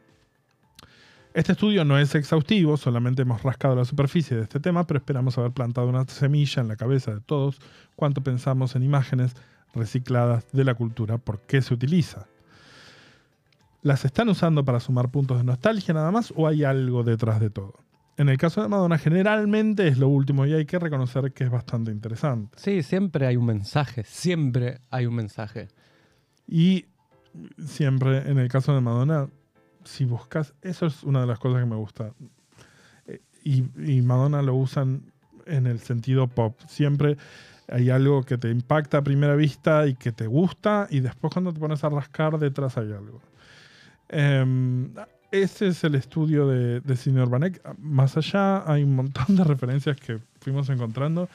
Este 1.33 1.53
estudio 1.53 1.83
no 1.83 1.97
es 1.97 2.13
exhaustivo, 2.13 2.77
solamente 2.77 3.23
hemos 3.23 3.41
rascado 3.41 3.75
la 3.75 3.85
superficie 3.85 4.37
de 4.37 4.43
este 4.43 4.59
tema, 4.59 4.85
pero 4.85 4.99
esperamos 4.99 5.37
haber 5.37 5.51
plantado 5.51 5.87
una 5.87 6.05
semilla 6.05 6.61
en 6.61 6.67
la 6.67 6.75
cabeza 6.75 7.13
de 7.15 7.21
todos 7.21 7.59
cuanto 7.95 8.21
pensamos 8.21 8.75
en 8.75 8.83
imágenes 8.83 9.35
recicladas 9.73 10.45
de 10.51 10.65
la 10.65 10.75
cultura, 10.75 11.17
por 11.17 11.39
qué 11.39 11.61
se 11.61 11.73
utiliza. 11.73 12.27
¿Las 13.81 14.05
están 14.05 14.29
usando 14.29 14.63
para 14.63 14.79
sumar 14.79 15.09
puntos 15.09 15.37
de 15.37 15.43
nostalgia 15.43 15.93
nada 15.93 16.11
más 16.11 16.31
o 16.35 16.47
hay 16.47 16.65
algo 16.65 17.03
detrás 17.03 17.39
de 17.39 17.49
todo? 17.49 17.73
En 18.17 18.29
el 18.29 18.37
caso 18.37 18.61
de 18.61 18.67
Madonna, 18.67 18.97
generalmente 18.97 19.87
es 19.87 19.97
lo 19.97 20.07
último 20.07 20.45
y 20.45 20.53
hay 20.53 20.65
que 20.65 20.77
reconocer 20.77 21.31
que 21.31 21.45
es 21.45 21.49
bastante 21.49 21.91
interesante. 21.91 22.57
Sí, 22.59 22.83
siempre 22.83 23.25
hay 23.25 23.37
un 23.37 23.45
mensaje, 23.45 24.03
siempre 24.03 24.79
hay 24.89 25.05
un 25.05 25.15
mensaje. 25.15 25.69
Y 26.47 26.85
siempre, 27.65 28.29
en 28.29 28.37
el 28.37 28.49
caso 28.49 28.75
de 28.75 28.81
Madonna, 28.81 29.27
si 29.83 30.05
buscas, 30.05 30.53
eso 30.61 30.85
es 30.85 31.03
una 31.03 31.21
de 31.21 31.27
las 31.27 31.39
cosas 31.39 31.61
que 31.61 31.69
me 31.69 31.77
gusta. 31.77 32.13
Eh, 33.07 33.21
Y, 33.43 33.63
y 33.91 34.01
Madonna 34.01 34.41
lo 34.41 34.55
usan 34.55 35.11
en 35.47 35.65
el 35.65 35.79
sentido 35.79 36.27
pop. 36.27 36.59
Siempre 36.67 37.17
hay 37.67 37.89
algo 37.89 38.23
que 38.23 38.37
te 38.37 38.49
impacta 38.49 38.97
a 38.99 39.01
primera 39.01 39.35
vista 39.35 39.87
y 39.87 39.95
que 39.95 40.11
te 40.11 40.27
gusta, 40.27 40.87
y 40.89 40.99
después 40.99 41.33
cuando 41.33 41.53
te 41.53 41.59
pones 41.59 41.83
a 41.83 41.89
rascar, 41.89 42.37
detrás 42.37 42.77
hay 42.77 42.91
algo. 42.91 43.21
Em, 44.09 44.93
ese 45.31 45.67
es 45.67 45.83
el 45.83 45.95
estudio 45.95 46.47
de, 46.47 46.81
de 46.81 46.95
Cine 46.97 47.21
Urbanek. 47.23 47.61
Más 47.79 48.17
allá 48.17 48.69
hay 48.69 48.83
un 48.83 48.95
montón 48.95 49.35
de 49.35 49.43
referencias 49.43 49.97
que 49.97 50.19
fuimos 50.41 50.69
encontrando 50.69 51.29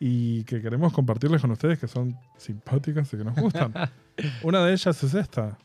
y 0.00 0.42
que 0.44 0.60
queremos 0.62 0.92
compartirles 0.92 1.42
con 1.42 1.50
ustedes 1.50 1.78
que 1.78 1.86
son 1.86 2.18
simpáticas 2.38 3.12
y 3.12 3.18
que 3.18 3.24
nos 3.24 3.36
gustan. 3.36 3.72
Una 4.42 4.64
de 4.64 4.72
ellas 4.72 5.02
es 5.04 5.14
esta. 5.14 5.56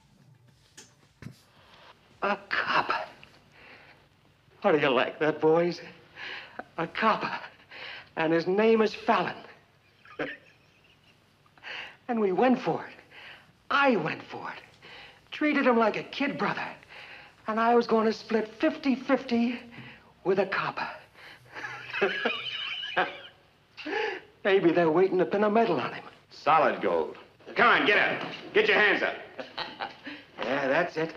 A 2.22 2.36
cop. 2.36 2.92
How 4.64 4.72
do 4.72 4.78
you 4.78 4.90
like 4.90 5.18
that, 5.20 5.40
boys? 5.40 5.82
A 6.78 6.88
cop. 6.88 7.24
And 8.18 8.34
his 8.34 8.48
name 8.48 8.84
is 8.84 8.94
Fallon. 8.94 9.36
and 12.10 12.20
we 12.20 12.32
went 12.32 12.60
for 12.60 12.84
it. 12.84 12.96
I 13.70 13.96
went 13.96 14.24
for 14.24 14.50
it. 14.50 14.62
Treated 15.32 15.66
him 15.66 15.78
like 15.78 15.98
a 15.98 16.04
kid 16.04 16.38
brother. 16.38 16.68
And 17.48 17.60
I 17.60 17.76
was 17.76 17.88
going 17.88 18.06
to 18.06 18.14
split 18.14 18.48
50 18.60 18.96
50 18.96 19.60
with 20.26 20.40
a 20.40 20.46
cop. 20.46 20.80
Maybe 24.44 24.72
they're 24.72 24.92
waiting 24.92 25.18
to 25.20 25.26
pin 25.26 25.44
a 25.44 25.50
medal 25.50 25.80
on 25.80 25.94
him. 25.94 26.04
Solid 26.30 26.82
gold. 26.82 27.16
Come 27.56 27.68
on, 27.68 27.86
get 27.86 27.98
up. 27.98 28.28
Get 28.54 28.68
your 28.68 28.78
hands 28.78 29.02
up. 29.02 29.16
Yeah, 30.44 30.68
that's 30.68 30.98
it. 30.98 31.16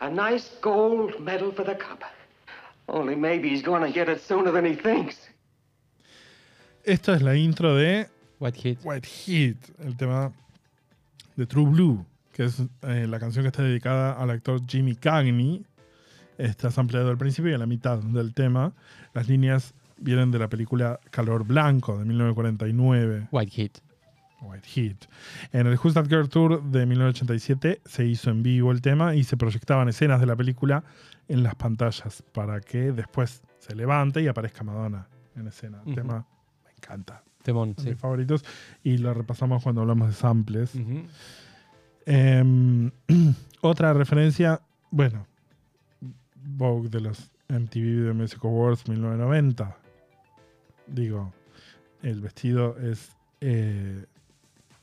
A 0.00 0.10
nice 0.10 0.50
gold 0.60 1.20
medal 1.20 1.52
for 1.52 1.64
the 1.64 1.74
cop. 1.74 2.02
Only 2.88 3.14
maybe 3.14 3.48
he's 3.48 3.62
going 3.62 3.82
to 3.82 3.90
get 3.90 4.08
it 4.08 4.20
sooner 4.20 4.50
than 4.52 4.64
he 4.64 4.74
thinks. 4.74 5.28
Esto 6.84 7.14
es 7.14 7.22
la 7.22 7.34
intro 7.34 7.76
de 7.76 8.06
White 8.38 8.56
Heat. 8.56 8.78
White 8.84 9.06
Heat, 9.06 9.56
el 9.84 9.96
tema 9.96 10.32
de 11.36 11.46
True 11.46 11.64
Blue, 11.64 12.04
que 12.34 12.44
es 12.44 12.60
eh, 12.82 13.06
la 13.08 13.18
canción 13.18 13.44
que 13.44 13.48
está 13.48 13.62
dedicada 13.62 14.12
al 14.12 14.28
actor 14.28 14.60
Jimmy 14.66 14.94
Cagney. 14.96 15.64
Está 16.36 16.68
ampliado 16.76 17.08
al 17.10 17.16
principio 17.16 17.52
y 17.52 17.54
a 17.54 17.58
la 17.58 17.66
mitad 17.66 17.98
del 17.98 18.34
tema. 18.34 18.72
Las 19.14 19.28
líneas 19.28 19.72
vienen 19.98 20.32
de 20.32 20.40
la 20.40 20.48
película 20.48 20.98
Calor 21.10 21.44
Blanco 21.46 21.96
de 21.98 22.04
1949. 22.04 23.28
White 23.30 23.52
Heat. 23.56 23.78
White 24.42 24.68
Heat. 24.68 24.96
En 25.52 25.68
el 25.68 25.78
Who's 25.82 25.94
That 25.94 26.08
Girl 26.08 26.28
Tour 26.28 26.62
de 26.64 26.84
1987 26.86 27.80
se 27.86 28.04
hizo 28.04 28.30
en 28.30 28.42
vivo 28.42 28.72
el 28.72 28.82
tema 28.82 29.14
y 29.14 29.22
se 29.24 29.36
proyectaban 29.36 29.88
escenas 29.88 30.18
de 30.20 30.26
la 30.26 30.34
película 30.36 30.82
en 31.28 31.42
las 31.44 31.54
pantallas 31.54 32.22
para 32.32 32.60
que 32.60 32.92
después 32.92 33.42
se 33.60 33.74
levante 33.76 34.20
y 34.20 34.26
aparezca 34.26 34.64
Madonna 34.64 35.06
en 35.36 35.46
escena. 35.46 35.78
El 35.86 35.92
Ujú. 35.92 35.94
tema 35.94 36.26
me 36.64 36.70
encanta. 36.76 37.22
Temón, 37.44 37.74
sí. 37.78 37.90
mis 37.90 37.98
favoritos 37.98 38.44
y 38.82 38.96
lo 38.98 39.12
repasamos 39.14 39.62
cuando 39.62 39.82
hablamos 39.82 40.08
de 40.08 40.14
samples. 40.14 40.74
Ujú. 40.74 41.04
Em, 42.06 42.90
otra 43.60 43.92
referencia, 43.92 44.60
bueno, 44.90 45.26
Vogue 46.46 46.88
de 46.88 47.00
los 47.00 47.30
MTV 47.48 47.74
Video 47.74 48.14
Music 48.14 48.44
Awards 48.44 48.86
1990. 48.88 49.76
Digo, 50.86 51.32
el 52.02 52.20
vestido 52.20 52.76
es 52.78 53.10
eh, 53.40 54.04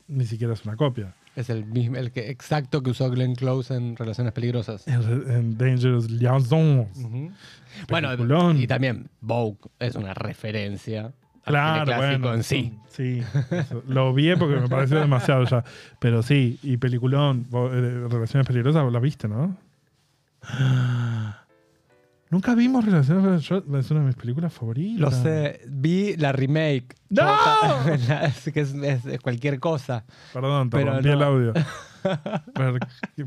ni 0.07 0.25
siquiera 0.25 0.53
es 0.53 0.65
una 0.65 0.75
copia. 0.75 1.15
Es 1.35 1.49
el 1.49 1.65
mismo, 1.65 1.95
el 1.95 2.11
que 2.11 2.29
exacto 2.29 2.83
que 2.83 2.89
usó 2.89 3.09
Glenn 3.09 3.35
Close 3.35 3.73
en 3.73 3.95
Relaciones 3.95 4.33
Peligrosas. 4.33 4.85
En, 4.87 5.01
en 5.31 5.57
Dangerous 5.57 6.11
Liaisons. 6.11 6.89
Bueno, 7.87 8.13
y 8.53 8.67
también 8.67 9.09
Vogue 9.21 9.59
es 9.79 9.95
una 9.95 10.13
referencia 10.13 11.13
Claro, 11.43 11.95
bueno. 11.95 12.33
en 12.33 12.43
sí. 12.43 12.77
Sí, 12.87 13.23
eso. 13.51 13.83
lo 13.87 14.13
vi 14.13 14.35
porque 14.35 14.59
me 14.59 14.67
pareció 14.67 14.99
demasiado 14.99 15.43
ya. 15.45 15.63
Pero 15.99 16.21
sí, 16.21 16.59
y 16.61 16.77
peliculón, 16.77 17.47
vos, 17.49 17.71
eh, 17.73 18.07
Relaciones 18.09 18.45
Peligrosas, 18.45 18.83
vos 18.83 18.93
la 18.93 18.99
viste, 18.99 19.27
¿no? 19.27 19.57
Nunca 22.31 22.55
vimos 22.55 22.85
Relaciones 22.85 23.43
Es 23.43 23.91
una 23.91 23.99
de 23.99 24.05
mis 24.07 24.15
películas 24.15 24.51
favoritas. 24.53 24.99
Lo 24.99 25.11
sé, 25.11 25.61
vi 25.67 26.15
la 26.15 26.31
remake. 26.31 26.95
¡No! 27.09 27.29
es 28.23 28.49
que 28.53 28.61
es, 28.61 28.73
es- 28.73 29.05
es 29.05 29.19
cualquier 29.19 29.59
cosa. 29.59 30.05
Perdón, 30.33 30.69
te 30.69 30.77
Pero 30.77 30.93
rompí 30.93 31.07
no. 31.09 31.13
el 31.13 31.23
audio. 31.23 31.53
pero, 32.55 32.77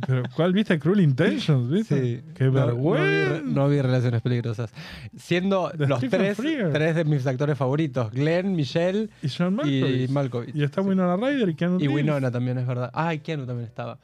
pero, 0.07 0.23
¿cuál 0.35 0.53
viste? 0.55 0.79
Cruel 0.79 1.01
Intentions, 1.01 1.71
¿viste? 1.71 2.01
Sí. 2.01 2.23
¡Qué 2.35 2.45
No- 2.45 2.53
no 2.53 2.61
vi- 2.61 2.67
vergüenza! 2.73 3.43
No, 3.45 3.69
vi 3.69 3.81
relaciones 3.83 4.23
peligrosas. 4.23 4.73
Siendo 5.17 5.71
los 5.77 6.01
tres, 6.01 6.39
tres 6.73 6.97
de 6.97 7.05
mis 7.05 7.27
actores 7.27 7.59
favoritos: 7.59 8.11
Glenn, 8.11 8.57
Michelle 8.57 9.11
y 9.23 9.29
John 9.29 9.61
y 9.65 10.07
Malkovich. 10.09 10.55
Y 10.57 10.65
está 10.65 10.81
Winona 10.81 11.17
Ryder 11.17 11.49
y 11.51 11.55
Keanu 11.55 11.77
Y 11.77 11.87
Reeves. 11.87 11.95
Winona 11.95 12.31
también, 12.31 12.57
es 12.59 12.67
verdad. 12.67 12.91
Ay, 12.95 13.19
Keanu 13.19 13.45
también 13.47 13.69
estaba. 13.69 13.99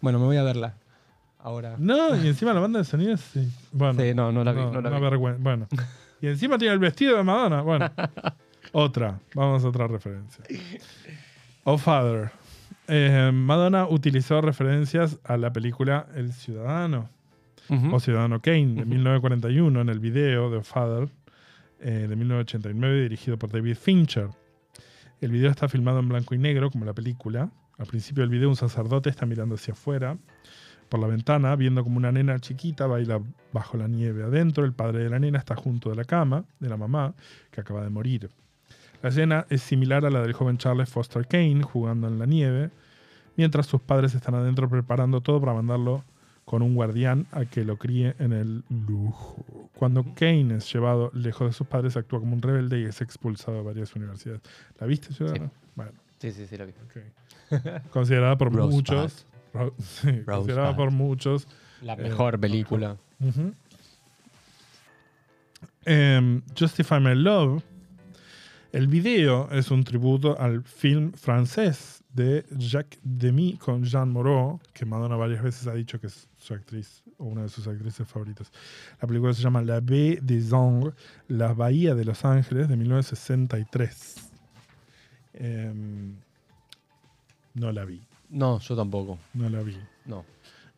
Bueno, 0.00 0.18
me 0.18 0.26
voy 0.26 0.36
a 0.36 0.42
verla. 0.42 0.74
Ahora. 1.44 1.76
No, 1.78 2.16
y 2.16 2.26
encima 2.26 2.52
la 2.54 2.60
banda 2.60 2.78
de 2.78 2.84
sonido 2.86 3.16
sí. 3.18 3.46
Bueno, 3.70 4.00
Sí, 4.02 4.14
no, 4.14 4.32
no 4.32 4.42
la 4.42 4.52
vi, 4.52 4.60
no 4.62 4.80
la 4.80 4.88
una 4.88 4.98
vi. 4.98 5.04
vergüenza. 5.04 5.40
Bueno. 5.42 5.68
Y 6.22 6.26
encima 6.28 6.56
tiene 6.56 6.72
el 6.72 6.78
vestido 6.80 7.18
de 7.18 7.22
Madonna. 7.22 7.60
Bueno. 7.60 7.90
otra. 8.72 9.20
Vamos 9.34 9.62
a 9.62 9.68
otra 9.68 9.86
referencia. 9.86 10.42
Oh 11.64 11.76
Father. 11.76 12.30
Eh, 12.88 13.30
Madonna 13.34 13.86
utilizó 13.86 14.40
referencias 14.40 15.18
a 15.24 15.36
la 15.36 15.52
película 15.52 16.06
El 16.14 16.32
Ciudadano 16.32 17.10
o 17.92 18.00
Ciudadano 18.00 18.40
Kane 18.40 18.74
de 18.74 18.84
1941 18.86 19.80
en 19.82 19.88
el 19.90 19.98
video 19.98 20.48
de 20.50 20.58
Oh 20.58 20.62
Father 20.62 21.10
eh, 21.80 22.06
de 22.08 22.16
1989 22.16 23.02
dirigido 23.02 23.38
por 23.38 23.50
David 23.50 23.76
Fincher. 23.76 24.28
El 25.20 25.30
video 25.30 25.50
está 25.50 25.68
filmado 25.68 25.98
en 25.98 26.08
blanco 26.08 26.34
y 26.34 26.38
negro 26.38 26.70
como 26.70 26.86
la 26.86 26.94
película 26.94 27.50
Al 27.76 27.86
principio 27.86 28.22
del 28.22 28.30
video 28.30 28.48
un 28.48 28.56
sacerdote 28.56 29.10
está 29.10 29.26
mirando 29.26 29.56
hacia 29.56 29.72
afuera 29.74 30.16
por 30.88 31.00
la 31.00 31.06
ventana, 31.06 31.56
viendo 31.56 31.82
como 31.82 31.96
una 31.96 32.12
nena 32.12 32.38
chiquita 32.38 32.86
baila 32.86 33.20
bajo 33.52 33.76
la 33.76 33.88
nieve. 33.88 34.24
Adentro, 34.24 34.64
el 34.64 34.72
padre 34.72 35.04
de 35.04 35.10
la 35.10 35.18
nena 35.18 35.38
está 35.38 35.56
junto 35.56 35.90
de 35.90 35.96
la 35.96 36.04
cama 36.04 36.44
de 36.60 36.68
la 36.68 36.76
mamá, 36.76 37.14
que 37.50 37.60
acaba 37.60 37.82
de 37.82 37.90
morir. 37.90 38.30
La 39.02 39.10
escena 39.10 39.46
es 39.50 39.62
similar 39.62 40.04
a 40.04 40.10
la 40.10 40.22
del 40.22 40.32
joven 40.32 40.58
Charles 40.58 40.88
Foster 40.88 41.26
Kane 41.26 41.62
jugando 41.62 42.08
en 42.08 42.18
la 42.18 42.26
nieve, 42.26 42.70
mientras 43.36 43.66
sus 43.66 43.80
padres 43.80 44.14
están 44.14 44.34
adentro 44.34 44.68
preparando 44.68 45.20
todo 45.20 45.40
para 45.40 45.52
mandarlo 45.52 46.04
con 46.44 46.62
un 46.62 46.74
guardián 46.74 47.26
a 47.32 47.44
que 47.46 47.64
lo 47.64 47.76
críe 47.76 48.14
en 48.18 48.32
el 48.32 48.64
lujo. 48.68 49.44
Cuando 49.74 50.04
Kane 50.14 50.56
es 50.56 50.72
llevado 50.72 51.10
lejos 51.14 51.48
de 51.48 51.52
sus 51.52 51.66
padres, 51.66 51.96
actúa 51.96 52.20
como 52.20 52.34
un 52.34 52.42
rebelde 52.42 52.80
y 52.80 52.84
es 52.84 53.00
expulsado 53.00 53.58
de 53.58 53.64
varias 53.64 53.94
universidades. 53.94 54.42
¿La 54.78 54.86
viste, 54.86 55.12
Ciudadano? 55.12 55.50
Bueno, 55.74 55.92
Sí, 56.24 56.32
sí, 56.32 56.46
sí, 56.46 56.56
la 56.56 56.64
vi. 56.64 56.72
Considerada 57.90 58.38
por 58.38 58.50
muchos. 58.50 59.26
Considerada 60.26 60.76
por 60.76 60.90
muchos. 60.90 61.46
La 61.82 61.94
Eh, 61.94 61.96
mejor 62.02 62.38
película. 62.40 62.96
Em, 65.84 66.42
Justify 66.58 67.00
My 67.00 67.14
Love. 67.14 67.62
El 68.72 68.88
video 68.88 69.48
es 69.52 69.70
un 69.70 69.84
tributo 69.84 70.36
al 70.40 70.64
film 70.64 71.12
francés 71.12 72.02
de 72.12 72.44
Jacques 72.58 72.98
Demy 73.04 73.56
con 73.58 73.84
Jean 73.84 74.10
Moreau, 74.10 74.60
que 74.72 74.84
Madonna 74.84 75.14
varias 75.16 75.42
veces 75.44 75.66
ha 75.68 75.74
dicho 75.74 76.00
que 76.00 76.08
es 76.08 76.28
su 76.38 76.54
actriz 76.54 77.02
o 77.18 77.24
una 77.24 77.42
de 77.42 77.48
sus 77.48 77.68
actrices 77.68 78.08
favoritas. 78.08 78.50
La 79.00 79.06
película 79.06 79.32
se 79.32 79.42
llama 79.42 79.62
La 79.62 79.80
Baie 79.80 80.18
des 80.20 80.52
Anges, 80.52 80.92
La 81.28 81.52
Bahía 81.52 81.94
de 81.94 82.04
Los 82.04 82.24
Ángeles, 82.24 82.68
de 82.68 82.76
1963. 82.76 84.30
Em, 85.34 86.16
no 87.54 87.70
la 87.70 87.84
vi, 87.84 88.00
No, 88.30 88.58
yo 88.60 88.76
tampoco. 88.76 89.18
no 89.34 89.48
la 89.48 89.62
vi. 89.62 89.76
No. 90.06 90.24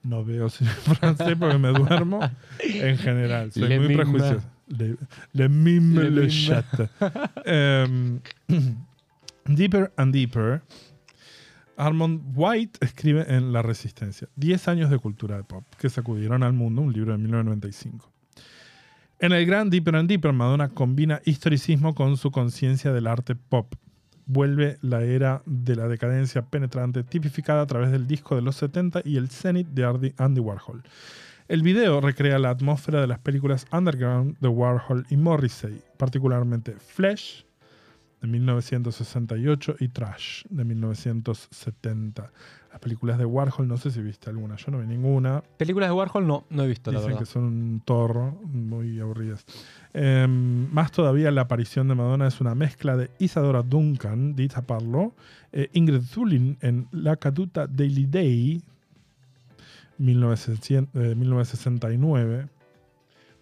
No 0.03 0.25
veo 0.25 0.49
cine 0.49 0.71
francés 0.71 1.37
porque 1.39 1.59
me 1.59 1.69
duermo 1.71 2.21
en 2.61 2.97
general. 2.99 3.51
Soy 3.53 3.69
Le 3.69 3.79
muy 3.79 3.89
mime. 3.89 3.97
prejuicioso. 4.03 4.47
Le, 4.69 4.97
le 5.33 5.49
mime 5.49 6.11
Le 6.11 6.29
chatte. 6.29 6.89
Em, 7.45 8.21
deeper 9.47 9.93
and 9.97 10.13
Deeper. 10.13 10.63
Armand 11.79 12.23
White 12.35 12.79
escribe 12.81 13.27
en 13.29 13.53
La 13.53 13.63
Resistencia. 13.63 14.29
10 14.37 14.69
años 14.69 14.91
de 14.91 14.99
cultura 14.99 15.37
de 15.37 15.45
pop 15.45 15.65
que 15.79 15.91
sacudieron 15.91 16.43
al 16.43 16.53
mundo, 16.55 16.81
un 16.83 16.93
libro 16.93 17.13
de 17.13 17.19
1995. 17.19 18.11
En 19.19 19.33
el 19.33 19.45
gran 19.47 19.69
Deeper 19.71 19.97
and 19.97 20.09
Deeper, 20.09 20.33
Madonna 20.33 20.69
combina 20.71 21.21
historicismo 21.25 21.95
con 21.95 22.17
su 22.17 22.31
conciencia 22.31 22.93
del 22.93 23.07
arte 23.07 23.35
pop. 23.35 23.75
Vuelve 24.27 24.79
la 24.83 25.03
era 25.03 25.43
de 25.47 25.77
la 25.77 25.89
decadencia 25.89 26.43
penetrante 26.43 27.05
tipificada 27.05 27.63
a 27.63 27.67
través 27.67 27.93
del 27.93 28.07
disco 28.07 28.35
de 28.35 28.43
los 28.43 28.57
70 28.57 29.03
y 29.05 29.17
el 29.17 29.29
Zenith 29.29 29.69
de 29.69 30.15
Andy 30.19 30.41
Warhol. 30.41 30.83
El 31.49 31.63
video 31.63 32.01
recrea 32.01 32.41
la 32.41 32.51
atmósfera 32.51 33.01
de 33.01 33.07
las 33.07 33.21
películas 33.21 33.67
Underground 33.71 34.37
de 34.41 34.49
Warhol 34.49 35.07
y 35.11 35.17
Morrissey, 35.17 35.81
particularmente 35.97 36.73
Flesh 36.73 37.47
de 38.21 38.27
1968 38.27 39.77
y 39.79 39.89
Trash 39.89 40.45
de 40.49 40.65
1970. 40.65 42.33
Las 42.77 42.83
películas 42.83 43.17
de 43.17 43.25
Warhol, 43.25 43.67
no 43.67 43.79
sé 43.79 43.91
si 43.91 44.03
viste 44.03 44.29
alguna, 44.29 44.57
yo 44.57 44.71
no 44.71 44.79
vi 44.81 44.87
ninguna. 44.87 45.43
Películas 45.57 45.89
de 45.89 45.95
Warhol 45.95 46.27
no, 46.27 46.45
no 46.51 46.63
he 46.63 46.69
visto, 46.69 46.93
la 46.93 46.99
Dicen 46.99 47.13
verdad. 47.15 47.21
que 47.27 47.33
son 47.33 47.45
un 47.45 47.81
torro, 47.83 48.33
muy 48.45 49.01
aburridas. 49.01 49.47
Em, 49.95 50.71
más 50.75 50.93
todavía, 50.93 51.31
la 51.31 51.41
aparición 51.41 51.89
de 51.89 51.95
Madonna 51.95 52.27
es 52.27 52.39
una 52.43 52.55
mezcla 52.55 52.99
de 52.99 53.11
Isadora 53.19 53.63
Duncan, 53.63 54.37
Dita 54.37 54.61
Parlo, 54.61 55.15
eh, 55.53 55.71
Ingrid 55.73 56.03
Thulin 56.13 56.59
en 56.61 56.87
La 56.93 57.17
Caduta 57.17 57.67
Daily 57.67 58.05
Day, 58.05 58.61
1900 59.97 61.03
eh, 61.03 61.15
1969. 61.15 62.49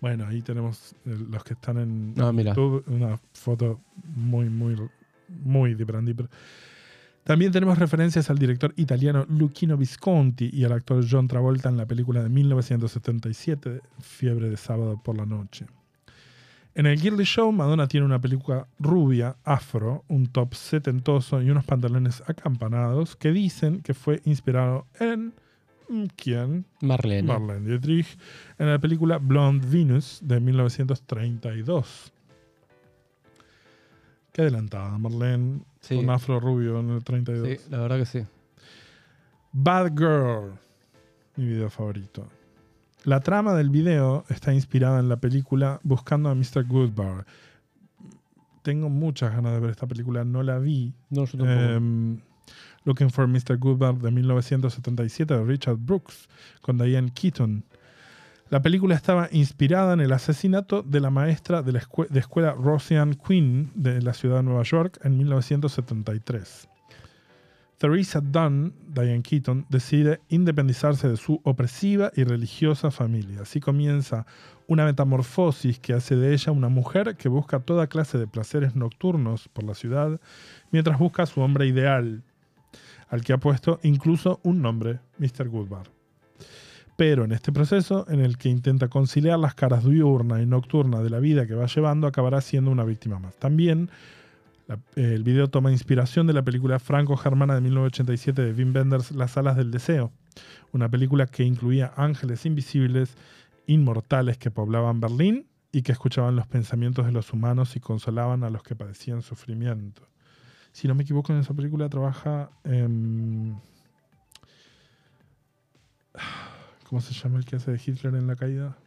Bueno, 0.01 0.27
ahí 0.29 0.43
tenemos 0.43 0.95
eh, 1.07 1.17
los 1.29 1.43
que 1.43 1.55
están 1.55 1.79
en 1.79 2.15
Ah. 2.19 2.31
YouTube, 2.33 2.85
una 2.87 3.19
foto 3.33 3.81
muy, 4.15 4.49
muy, 4.49 4.77
muy 5.43 5.75
de 5.75 5.83
Brandy. 5.85 6.15
También 7.25 7.53
tenemos 7.53 7.79
referencias 7.79 8.29
al 8.29 8.37
director 8.37 8.75
italiano 8.77 9.25
Luchino 9.31 9.79
Visconti 9.79 10.51
y 10.53 10.65
al 10.65 10.73
actor 10.73 11.03
John 11.11 11.27
Travolta 11.27 11.71
en 11.71 11.79
la 11.79 11.87
película 11.87 12.23
de 12.23 12.29
1977, 12.29 13.81
Fiebre 13.99 14.51
de 14.51 14.59
sábado 14.59 15.01
por 15.03 15.17
la 15.17 15.25
noche. 15.25 15.65
En 16.75 16.85
el 16.85 17.01
Girly 17.01 17.25
Show, 17.25 17.51
Madonna 17.51 17.89
tiene 17.89 18.05
una 18.05 18.21
peluca 18.21 18.67
rubia, 18.79 19.37
afro, 19.45 20.05
un 20.09 20.27
top 20.27 20.55
setentoso 20.55 21.41
y 21.41 21.49
unos 21.49 21.65
pantalones 21.65 22.23
acampanados 22.27 23.17
que 23.17 23.33
dicen 23.33 23.81
que 23.81 23.95
fue 23.95 24.21
inspirado 24.25 24.87
en... 25.01 25.33
mm, 25.89 26.05
¿Quién? 26.17 26.67
Marlene. 26.83 27.29
Marlene 27.29 27.67
Dietrich, 27.67 28.19
en 28.59 28.69
la 28.69 28.79
película 28.79 29.17
Blonde 29.17 29.67
Venus 29.67 30.19
de 30.21 30.41
1932. 30.41 32.13
Qué 34.35 34.43
adelantada, 34.43 34.99
Marlene, 34.99 35.61
Sí. 35.81 35.95
con 35.95 36.11
afro 36.11 36.41
rubio 36.41 36.81
en 36.81 36.91
el 36.91 37.05
32. 37.05 37.49
Sí, 37.49 37.57
la 37.71 37.79
verdad 37.79 37.99
que 37.99 38.05
sí. 38.05 38.25
Bad 39.53 39.93
Girl, 39.97 40.55
mi 41.37 41.47
video 41.47 41.71
favorito. 41.71 42.27
La 43.05 43.21
trama 43.21 43.55
del 43.55 43.71
video 43.71 44.25
está 44.29 44.53
inspirada 44.53 44.99
en 44.99 45.09
la 45.09 45.19
película 45.19 45.79
Buscando 45.85 46.31
a 46.31 46.35
Mr. 46.35 46.65
Goodbar. 46.67 47.25
Tengo 48.63 48.89
muchas 48.89 49.33
ganas 49.33 49.53
de 49.53 49.61
ver 49.61 49.71
esta 49.71 49.87
película, 49.87 50.25
no 50.25 50.43
la 50.43 50.59
vi. 50.59 50.93
No, 51.11 51.27
yo 51.27 51.39
tampoco. 51.39 51.51
Em, 51.53 52.19
Looking 52.85 53.11
for 53.11 53.29
Mr. 53.29 53.57
Goodbar 53.57 53.95
de 53.99 54.11
1977 54.11 55.33
de 55.33 55.45
Richard 55.45 55.77
Brooks 55.77 56.29
con 56.61 56.77
Diane 56.77 57.13
Keaton. 57.15 57.63
La 58.55 58.63
película 58.63 58.95
estaba 58.95 59.29
inspirada 59.33 59.95
en 59.95 60.01
el 60.01 60.13
asesinato 60.13 60.85
de 60.85 61.01
la 61.01 61.11
maestra 61.11 61.63
de 61.63 61.73
la 61.73 61.81
escuela 61.81 62.53
Rosianne 62.53 63.17
Quinn 63.17 63.73
de 63.75 64.01
la 64.01 64.15
ciudad 64.15 64.37
de 64.37 64.43
Nueva 64.45 64.63
York 64.63 65.01
en 65.03 65.19
1973. 65.19 66.69
Theresa 67.79 68.21
Dunn, 68.21 68.73
Diane 68.87 69.25
Keaton, 69.25 69.67
decide 69.71 70.21
independizarse 70.29 71.09
de 71.09 71.17
su 71.17 71.41
opresiva 71.43 72.13
y 72.15 72.23
religiosa 72.23 72.93
familia. 72.93 73.41
Así 73.43 73.59
comienza 73.59 74.25
una 74.69 74.85
metamorfosis 74.85 75.81
que 75.81 75.95
hace 75.95 76.15
de 76.15 76.33
ella 76.33 76.53
una 76.53 76.69
mujer 76.69 77.17
que 77.17 77.29
busca 77.29 77.59
toda 77.59 77.89
clase 77.89 78.19
de 78.19 78.29
placeres 78.29 78.77
nocturnos 78.77 79.49
por 79.49 79.65
la 79.65 79.75
ciudad 79.75 80.21
mientras 80.71 81.01
busca 81.01 81.25
a 81.25 81.27
su 81.27 81.41
hombre 81.41 81.67
ideal, 81.67 82.23
al 83.09 83.25
que 83.25 83.33
ha 83.33 83.39
puesto 83.39 83.81
incluso 83.83 84.39
un 84.45 84.63
nombre, 84.63 85.01
Mr. 85.19 85.49
Goodbar. 85.49 85.94
Pero 86.97 87.25
en 87.25 87.33
este 87.33 87.51
proceso, 87.53 88.07
en 88.09 88.21
el 88.21 88.39
que 88.39 88.49
intenta 88.49 88.89
conciliar 88.89 89.39
las 89.39 89.55
caras 89.55 89.85
diurna 89.85 90.41
y 90.41 90.47
nocturna 90.47 91.03
de 91.03 91.11
la 91.11 91.19
vida 91.19 91.47
que 91.47 91.55
va 91.55 91.67
llevando, 91.67 92.07
acabará 92.07 92.41
siendo 92.41 92.71
una 92.71 92.85
víctima 92.85 93.19
más. 93.19 93.35
También 93.37 93.91
el 94.97 95.25
video 95.25 95.49
toma 95.49 95.73
inspiración 95.73 96.27
de 96.27 96.33
la 96.33 96.43
película 96.43 96.79
franco-germana 96.79 97.55
de 97.55 97.61
1987 97.63 98.43
de 98.43 98.53
Wim 98.53 98.75
Wenders, 98.75 99.11
Las 99.11 99.37
alas 99.37 99.57
del 99.57 99.71
deseo, 99.71 100.13
una 100.73 100.89
película 100.89 101.27
que 101.27 101.45
incluía 101.45 101.93
ángeles 101.97 102.47
invisibles, 102.47 103.17
inmortales 103.67 104.39
que 104.39 104.51
poblaban 104.51 105.01
Berlín 105.01 105.47
y 105.73 105.83
que 105.83 105.93
escuchaban 105.93 106.37
los 106.37 106.47
pensamientos 106.47 107.05
de 107.05 107.13
los 107.13 107.33
humanos 107.33 107.77
y 107.77 107.81
consolaban 107.81 108.45
a 108.45 108.51
los 108.51 108.63
que 108.63 108.77
padecían 108.77 109.23
sufrimiento. 109.23 110.09
Si 110.73 110.89
no 110.89 110.95
me 110.95 111.03
equivoco, 111.03 111.33
en 111.33 111.41
esa 111.41 111.55
película 111.55 111.89
trabaja... 111.89 112.51
em, 112.65 113.57
¿Cómo 116.95 117.03
se 117.03 117.13
llama 117.13 117.39
el 117.39 117.45
que 117.45 117.57
hace 117.57 117.73
de 117.73 117.81
Hitler 117.85 118.15
en 118.15 118.29
la 118.29 118.37
caída? 118.37 118.79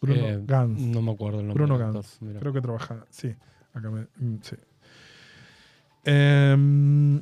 Bruno 0.00 0.20
Eh, 0.20 0.40
Gantz. 0.46 0.80
No 0.82 1.02
me 1.02 1.10
acuerdo 1.10 1.40
el 1.40 1.48
nombre. 1.48 1.64
Bruno 1.66 1.84
actor, 1.84 2.04
mira. 2.20 2.38
Creo 2.38 2.52
que 2.52 2.60
trabaja. 2.60 3.04
Sí, 3.10 3.34
acá 3.74 3.90
me. 3.90 4.02
mm, 4.02 4.38
sí. 4.40 4.54
Em, 6.04 7.20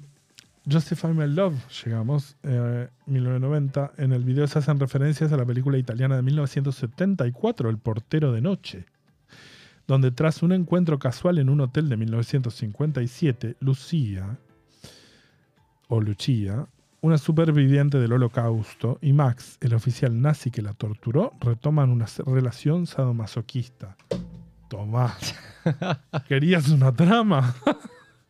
Justify 0.71 1.15
My 1.15 1.27
Love, 1.29 1.55
llegamos, 1.83 2.37
eh, 2.43 2.89
1990. 3.07 3.93
En 3.97 4.13
el 4.13 4.23
video 4.23 4.47
se 4.47 4.59
hacen 4.59 4.79
referencias 4.79 5.33
a 5.33 5.39
la 5.39 5.47
película 5.47 5.79
italiana 5.79 6.17
de 6.17 6.21
1974, 6.21 7.71
El 7.71 7.79
portero 7.79 8.31
de 8.31 8.43
noche, 8.43 8.85
donde 9.87 10.11
tras 10.11 10.43
un 10.43 10.53
encuentro 10.53 10.99
casual 10.99 11.39
en 11.39 11.49
un 11.49 11.63
hotel 11.63 11.89
de 11.89 11.97
1957, 11.97 13.57
Lucía, 13.61 14.37
o 15.89 16.03
Lucia, 16.03 16.67
una 17.01 17.19
superviviente 17.19 17.99
del 17.99 18.13
holocausto, 18.13 18.99
y 19.01 19.13
Max, 19.13 19.59
el 19.61 19.75
oficial 19.75 20.21
nazi 20.21 20.51
que 20.51 20.63
la 20.63 20.73
torturó, 20.73 21.33
retoman 21.41 21.91
una 21.91 22.07
relación 22.27 22.87
sadomasoquista. 22.87 23.97
Tomá. 24.69 25.17
¿Querías 26.29 26.69
una 26.69 26.93
trama? 26.93 27.55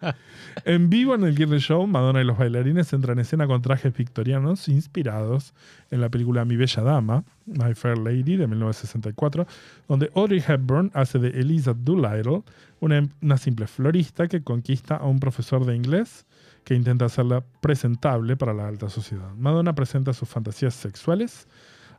en 0.65 0.91
vivo 0.91 1.15
en 1.15 1.25
el 1.25 1.37
Gear 1.37 1.59
Show, 1.59 1.87
Madonna 1.87 2.21
y 2.21 2.25
los 2.25 2.39
bailarines 2.39 2.93
entran 2.93 3.19
en 3.19 3.23
escena 3.23 3.47
con 3.47 3.63
trajes 3.63 3.97
victorianos 3.97 4.69
inspirados 4.69 5.55
en 5.91 6.01
la 6.01 6.09
película 6.09 6.45
Mi 6.45 6.57
Bella 6.57 6.83
Dama, 6.83 7.25
My 7.47 7.75
Fair 7.75 7.99
Lady, 7.99 8.37
de 8.37 8.47
1964, 8.47 9.47
donde 9.89 10.11
Audrey 10.15 10.43
Hepburn 10.47 10.91
hace 10.95 11.19
de 11.19 11.29
Eliza 11.31 11.75
Doolittle, 11.75 12.43
una, 12.81 13.09
una 13.21 13.39
simple 13.39 13.67
florista 13.67 14.29
que 14.29 14.43
conquista 14.43 14.97
a 14.97 15.07
un 15.07 15.19
profesor 15.19 15.65
de 15.65 15.75
inglés 15.75 16.27
que 16.65 16.75
intenta 16.75 17.07
hacerla 17.07 17.43
presentable 17.61 18.37
para 18.37 18.53
la 18.55 18.69
alta 18.69 18.89
sociedad. 18.89 19.31
Madonna 19.37 19.75
presenta 19.75 20.13
sus 20.13 20.29
fantasías 20.29 20.75
sexuales 20.75 21.47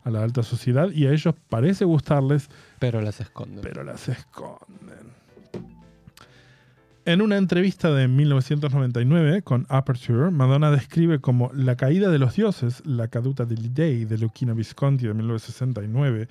a 0.03 0.09
la 0.11 0.23
alta 0.23 0.43
sociedad 0.43 0.89
y 0.91 1.07
a 1.07 1.11
ellos 1.11 1.35
parece 1.49 1.85
gustarles, 1.85 2.49
Pero 2.79 3.01
las 3.01 3.19
esconden. 3.19 3.61
pero 3.61 3.83
las 3.83 4.07
esconden. 4.07 5.19
En 7.09 7.23
una 7.23 7.37
entrevista 7.37 7.91
de 7.91 8.07
1999 8.07 9.41
con 9.41 9.65
Aperture, 9.67 10.29
Madonna 10.29 10.69
describe 10.69 11.17
como 11.17 11.49
la 11.55 11.75
caída 11.75 12.11
de 12.11 12.19
los 12.19 12.35
dioses, 12.35 12.83
la 12.85 13.07
caduta 13.07 13.45
degli 13.45 13.69
dei 13.73 14.05
de 14.05 14.19
Luchino 14.19 14.53
Visconti 14.53 15.07
de 15.07 15.15
1969, 15.15 16.27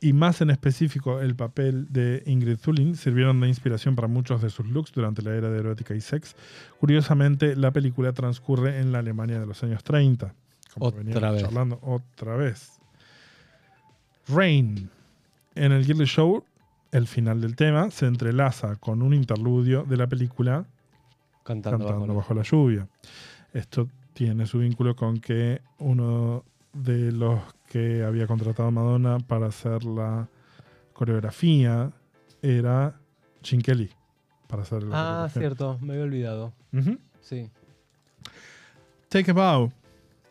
y 0.00 0.12
más 0.12 0.40
en 0.40 0.50
específico 0.50 1.20
el 1.20 1.34
papel 1.34 1.88
de 1.90 2.22
Ingrid 2.26 2.58
Thulin, 2.58 2.94
sirvieron 2.94 3.40
de 3.40 3.48
inspiración 3.48 3.96
para 3.96 4.06
muchos 4.06 4.40
de 4.40 4.50
sus 4.50 4.68
looks 4.68 4.92
durante 4.92 5.20
la 5.20 5.34
era 5.34 5.50
de 5.50 5.58
erótica 5.58 5.96
y 5.96 6.00
sex. 6.00 6.36
Curiosamente, 6.78 7.56
la 7.56 7.72
película 7.72 8.12
transcurre 8.12 8.78
en 8.78 8.92
la 8.92 9.00
Alemania 9.00 9.40
de 9.40 9.46
los 9.46 9.60
años 9.64 9.82
30. 9.82 10.32
Como 10.74 10.86
Otra 10.86 11.32
vez. 11.32 11.42
charlando 11.42 11.80
otra 11.82 12.36
vez. 12.36 12.78
Rain. 14.28 14.90
En 15.56 15.72
el 15.72 15.84
Girly 15.84 16.04
Show, 16.04 16.44
el 16.92 17.06
final 17.06 17.40
del 17.40 17.56
tema 17.56 17.90
se 17.90 18.06
entrelaza 18.06 18.76
con 18.76 19.02
un 19.02 19.14
interludio 19.14 19.84
de 19.84 19.96
la 19.96 20.06
película 20.06 20.66
Cantando, 21.44 21.78
Cantando 21.78 22.06
bajo 22.06 22.18
bajo 22.18 22.34
la 22.34 22.42
lluvia. 22.42 22.88
Esto 23.52 23.88
tiene 24.12 24.46
su 24.46 24.58
vínculo 24.58 24.94
con 24.94 25.18
que 25.20 25.62
uno 25.78 26.44
de 26.72 27.12
los 27.12 27.40
que 27.68 28.04
había 28.04 28.26
contratado 28.26 28.68
a 28.68 28.72
Madonna 28.72 29.18
para 29.18 29.46
hacer 29.46 29.84
la 29.84 30.28
coreografía 30.92 31.90
era 32.42 32.94
Kelly. 33.42 33.90
Para 34.46 34.62
hacer 34.62 34.82
la 34.82 35.24
Ah, 35.24 35.28
cierto, 35.28 35.78
me 35.80 35.92
había 35.92 36.04
olvidado. 36.04 36.52
Sí. 37.20 37.50
Take 39.08 39.30
a 39.30 39.34
Bow. 39.34 39.72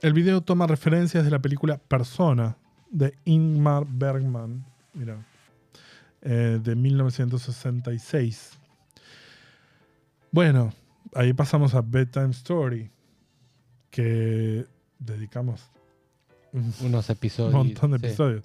El 0.02 0.14
video 0.14 0.42
toma 0.42 0.68
referencias 0.68 1.26
de 1.26 1.32
la 1.32 1.40
película 1.40 1.78
Persona 1.78 2.56
de 2.90 3.14
Ingmar 3.26 3.86
Bergman. 3.88 4.64
Mira. 4.94 5.18
Eh, 6.22 6.60
de 6.62 6.76
1966. 6.76 8.52
Bueno, 10.32 10.74
ahí 11.16 11.34
pasamos 11.34 11.74
a 11.76 11.82
Bedtime 11.82 12.32
Story. 12.32 12.90
Que 13.90 14.66
dedicamos 15.00 15.72
un 16.54 16.72
Unos 16.82 17.10
episodios. 17.10 17.54
montón 17.54 17.92
de 17.92 18.00
sí. 18.00 18.06
episodios. 18.06 18.44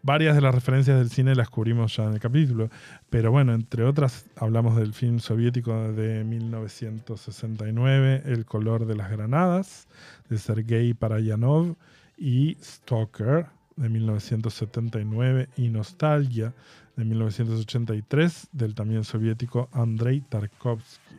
Varias 0.00 0.36
de 0.36 0.40
las 0.40 0.54
referencias 0.54 0.96
del 0.98 1.10
cine 1.10 1.34
las 1.34 1.50
cubrimos 1.50 1.96
ya 1.96 2.04
en 2.04 2.14
el 2.14 2.20
capítulo, 2.20 2.70
pero 3.10 3.32
bueno, 3.32 3.52
entre 3.52 3.82
otras 3.82 4.26
hablamos 4.36 4.76
del 4.76 4.94
film 4.94 5.18
soviético 5.18 5.92
de 5.92 6.22
1969, 6.24 8.22
El 8.24 8.46
color 8.46 8.86
de 8.86 8.94
las 8.94 9.10
granadas, 9.10 9.88
de 10.30 10.38
Sergei 10.38 10.94
Parayanov, 10.94 11.74
y 12.16 12.56
Stalker, 12.62 13.46
de 13.76 13.88
1979, 13.88 15.48
y 15.56 15.68
Nostalgia, 15.68 16.54
de 16.98 17.04
1983, 17.04 18.48
del 18.50 18.74
también 18.74 19.04
soviético 19.04 19.68
Andrei 19.72 20.20
Tarkovsky. 20.20 21.14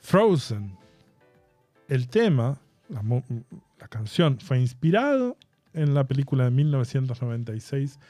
Frozen. 0.00 0.76
El 1.86 2.08
tema, 2.08 2.58
la, 2.88 3.88
canción, 3.88 4.40
fue 4.40 4.58
inspirado 4.58 5.36
en 5.72 5.94
la 5.94 6.04
película 6.04 6.44
de 6.44 6.50
1996, 6.50 8.00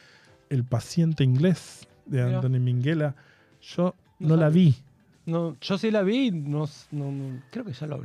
El 0.48 0.64
paciente 0.64 1.24
inglés, 1.24 1.86
de 2.06 2.24
Mira. 2.24 2.38
Anthony 2.38 2.58
Minghella. 2.58 3.14
Yo 3.60 3.94
No 4.18 4.28
no 4.28 4.36
la 4.36 4.48
vi. 4.48 4.74
No, 5.26 5.58
yo 5.60 5.76
sí 5.76 5.90
la 5.90 6.02
vi, 6.02 6.30
no, 6.30 6.66
creo 7.50 7.66
que 7.66 7.74
ya 7.74 7.86
lo 7.86 7.98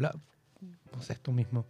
sé, 1.00 1.14
esto 1.14 1.32
mismo. 1.32 1.66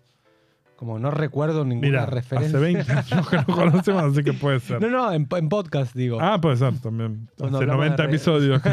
Como 0.77 0.99
no 0.99 1.09
recuerdo 1.11 1.65
ninguna 1.65 1.87
Mira, 1.87 2.05
referencia. 2.05 2.57
hace 2.59 2.73
20 2.73 2.91
años 2.91 3.29
que 3.29 3.35
no 3.37 3.45
conocemos, 3.47 4.03
así 4.03 4.23
que 4.23 4.31
puede 4.33 4.59
ser. 4.59 4.79
No, 4.79 4.89
no, 4.89 5.11
en, 5.11 5.27
en 5.35 5.49
podcast 5.49 5.93
digo. 5.95 6.19
Ah, 6.21 6.39
puede 6.39 6.55
ser 6.57 6.77
también. 6.79 7.27
Cuando 7.37 7.57
Hace 7.57 7.63
hablamos 7.71 7.83
de 7.83 7.89
90 7.89 8.03
re- 8.03 8.09
episodios. 8.09 8.61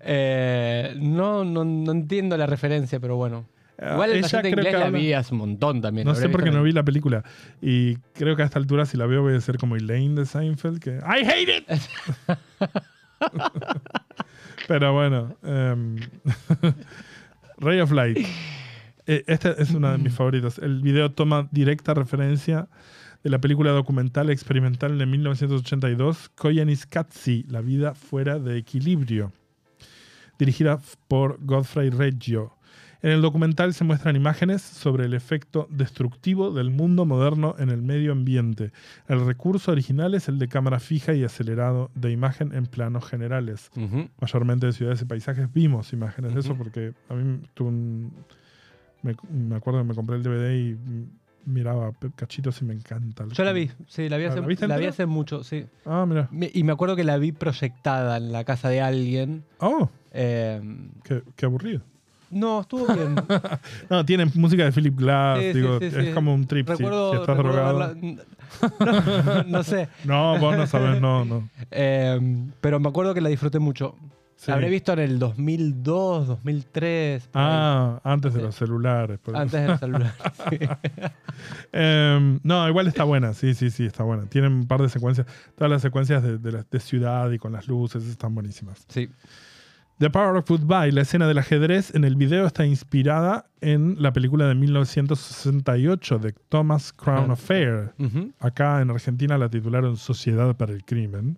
Eh, 0.12 0.94
no, 0.98 1.44
no, 1.44 1.64
no 1.64 1.92
entiendo 1.92 2.36
la 2.36 2.46
referencia, 2.46 2.98
pero 3.00 3.16
bueno. 3.16 3.44
Ah, 3.78 3.92
Igual 3.94 4.10
el 4.10 4.16
ella 4.18 4.40
creo 4.40 4.50
inglés 4.50 4.74
que 4.74 4.78
la 4.80 4.90
vi 4.90 5.12
hace 5.12 5.32
un 5.34 5.38
montón 5.40 5.80
también. 5.80 6.06
No 6.06 6.12
la 6.12 6.18
sé 6.18 6.28
por 6.28 6.42
qué 6.44 6.50
no 6.50 6.62
vi 6.62 6.72
la 6.72 6.82
película. 6.84 7.22
Y 7.60 7.96
creo 8.14 8.36
que 8.36 8.42
a 8.42 8.44
esta 8.44 8.58
altura, 8.58 8.86
si 8.86 8.96
la 8.96 9.06
veo, 9.06 9.22
voy 9.22 9.34
a 9.34 9.40
ser 9.40 9.58
como 9.58 9.74
Elaine 9.76 10.14
de 10.14 10.26
Seinfeld, 10.26 10.78
que 10.80 10.90
I 10.98 11.24
hate 11.26 11.58
it. 11.58 11.80
Pero 14.68 14.92
bueno. 14.92 15.34
em, 15.42 15.96
Ray 17.58 17.80
of 17.80 17.90
Light. 17.92 18.18
Eh, 19.10 19.24
Esta 19.26 19.50
es 19.50 19.72
una 19.72 19.90
de 19.90 19.98
mis 19.98 20.14
favoritas. 20.14 20.58
El 20.58 20.82
video 20.82 21.10
toma 21.10 21.48
directa 21.50 21.94
referencia 21.94 22.68
de 23.24 23.30
la 23.30 23.40
película 23.40 23.72
documental 23.72 24.30
experimental 24.30 24.98
de 24.98 25.04
1982, 25.04 26.28
Koyaanisqatsi, 26.36 27.44
La 27.48 27.60
vida 27.60 27.96
fuera 27.96 28.38
de 28.38 28.56
equilibrio, 28.56 29.32
dirigida 30.38 30.80
por 31.08 31.44
Godfrey 31.44 31.90
Reggio. 31.90 32.54
En 33.02 33.10
el 33.10 33.20
documental 33.20 33.74
se 33.74 33.82
muestran 33.82 34.14
imágenes 34.14 34.62
sobre 34.62 35.06
el 35.06 35.14
efecto 35.14 35.66
destructivo 35.70 36.52
del 36.52 36.70
mundo 36.70 37.04
moderno 37.04 37.56
en 37.58 37.70
el 37.70 37.82
medio 37.82 38.12
ambiente. 38.12 38.70
El 39.08 39.26
recurso 39.26 39.72
original 39.72 40.14
es 40.14 40.28
el 40.28 40.38
de 40.38 40.46
cámara 40.46 40.78
fija 40.78 41.14
y 41.14 41.24
acelerado 41.24 41.90
de 41.96 42.12
imagen 42.12 42.54
en 42.54 42.66
planos 42.66 43.08
generales. 43.08 43.72
Mayormente 44.20 44.66
de 44.66 44.72
ciudades 44.72 45.02
y 45.02 45.04
paisajes 45.04 45.52
vimos 45.52 45.92
imágenes 45.92 46.32
de 46.32 46.40
eso 46.40 46.56
porque 46.56 46.92
a 47.08 47.14
mí 47.14 47.40
tuve 47.54 47.70
un... 47.70 48.12
Me, 49.02 49.14
me 49.30 49.56
acuerdo 49.56 49.80
que 49.80 49.84
me 49.88 49.94
compré 49.94 50.16
el 50.16 50.22
DVD 50.22 50.54
y 50.56 50.76
miraba 51.46 51.92
cachitos 52.16 52.60
y 52.60 52.64
me 52.66 52.74
encanta. 52.74 53.24
Yo 53.32 53.44
la 53.44 53.52
vi, 53.52 53.70
sí, 53.88 54.08
la 54.08 54.16
vi 54.18 54.24
Ah, 54.24 54.28
hace, 54.28 54.40
¿la 54.60 54.66
la 54.68 54.76
vi 54.76 54.86
hace 54.86 55.06
mucho, 55.06 55.42
sí. 55.42 55.64
Ah, 55.86 56.04
mira. 56.06 56.28
Y 56.52 56.62
me 56.64 56.72
acuerdo 56.72 56.96
que 56.96 57.04
la 57.04 57.16
vi 57.16 57.32
proyectada 57.32 58.18
en 58.18 58.30
la 58.32 58.44
casa 58.44 58.68
de 58.68 58.80
alguien. 58.80 59.44
Oh, 59.58 59.88
Eh, 60.12 60.60
qué, 61.04 61.22
qué 61.36 61.46
aburrido. 61.46 61.80
no, 62.30 62.60
estuvo 62.60 62.92
bien. 62.92 63.16
No, 63.90 64.04
tienen 64.04 64.30
música 64.34 64.64
de 64.64 64.72
Philip 64.72 64.96
Glass, 64.98 65.38
Sí, 65.42 65.52
digo, 65.54 65.78
sí, 65.78 65.86
es 65.86 66.14
como 66.14 66.34
un 66.34 66.46
trip 66.46 66.66
si- 66.68 66.72
recuerdo, 66.74 67.10
si, 67.12 67.16
estás 67.20 67.36
drogado. 67.38 67.94
No, 68.84 69.42
no 69.44 69.62
sé. 69.64 69.88
No, 70.04 70.38
vos 70.38 70.56
no 70.56 70.66
sabés, 70.66 71.00
no, 71.00 71.24
no. 71.24 71.48
Eh, 71.70 72.20
pero 72.60 72.80
me 72.80 72.88
acuerdo 72.88 73.14
que 73.14 73.20
la 73.20 73.28
disfruté 73.30 73.58
mucho. 73.58 73.96
Sí. 74.42 74.50
Habré 74.50 74.70
visto 74.70 74.94
en 74.94 75.00
el 75.00 75.18
2002, 75.18 76.26
2003. 76.26 77.26
por 77.26 77.42
ahí, 77.42 77.48
Ah, 77.50 78.00
antes 78.04 78.32
de 78.32 78.40
Sí. 78.40 78.46
los 78.46 78.54
celulares. 78.54 79.18
por- 79.18 79.36
antes 79.36 79.66
del 79.66 79.78
celular. 79.78 80.14
sí. 80.50 80.58
Em, 81.72 82.40
no, 82.42 82.66
igual 82.66 82.86
está 82.86 83.04
buena, 83.04 83.34
sí, 83.34 83.52
sí, 83.52 83.68
sí, 83.70 83.84
está 83.84 84.02
buena. 84.02 84.24
Tienen 84.26 84.52
un 84.54 84.66
par 84.66 84.80
de 84.80 84.88
secuencias, 84.88 85.26
todas 85.56 85.70
las 85.70 85.82
secuencias 85.82 86.22
de, 86.22 86.38
de 86.38 86.52
la- 86.52 86.64
de 86.70 86.80
ciudad 86.80 87.30
y 87.32 87.38
con 87.38 87.52
las 87.52 87.68
luces 87.68 88.06
están 88.06 88.34
buenísimas. 88.34 88.86
Sí. 88.88 89.10
The 89.98 90.08
Power 90.08 90.34
of 90.36 90.48
Goodbye, 90.48 90.92
la 90.92 91.02
escena 91.02 91.28
del 91.28 91.36
ajedrez 91.36 91.94
en 91.94 92.04
el 92.04 92.16
video 92.16 92.46
está 92.46 92.64
inspirada 92.64 93.44
en 93.60 93.96
la 94.00 94.14
película 94.14 94.46
de 94.48 94.54
1968 94.54 96.18
de 96.18 96.32
Thomas 96.48 96.94
Crown 96.94 97.26
Ah. 97.28 97.34
Affair. 97.34 97.92
Ujú. 97.98 98.32
Acá 98.40 98.80
en 98.80 98.88
Argentina 98.88 99.36
la 99.36 99.50
titularon 99.50 99.98
Sociedad 99.98 100.56
para 100.56 100.72
el 100.72 100.82
Crimen. 100.86 101.36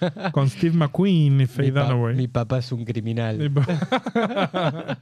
con 0.32 0.48
Steve 0.50 0.76
McQueen 0.76 1.40
y 1.40 1.46
Faye 1.46 1.70
Mi, 1.70 1.74
pa- 1.78 1.84
Dunaway. 1.84 2.14
mi 2.16 2.28
papá 2.28 2.58
es 2.58 2.72
un 2.72 2.84
criminal. 2.84 3.50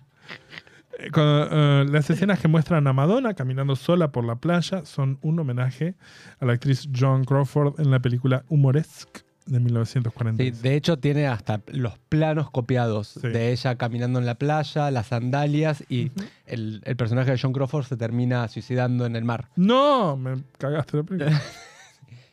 Con, 1.12 1.24
eh, 1.26 1.86
las 1.90 2.08
escenas 2.08 2.38
que 2.38 2.46
muestran 2.46 2.86
a 2.86 2.92
Madonna 2.92 3.34
caminando 3.34 3.74
sola 3.74 4.12
por 4.12 4.24
la 4.24 4.36
playa 4.36 4.84
son 4.84 5.18
un 5.22 5.38
homenaje 5.40 5.96
a 6.38 6.44
la 6.46 6.52
actriz 6.52 6.88
Joan 6.96 7.24
Crawford 7.24 7.80
en 7.80 7.90
la 7.90 7.98
película 7.98 8.44
Humoresque 8.48 9.22
de 9.46 9.58
Sí, 9.58 9.64
1946. 9.64 10.62
de 10.62 10.74
hecho 10.76 10.96
tiene 10.98 11.26
hasta 11.26 11.60
los 11.66 11.98
planos 12.08 12.48
copiados 12.50 13.18
Sí. 13.20 13.28
de 13.28 13.50
ella 13.52 13.74
caminando 13.76 14.20
en 14.20 14.24
la 14.24 14.36
playa, 14.36 14.90
las 14.92 15.08
sandalias 15.08 15.84
y 15.88 16.12
el, 16.46 16.80
el 16.84 16.96
personaje 16.96 17.32
de 17.32 17.38
John 17.42 17.52
Crawford 17.52 17.84
se 17.86 17.96
termina 17.96 18.46
suicidando 18.48 19.04
en 19.04 19.16
el 19.16 19.24
mar. 19.24 19.48
No, 19.56 20.16
me 20.16 20.44
cagaste 20.58 20.96
la 20.98 21.02
película. 21.02 21.42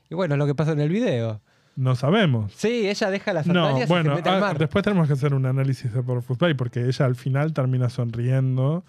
Y 0.09 0.13
bueno, 0.13 0.35
es 0.35 0.39
lo 0.39 0.45
que 0.45 0.55
pasa 0.55 0.73
en 0.73 0.81
el 0.81 0.89
video. 0.89 1.41
No 1.75 1.95
sabemos. 1.95 2.51
Sí, 2.55 2.87
ella 2.87 3.09
deja 3.09 3.33
las 3.33 3.47
No, 3.47 3.53
sandalias 3.53 3.89
y 3.89 3.91
bueno, 3.91 4.11
se 4.11 4.15
mete 4.17 4.29
al 4.29 4.37
ah, 4.37 4.39
mar. 4.39 4.59
después 4.59 4.83
tenemos 4.83 5.07
que 5.07 5.13
hacer 5.13 5.33
un 5.33 5.45
análisis 5.45 5.93
de 5.93 6.03
por 6.03 6.21
Football 6.21 6.55
porque 6.55 6.85
ella 6.85 7.05
al 7.05 7.15
final 7.15 7.53
termina 7.53 7.89
sonriendo, 7.89 8.83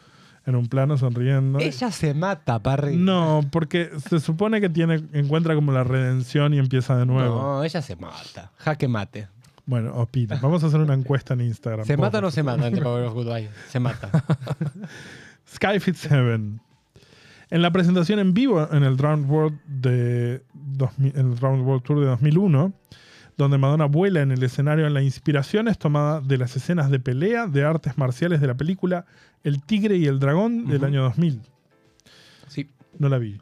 en 0.44 0.56
un 0.56 0.66
plano 0.66 0.96
sonriendo. 0.96 1.60
Ella 1.60 1.90
se 1.92 2.14
mata, 2.14 2.58
Parry. 2.58 2.96
No, 2.96 3.42
porque 3.50 3.90
se 4.08 4.18
supone 4.20 4.60
que 4.60 4.68
tiene 4.68 5.04
encuentra 5.12 5.54
como 5.54 5.72
la 5.72 5.84
redención 5.84 6.54
y 6.54 6.58
empieza 6.58 6.96
de 6.96 7.06
nuevo. 7.06 7.40
No, 7.40 7.64
ella 7.64 7.80
se 7.80 7.96
mata. 7.96 8.50
Jaque 8.58 8.88
mate. 8.88 9.28
Bueno, 9.64 9.94
opina. 9.94 10.38
Vamos 10.42 10.64
a 10.64 10.66
hacer 10.66 10.80
una 10.80 10.94
encuesta 10.94 11.34
en 11.34 11.42
Instagram. 11.42 11.86
¿Se 11.86 11.96
mata 11.96 12.18
o 12.18 12.20
no 12.20 12.30
se 12.30 12.42
mata 12.42 12.66
entre 12.66 12.82
Power 12.82 13.04
of 13.04 13.14
Goodbye? 13.14 13.48
Se 13.68 13.78
mata. 13.78 14.10
Sky 15.54 15.78
Fits 15.78 16.08
Heaven. 16.08 16.60
En 17.50 17.62
la 17.62 17.70
presentación 17.70 18.18
en 18.18 18.34
vivo 18.34 18.66
en 18.72 18.82
el 18.82 18.96
Drowned 18.96 19.28
World, 19.28 19.60
de 19.66 20.42
2000 20.76 21.12
en 21.16 21.30
el 21.32 21.34
Drowned 21.38 21.64
World 21.64 21.82
Tour 21.82 22.00
de 22.00 22.06
2001, 22.06 22.72
donde 23.36 23.58
Madonna 23.58 23.86
vuela 23.86 24.20
en 24.22 24.30
el 24.32 24.42
escenario. 24.42 24.88
La 24.90 25.02
inspiración 25.02 25.68
es 25.68 25.78
tomada 25.78 26.20
de 26.20 26.38
las 26.38 26.54
escenas 26.56 26.90
de 26.90 27.00
pelea 27.00 27.46
de 27.46 27.64
artes 27.64 27.96
marciales 27.98 28.40
de 28.40 28.46
la 28.46 28.54
película 28.56 29.06
El 29.44 29.62
Tigre 29.62 29.96
y 29.96 30.06
el 30.06 30.18
Dragón 30.20 30.66
del 30.66 30.76
Ujú. 30.78 30.86
año 30.86 31.02
2000. 31.04 31.40
Sí. 32.48 32.68
No 32.98 33.08
la 33.08 33.18
vi. 33.18 33.40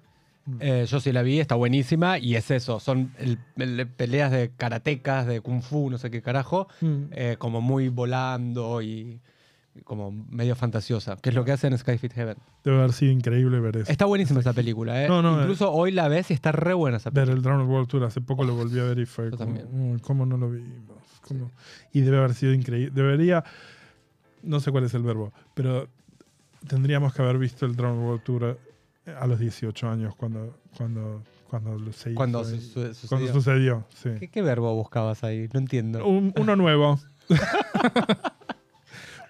Eh, 0.59 0.87
yo 0.89 0.99
sí 1.01 1.13
la 1.13 1.23
vi, 1.23 1.39
está 1.39 1.55
buenísima 1.55 2.19
y 2.19 2.35
es 2.35 2.51
eso, 2.51 2.81
son 2.81 3.13
el- 3.19 3.39
el- 3.57 3.87
peleas 3.87 4.33
de 4.33 4.51
karatecas, 4.57 5.27
de 5.27 5.41
kung 5.43 5.63
fu, 5.63 5.91
no 5.91 5.99
sé 5.99 6.11
qué 6.11 6.23
carajo, 6.23 6.67
Mm. 6.81 7.03
eh, 7.13 7.37
como 7.39 7.61
muy 7.61 7.89
volando 7.89 8.81
y 8.83 9.21
como 9.85 10.11
medio 10.13 10.55
fantasiosa, 10.57 11.17
que 11.17 11.29
es 11.31 11.35
lo 11.35 11.45
que 11.45 11.53
hacen 11.53 11.73
en 11.73 11.79
Sky 11.79 11.99
Fit 11.99 12.13
Heaven. 12.13 12.37
Debe 12.65 12.79
haber 12.79 12.93
sido 12.93 13.13
increíble 13.13 13.59
ver 13.61 13.77
eso. 13.79 13.91
Está 13.93 14.05
buenísima 14.07 14.41
esa 14.41 14.53
película, 14.53 15.05
¿eh? 15.05 15.09
No, 15.09 15.23
no, 15.23 15.41
Incluso 15.41 15.73
hoy 15.73 15.91
la 15.93 16.09
ves 16.09 16.31
y 16.31 16.35
está 16.35 16.53
re 16.53 16.75
buena 16.75 16.99
esa 16.99 17.11
Ver 17.11 17.27
película. 17.27 17.37
el 17.37 17.43
Drowned 17.43 17.73
World 17.73 17.89
Tour 17.89 18.05
hace 18.05 18.21
poco 18.21 18.45
lo 18.45 18.55
volví 18.55 18.79
a 18.79 18.85
ver 18.85 18.99
y 18.99 19.07
fue 19.07 19.31
Yo 19.31 19.37
como, 19.37 19.45
también. 19.55 19.69
"Uy, 19.93 20.01
¿cómo 20.01 20.27
no 20.27 20.37
lo 20.37 20.51
vimos? 20.51 20.97
¿Cómo?". 21.27 21.51
Y 21.93 22.01
debe 22.01 22.19
haber 22.19 22.35
sido 22.35 22.53
increíble. 22.53 22.91
Debería, 22.95 23.43
no 24.43 24.61
sé 24.61 24.71
cuál 24.71 24.85
es 24.85 24.95
el 24.95 25.03
verbo, 25.03 25.33
pero 25.55 25.89
tendríamos 26.67 27.13
que 27.15 27.23
haber 27.23 27.39
visto 27.39 27.67
el 27.67 27.75
Drowned 27.77 28.03
World 28.05 28.23
Tour 28.23 28.59
eh, 29.07 29.15
a 29.19 29.27
los 29.27 29.39
18 29.39 29.89
años 29.89 30.15
cuando, 30.15 30.59
cuando, 30.77 31.23
cuando 31.49 31.79
lo 31.79 31.93
se 31.93 32.11
hizo 32.11 32.17
Cuando 32.17 32.45
su- 32.45 32.61
sucedió. 32.95 33.33
sucedió. 33.33 33.87
sí. 33.95 34.11
¿Qué, 34.19 34.29
qué 34.29 34.43
verbo 34.43 34.75
buscabas 34.75 35.25
ahí? 35.25 35.49
No 35.53 35.59
entiendo. 35.61 36.07
Un- 36.07 36.33
uno 36.39 36.55
nuevo. 36.57 36.99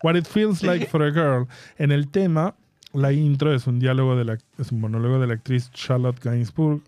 What 0.03 0.17
it 0.17 0.27
feels 0.27 0.63
like 0.63 0.87
for 0.87 1.03
a 1.03 1.11
girl. 1.11 1.47
En 1.79 1.93
el 1.93 2.09
tema, 2.09 2.55
la 2.93 3.13
intro 3.13 3.55
es 3.55 3.67
un 3.67 3.79
diálogo 3.79 4.17
de 4.17 4.25
la, 4.25 4.39
es 4.59 4.73
un 4.73 4.81
monólogo 4.81 5.19
de 5.21 5.27
la 5.27 5.35
actriz 5.35 5.71
Charlotte 5.73 6.19
Gainsbourg, 6.23 6.83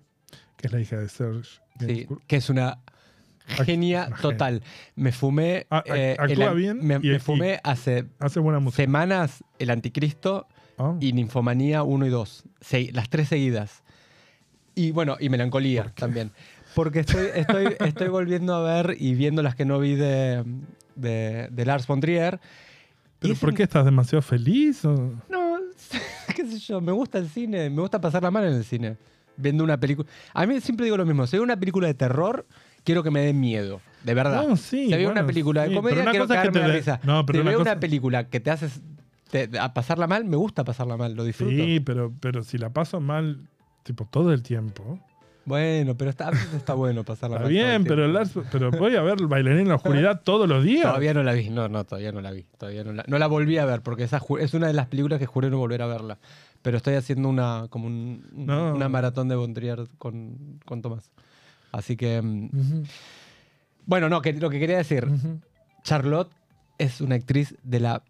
que 0.57 0.67
es 0.69 0.73
la 0.73 0.81
hija 0.81 0.97
de 0.99 1.09
Serge 1.09 1.61
Sí, 1.79 1.87
Gainsbourg. 1.87 2.23
que 2.27 2.37
es 2.37 2.49
una 2.51 2.79
genia 3.65 4.07
una 4.07 4.17
genia. 4.17 4.23
total. 4.23 4.63
Me 4.97 5.13
fumé. 5.13 5.67
Ah, 5.71 5.83
ac- 5.85 5.95
eh, 5.97 6.17
actúa 6.19 6.51
el- 6.53 6.57
bien 6.57 6.79
Me, 6.87 6.95
y- 7.03 7.09
me 7.11 7.19
fumé 7.21 7.61
hace 7.65 8.07
Hace 8.19 8.41
buena 8.41 8.61
música. 8.61 8.83
semanas 8.83 9.45
El 9.59 9.71
Anticristo 9.71 10.47
Ah. 10.79 10.95
y 11.01 11.13
Ninfomanía 11.13 11.83
1 11.83 12.07
y 12.07 12.09
2. 12.11 12.45
Se- 12.61 12.93
las 12.93 13.11
tres 13.11 13.29
seguidas. 13.29 13.83
Y 14.75 14.91
bueno, 14.93 15.17
y 15.21 15.29
Melancolía 15.29 15.93
también. 15.95 16.31
Porque 16.75 17.01
estoy, 17.01 17.27
estoy, 17.35 17.77
estoy 17.81 18.09
volviendo 18.09 18.55
a 18.55 18.63
ver 18.83 18.97
y 18.99 19.15
viendo 19.15 19.43
las 19.43 19.55
que 19.55 19.67
no 19.67 19.79
vi 19.79 19.97
de, 19.97 20.45
de, 20.95 21.49
de 21.51 21.65
Lars 21.67 21.87
von 21.87 22.01
Trier. 22.01 22.41
¿Pero 23.23 23.35
por 23.37 23.55
qué 23.55 23.63
estás 23.63 23.85
demasiado 23.85 24.23
feliz? 24.23 24.85
o? 24.85 24.95
No, 25.29 25.57
qué 26.37 26.45
sé 26.47 26.59
yo, 26.59 26.81
me 26.81 26.93
gusta 26.93 27.19
el 27.19 27.29
cine, 27.29 27.71
me 27.71 27.81
gusta 27.81 28.01
pasarla 28.01 28.31
mal 28.31 28.45
en 28.45 28.55
el 28.55 28.65
cine. 28.65 28.97
Viendo 29.37 29.65
una 29.65 29.79
película. 29.81 30.09
A 30.35 30.45
mí 30.47 30.61
siempre 30.61 30.85
digo 30.85 30.97
lo 30.99 31.07
mismo, 31.07 31.27
si 31.27 31.37
veo 31.37 31.43
una 31.45 31.57
película 31.59 31.87
de 31.87 31.95
terror, 31.95 32.47
quiero 32.85 33.03
que 33.03 33.11
me 33.11 33.21
dé 33.23 33.33
miedo, 33.33 33.81
de 34.05 34.13
verdad. 34.15 34.47
No, 34.47 34.57
sí, 34.57 34.85
si 34.87 34.91
veo 34.91 35.07
bueno, 35.09 35.21
una 35.21 35.27
película 35.27 35.63
de 35.63 35.75
comedia, 35.75 36.05
quiero 36.11 36.29
que 36.29 36.35
te 36.51 36.61
dé- 36.61 36.73
risa. 36.73 37.01
no, 37.03 37.25
pero 37.25 37.39
si 37.41 37.49
veo 37.49 37.59
cosa- 37.59 37.71
una 37.73 37.81
película 37.81 38.29
que 38.29 38.41
te 38.41 38.51
hace 38.51 38.69
te- 39.31 39.59
a 39.59 39.73
pasarla 39.73 40.07
mal, 40.07 40.27
me 40.27 40.37
gusta 40.37 40.65
pasarla 40.65 40.99
mal, 40.99 41.15
lo 41.15 41.25
disfruto. 41.25 41.51
Sí, 41.65 41.81
pero, 41.81 42.13
pero 42.21 42.43
si 42.43 42.59
la 42.59 42.71
paso 42.71 43.01
mal, 43.01 43.49
tipo, 43.85 44.05
todo 44.05 44.33
el 44.35 44.43
tiempo. 44.43 45.01
Bueno, 45.45 45.97
pero 45.97 46.11
está, 46.11 46.29
a 46.29 46.31
veces 46.31 46.55
está 46.55 46.75
bueno 46.75 47.03
pasarla 47.05 47.37
Está 47.37 47.49
mal. 47.49 47.53
todo 47.53 47.61
el 47.61 47.69
bien, 47.69 47.85
pero, 47.85 48.03
tiempo. 48.05 48.19
Lars- 48.41 48.49
pero 48.53 48.71
voy 48.71 48.95
a 48.97 49.03
ver 49.03 49.21
el 49.21 49.27
bailarín 49.27 49.61
en 49.63 49.69
la 49.69 49.75
oscuridad 49.75 50.21
todos 50.25 50.49
los 50.49 50.63
días. 50.63 50.85
Todavía 50.85 51.15
no 51.15 51.23
la 51.25 51.33
vi, 51.33 51.51
no, 51.51 51.69
no, 51.69 51.85
todavía 51.85 52.13
no 52.13 52.21
la 52.21 52.31
vi. 52.31 52.45
Todavía 52.59 52.85
no 52.85 52.93
la, 52.93 53.05
no 53.09 53.19
la 53.19 53.27
volví 53.27 53.59
a 53.59 53.65
ver 53.65 53.81
porque 53.83 54.05
esa 54.05 54.21
es 54.41 54.55
una 54.55 54.69
de 54.69 54.73
las 54.73 54.87
películas 54.87 55.19
que 55.19 55.27
juré 55.27 55.51
no 55.51 55.59
volver 55.59 55.83
a 55.83 55.87
verla. 55.87 56.19
Pero 56.63 56.77
estoy 56.77 56.95
haciendo 56.95 57.29
una 57.29 57.67
como 57.71 57.87
un- 57.89 58.25
No. 58.33 58.75
una 58.75 58.89
maratón 58.89 59.29
de 59.29 59.35
Bondrier 59.35 59.85
con, 59.99 60.61
con 60.65 60.81
Tomás. 60.81 61.11
Así 61.73 61.97
que. 61.97 62.23
mm, 62.23 62.49
Bueno, 63.87 64.09
no, 64.09 64.23
que, 64.23 64.33
lo 64.35 64.49
que 64.49 64.61
quería 64.61 64.77
decir. 64.77 65.09
Charlotte 65.83 66.31
es 66.79 67.01
una 67.01 67.17
actriz 67.17 67.57
de 67.65 67.81
la. 67.81 68.03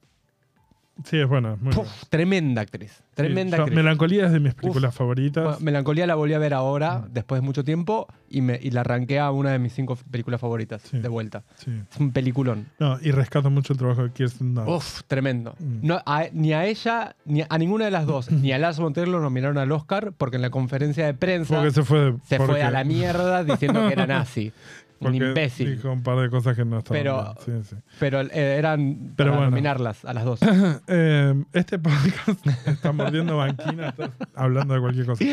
Sí, 1.04 1.18
es 1.18 1.28
buena. 1.28 1.56
Muy 1.60 1.72
Puf, 1.72 1.84
buena. 1.86 1.92
tremenda 2.08 2.62
actriz. 2.62 3.02
Tremenda 3.14 3.58
actriz. 3.58 3.74
Melancolía 3.76 4.26
es 4.26 4.32
de 4.32 4.40
mis 4.40 4.54
películas 4.54 4.90
Uf. 4.92 4.98
favoritas. 4.98 5.44
Bueno, 5.44 5.58
Melancolía 5.60 6.06
la 6.06 6.14
volví 6.14 6.32
a 6.34 6.38
ver 6.38 6.54
ahora, 6.54 7.04
después 7.10 7.40
de 7.40 7.44
mucho 7.46 7.62
tiempo, 7.64 8.06
y, 8.28 8.40
me, 8.40 8.58
y 8.62 8.70
la 8.70 8.80
arranqué 8.80 9.18
a 9.18 9.30
una 9.30 9.50
de 9.50 9.58
mis 9.58 9.74
cinco 9.74 9.96
películas 10.10 10.40
favoritas 10.40 10.82
Sí. 10.82 10.98
de 10.98 11.08
vuelta. 11.08 11.42
Sí. 11.56 11.70
Es 11.90 12.00
un 12.00 12.12
peliculón. 12.12 12.68
No, 12.78 12.98
y 13.02 13.10
rescato 13.10 13.50
mucho 13.50 13.72
el 13.74 13.78
trabajo 13.78 14.02
de 14.04 14.12
Kirsten 14.12 14.54
Dunst. 14.54 14.70
Uf, 14.70 15.00
tremendo. 15.06 15.54
Mm. 15.58 15.86
No, 15.86 16.00
a- 16.06 16.26
ni 16.32 16.52
a 16.54 16.64
ella, 16.66 17.16
ni 17.26 17.42
a 17.48 17.58
ninguna 17.58 17.84
de 17.84 17.90
las 17.90 18.06
dos, 18.06 18.30
ni 18.30 18.52
a 18.52 18.58
Lars 18.58 18.78
von 18.78 18.92
Trier 18.94 19.08
lo 19.08 19.20
nominaron 19.20 19.58
al 19.58 19.70
Oscar 19.72 20.12
porque 20.16 20.36
en 20.36 20.42
la 20.42 20.50
conferencia 20.50 21.04
de 21.04 21.14
prensa 21.14 21.56
Porque 21.56 21.70
se 21.72 21.82
fue. 21.82 21.98
de- 22.12 22.18
se 22.24 22.36
porque- 22.38 22.52
fue 22.52 22.62
a 22.62 22.70
la 22.70 22.84
mierda 22.84 23.44
diciendo 23.44 23.86
que 23.86 23.92
era 23.92 24.06
nazi. 24.06 24.52
Un 25.08 25.14
imbécil. 25.14 25.76
Dijo 25.76 25.90
un 25.92 26.02
par 26.02 26.18
de 26.18 26.30
cosas 26.30 26.56
que 26.56 26.64
no 26.64 26.78
estaban 26.78 27.02
Pero- 27.02 27.34
bien. 27.46 27.62
Sí, 27.64 27.70
sí. 27.70 27.82
Pero 27.98 28.20
eh, 28.20 28.30
eran 28.58 29.12
Pero 29.16 29.30
para 29.30 29.30
bueno. 29.32 29.50
nominarlas 29.50 30.04
a 30.04 30.12
las 30.14 30.24
dos. 30.24 30.40
Eh, 30.88 31.34
este 31.52 31.78
podcast 31.78 32.46
está 32.66 32.92
mordiendo 32.92 33.36
banquina, 33.36 33.88
está 33.88 34.10
hablando 34.34 34.74
de 34.74 34.80
cualquier 34.80 35.06
cosa. 35.06 35.24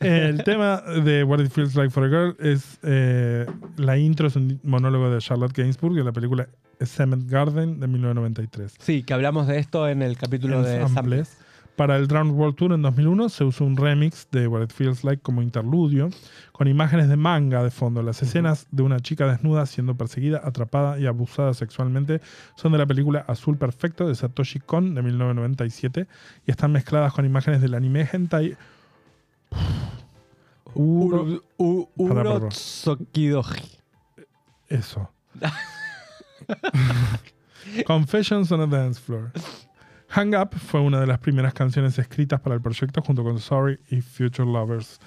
El 0.00 0.44
tema 0.44 0.80
de 0.80 1.24
What 1.24 1.40
It 1.40 1.50
Feels 1.50 1.74
Like 1.74 1.90
for 1.90 2.04
a 2.04 2.08
Girl 2.08 2.36
es 2.38 2.78
eh, 2.82 3.46
la 3.76 3.98
intro, 3.98 4.28
es 4.28 4.36
un 4.36 4.60
monólogo 4.62 5.10
de 5.10 5.18
Charlotte 5.20 5.52
Gainsbourg 5.56 5.94
de 5.94 6.04
la 6.04 6.12
película 6.12 6.48
Cement 6.84 7.28
Garden 7.30 7.80
de 7.80 7.86
1993. 7.88 8.74
Sí, 8.78 9.02
que 9.02 9.12
hablamos 9.14 9.46
de 9.46 9.58
esto 9.58 9.88
en 9.88 10.02
el 10.02 10.16
capítulo 10.16 10.62
de. 10.62 10.86
Samples. 10.88 11.36
Para 11.76 11.96
el 11.96 12.08
Drowned 12.08 12.34
World 12.34 12.56
Tour 12.56 12.72
en 12.74 12.82
2001 12.82 13.28
se 13.30 13.44
usó 13.44 13.64
un 13.64 13.74
remix 13.76 14.28
de 14.30 14.46
What 14.46 14.64
It 14.64 14.72
Feels 14.72 15.02
Like 15.02 15.22
como 15.22 15.40
interludio, 15.40 16.10
con 16.52 16.68
imágenes 16.68 17.08
de 17.08 17.16
manga 17.16 17.62
de 17.64 17.70
fondo. 17.70 18.02
Las 18.02 18.22
escenas 18.22 18.66
de 18.70 18.82
una 18.82 19.00
chica 19.00 19.26
desnuda 19.26 19.64
siendo 19.64 19.94
perseguida, 19.94 20.42
atrapada 20.44 20.98
y 20.98 21.06
abusada 21.06 21.54
sexualmente 21.54 22.20
son 22.54 22.72
de 22.72 22.78
la 22.78 22.86
película 22.86 23.24
Azul 23.26 23.56
Perfecto 23.56 24.06
de 24.06 24.14
Satoshi 24.14 24.60
Kon 24.60 24.94
de 24.94 25.00
1997 25.02 26.06
y 26.46 26.50
están 26.50 26.72
mezcladas 26.72 27.14
con 27.14 27.24
imágenes 27.24 27.62
del 27.62 27.72
anime 27.74 28.06
hentai. 28.12 28.56
Uro- 30.74 31.42
u-. 31.56 31.88
Eso. 34.68 35.10
Confessions 37.86 38.52
on 38.52 38.60
a 38.60 38.66
Dance 38.66 39.00
Floor. 39.00 39.32
Hang 40.12 40.34
Up 40.34 40.58
fue 40.58 40.80
una 40.80 41.00
de 41.00 41.06
las 41.06 41.20
primeras 41.20 41.54
canciones 41.54 41.96
escritas 41.96 42.40
para 42.40 42.56
el 42.56 42.60
proyecto 42.60 43.00
junto 43.00 43.22
con 43.22 43.38
Sorry 43.38 43.78
y 43.90 44.00
Future 44.00 44.50
Lovers 44.50 44.98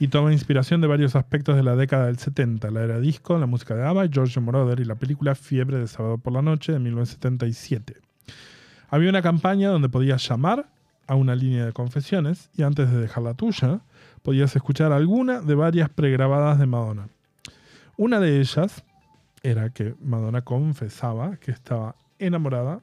y 0.00 0.08
toma 0.08 0.32
inspiración 0.32 0.80
de 0.80 0.88
varios 0.88 1.14
aspectos 1.14 1.54
de 1.54 1.62
la 1.62 1.76
década 1.76 2.06
del 2.06 2.18
70, 2.18 2.68
la 2.72 2.82
era 2.82 2.98
disco, 2.98 3.38
la 3.38 3.46
música 3.46 3.76
de 3.76 3.86
ABBA, 3.86 4.08
George 4.10 4.40
Moroder 4.40 4.80
y 4.80 4.84
la 4.84 4.96
película 4.96 5.36
Fiebre 5.36 5.78
de 5.78 5.86
Sábado 5.86 6.18
por 6.18 6.32
la 6.32 6.42
Noche 6.42 6.72
de 6.72 6.80
1977. 6.80 7.94
Había 8.88 9.10
una 9.10 9.22
campaña 9.22 9.68
donde 9.68 9.88
podías 9.88 10.28
llamar 10.28 10.68
a 11.06 11.14
una 11.14 11.36
línea 11.36 11.64
de 11.64 11.72
confesiones 11.72 12.50
y 12.56 12.64
antes 12.64 12.90
de 12.90 12.98
dejar 12.98 13.22
la 13.22 13.34
tuya, 13.34 13.82
podías 14.22 14.56
escuchar 14.56 14.90
alguna 14.90 15.42
de 15.42 15.54
varias 15.54 15.90
pregrabadas 15.90 16.58
de 16.58 16.66
Madonna. 16.66 17.08
Una 17.96 18.18
de 18.18 18.40
ellas 18.40 18.82
era 19.44 19.70
que 19.70 19.94
Madonna 20.00 20.42
confesaba 20.42 21.36
que 21.36 21.52
estaba 21.52 21.94
enamorada. 22.18 22.80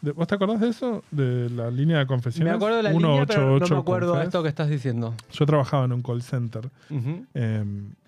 ¿Vos 0.00 0.26
te 0.26 0.34
acordás 0.34 0.60
de 0.60 0.68
eso? 0.68 1.02
De 1.10 1.50
la 1.50 1.70
línea 1.70 1.98
de 1.98 2.06
confesiones. 2.06 2.50
Me 2.52 2.56
acuerdo 2.56 2.76
de 2.76 2.82
la 2.84 2.90
línea, 2.92 3.26
pero 3.26 3.40
no 3.40 3.66
188 3.66 3.74
me 3.74 3.80
acuerdo 3.80 4.14
de 4.16 4.24
esto 4.24 4.42
que 4.42 4.48
estás 4.48 4.68
diciendo. 4.68 5.14
Yo 5.32 5.46
trabajaba 5.46 5.84
en 5.84 5.92
un 5.92 6.02
call 6.02 6.22
center 6.22 6.70
Ujú. 6.90 7.26
eh, 7.34 7.64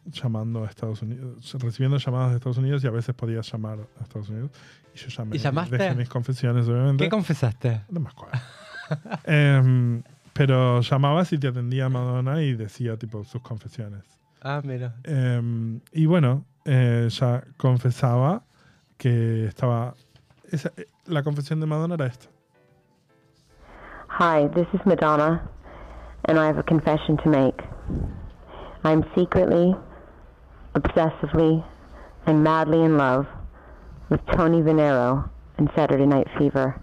llamando 0.07 0.65
a 0.65 0.69
Estados 0.69 1.03
Unidos, 1.03 1.53
recibiendo 1.61 1.99
llamadas 1.99 2.31
de 2.31 2.37
Estados 2.37 2.59
Unidos 2.59 2.85
y 2.85 2.87
a 2.87 2.91
veces 2.91 3.15
podías 3.15 3.51
llamar 3.51 3.79
a 3.99 4.03
Estados 4.03 4.29
Unidos. 4.29 4.51
Y 4.95 4.99
yo 4.99 5.09
llamé. 5.09 5.37
¿Y 5.37 5.39
llamaste? 5.39 5.79
Dejé 5.79 5.95
mis 5.95 6.09
confesiones, 6.09 6.69
obviamente. 6.69 7.05
¿Qué 7.05 7.11
confesaste? 7.11 7.83
No 7.89 8.01
me 8.01 8.09
acuerdo. 8.09 8.39
Em, 9.25 10.03
pero 10.33 10.81
llamabas 10.81 11.33
y 11.33 11.39
te 11.39 11.47
atendía 11.49 11.89
Madonna 11.89 12.43
y 12.43 12.55
decía 12.55 12.97
tipo 12.97 13.25
sus 13.25 13.41
confesiones. 13.41 14.03
Ah, 14.43 14.61
mira. 14.65 14.97
Em, 15.05 15.81
y 15.93 16.07
bueno, 16.07 16.45
eh, 16.65 17.05
ella 17.07 17.45
confesaba 17.57 18.43
que 18.97 19.47
estaba. 19.47 19.95
Esa- 20.51 20.73
eh, 20.77 20.87
la 21.07 21.23
confesión 21.23 21.61
de 21.61 21.67
Madonna 21.67 21.95
era 21.95 22.07
esta. 22.07 22.27
Hi, 24.09 24.49
this 24.49 24.67
is 24.73 24.81
Madonna, 24.85 25.41
and 26.27 26.39
I 26.39 26.47
have 26.47 26.59
a 26.59 26.63
confession 26.63 27.17
to 27.19 27.29
make. 27.31 27.63
I'm 28.85 29.05
secretly, 29.17 29.75
obsessively, 30.75 31.65
and 32.27 32.43
madly 32.43 32.83
in 32.83 32.97
love 32.97 33.27
with 34.11 34.21
Tony 34.37 34.63
Venero 34.63 35.29
in 35.59 35.69
Saturday 35.75 36.07
Night 36.07 36.27
Fever. 36.39 36.81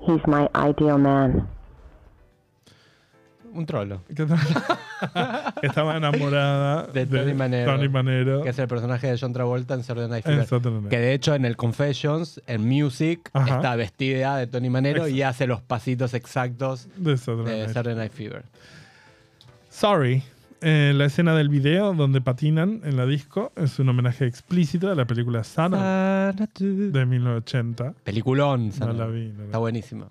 He's 0.00 0.20
my 0.26 0.48
ideal 0.54 0.98
man. 0.98 1.48
Un 3.54 3.66
trolo. 3.66 4.02
Que 5.60 5.66
estaba- 5.66 5.96
enamorada 5.96 6.86
De 6.86 7.06
Tony 7.06 7.34
Manero. 7.34 7.72
Tony 7.76 7.88
Manero. 7.88 8.42
Que 8.42 8.50
es 8.50 8.58
el 8.58 8.68
personaje 8.68 9.06
de 9.08 9.18
John 9.18 9.32
Travolta 9.32 9.74
en 9.74 9.82
Saturday 9.82 10.08
Night 10.08 10.24
Fever. 10.24 10.88
Que 10.88 10.98
de 10.98 11.12
hecho 11.14 11.34
en 11.34 11.44
el 11.44 11.56
Confessions, 11.56 12.40
en 12.46 12.66
Music, 12.66 13.28
Ajá. 13.34 13.56
está 13.56 13.76
vestida 13.76 14.36
de 14.38 14.46
Tony 14.46 14.70
Manero 14.70 15.06
y 15.08 15.22
hace 15.22 15.46
los 15.46 15.60
pasitos 15.60 16.14
exactos 16.14 16.88
De 16.96 17.16
Saturday 17.16 17.52
de 17.52 17.58
Night. 17.64 17.74
Saturday 17.74 17.96
Night 17.96 18.12
Fever. 18.12 18.44
Sorry 19.68 20.22
Eh, 20.62 20.92
la 20.94 21.04
escena 21.04 21.34
del 21.34 21.50
video 21.50 21.92
donde 21.92 22.22
patinan 22.22 22.80
en 22.84 22.96
la 22.96 23.04
disco 23.04 23.52
es 23.56 23.78
un 23.78 23.88
homenaje 23.90 24.24
explícito 24.26 24.90
a 24.90 24.94
la 24.94 25.04
película 25.04 25.44
Sana 25.44 26.32
de 26.32 27.04
1980. 27.06 27.92
Peliculón. 28.02 28.68
No 28.68 28.72
Sana. 28.72 28.92
la 28.94 29.06
vi. 29.06 29.28
no 29.28 29.38
la 29.40 29.44
Está 29.46 29.58
buenísima. 29.58 30.06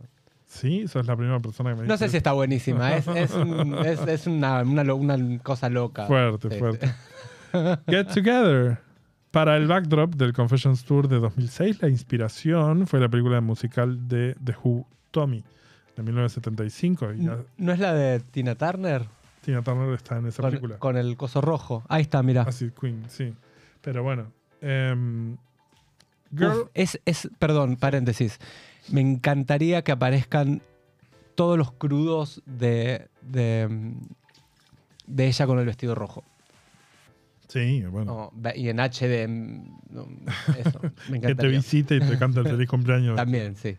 Sí, 0.53 0.87
sos 0.87 1.07
la 1.07 1.15
primera 1.15 1.39
persona 1.39 1.71
que 1.71 1.81
me 1.81 1.87
No 1.87 1.93
dice 1.93 2.05
sé 2.05 2.11
si 2.11 2.17
está 2.17 2.31
buenísima. 2.33 2.95
Es, 2.95 3.07
es, 3.07 3.31
un- 3.33 3.73
es- 3.85 4.01
es 4.07 4.27
una, 4.27 4.61
una 4.61 4.83
lo- 4.83 4.95
una 4.95 5.17
cosa 5.39 5.67
loca. 5.69 6.05
Fuerte, 6.05 6.49
Sí, 6.51 6.59
fuerte. 6.59 6.93
Get 7.87 8.07
Together. 8.13 8.77
Para 9.31 9.57
el 9.57 9.65
backdrop 9.67 10.13
del 10.13 10.31
Confessions 10.31 10.83
Tour 10.85 11.07
de 11.07 11.17
2006, 11.19 11.81
la 11.81 11.89
inspiración 11.89 12.85
fue 12.85 12.99
la 12.99 13.09
película 13.09 13.41
musical 13.41 14.07
de 14.07 14.35
The 14.43 14.53
Who, 14.63 14.85
Tommy, 15.09 15.43
de 15.97 16.03
1975. 16.03 17.13
Y 17.13 17.27
¿No 17.57 17.71
es 17.73 17.79
la 17.79 17.93
de 17.93 18.19
Tina 18.19 18.53
Turner? 18.53 19.05
Tina 19.41 19.63
Turner 19.63 19.91
está 19.95 20.17
en 20.19 20.27
esa 20.27 20.41
Con, 20.43 20.51
película. 20.51 20.77
con 20.77 20.97
el 20.97 21.17
coso 21.17 21.41
rojo. 21.41 21.83
Ahí 21.89 22.03
está, 22.03 22.21
mira. 22.21 22.43
Así, 22.43 22.69
Queen, 22.79 23.05
sí. 23.09 23.33
Pero 23.81 24.03
bueno. 24.03 24.27
em, 24.61 25.35
Girl, 26.35 26.61
Uf, 26.61 26.69
es, 26.75 26.99
es, 27.05 27.27
perdón, 27.39 27.75
paréntesis. 27.75 28.39
Me 28.89 29.01
encantaría 29.01 29.83
que 29.83 29.91
aparezcan 29.91 30.61
todos 31.35 31.57
los 31.57 31.71
crudos 31.71 32.41
de, 32.45 33.07
de, 33.21 33.95
de 35.07 35.27
ella 35.27 35.47
con 35.47 35.59
el 35.59 35.65
vestido 35.65 35.95
rojo. 35.95 36.23
sí, 37.47 37.83
bueno. 37.83 38.31
No, 38.33 38.51
y 38.55 38.69
en 38.69 38.79
HD. 38.79 39.27
mm, 39.27 39.63
no, 39.91 40.07
eso, 40.57 40.81
me 41.09 41.19
que 41.21 41.35
te 41.35 41.47
visite 41.47 41.95
y 41.95 41.99
te 41.99 42.17
canta 42.17 42.41
el 42.41 42.47
feliz 42.47 42.67
cumpleaños. 42.69 43.15
También, 43.15 43.55
sí. 43.55 43.77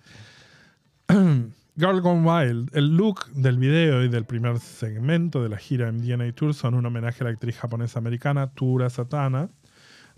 Girl 1.08 2.00
Gone 2.02 2.22
Wild, 2.28 2.70
el 2.74 2.96
look 2.96 3.26
del 3.32 3.58
video 3.58 4.02
y 4.04 4.08
del 4.08 4.24
primer 4.24 4.58
segmento 4.58 5.42
de 5.42 5.48
la 5.48 5.58
gira 5.58 5.90
MDNA 5.92 6.32
Tour 6.32 6.54
son 6.54 6.74
un 6.74 6.86
homenaje 6.86 7.22
a 7.22 7.24
la 7.24 7.30
actriz 7.30 7.56
japonesa 7.56 7.98
americana 7.98 8.50
Tura 8.52 8.88
Satana, 8.90 9.48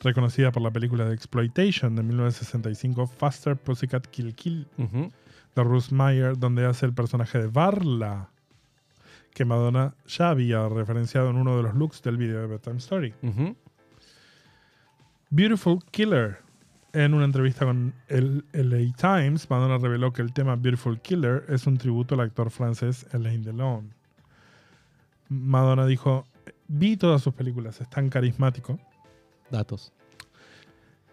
reconocida 0.00 0.52
por 0.52 0.62
la 0.62 0.70
película 0.70 1.04
de 1.04 1.14
Exploitation 1.14 1.96
de 1.96 2.02
1965 2.02 3.06
Faster 3.06 3.56
Pussycat 3.56 4.06
Kill 4.06 4.34
Kill 4.34 4.66
de 4.76 5.64
Ruth 5.64 5.90
Meyer, 5.90 6.36
donde 6.36 6.66
hace 6.66 6.86
el 6.86 6.92
personaje 6.92 7.38
de 7.38 7.46
Varla, 7.46 8.30
que 9.32 9.44
Madonna 9.44 9.94
ya 10.06 10.30
había 10.30 10.68
referenciado 10.68 11.30
en 11.30 11.36
uno 11.36 11.56
de 11.56 11.62
los 11.62 11.74
looks 11.74 12.02
del 12.02 12.16
video 12.16 12.40
de 12.40 12.46
Bedtime 12.46 12.78
Story. 12.78 13.14
Beautiful 15.30 15.78
Killer. 15.90 16.38
En 16.92 17.12
una 17.12 17.26
entrevista 17.26 17.66
con 17.66 17.92
el 18.08 18.44
LA 18.52 18.94
Times, 18.96 19.50
Madonna 19.50 19.76
reveló 19.76 20.14
que 20.14 20.22
el 20.22 20.32
tema 20.32 20.56
Beautiful 20.56 20.98
Killer 21.00 21.44
es 21.48 21.66
un 21.66 21.76
tributo 21.76 22.14
al 22.14 22.22
actor 22.22 22.50
francés 22.50 23.06
Alain 23.12 23.42
Delon. 23.42 23.92
Madonna 25.28 25.84
dijo, 25.84 26.24
vi 26.68 26.96
todas 26.96 27.20
sus 27.20 27.34
películas, 27.34 27.80
es 27.82 27.90
tan 27.90 28.08
carismático. 28.08 28.78
Datos. 29.50 29.92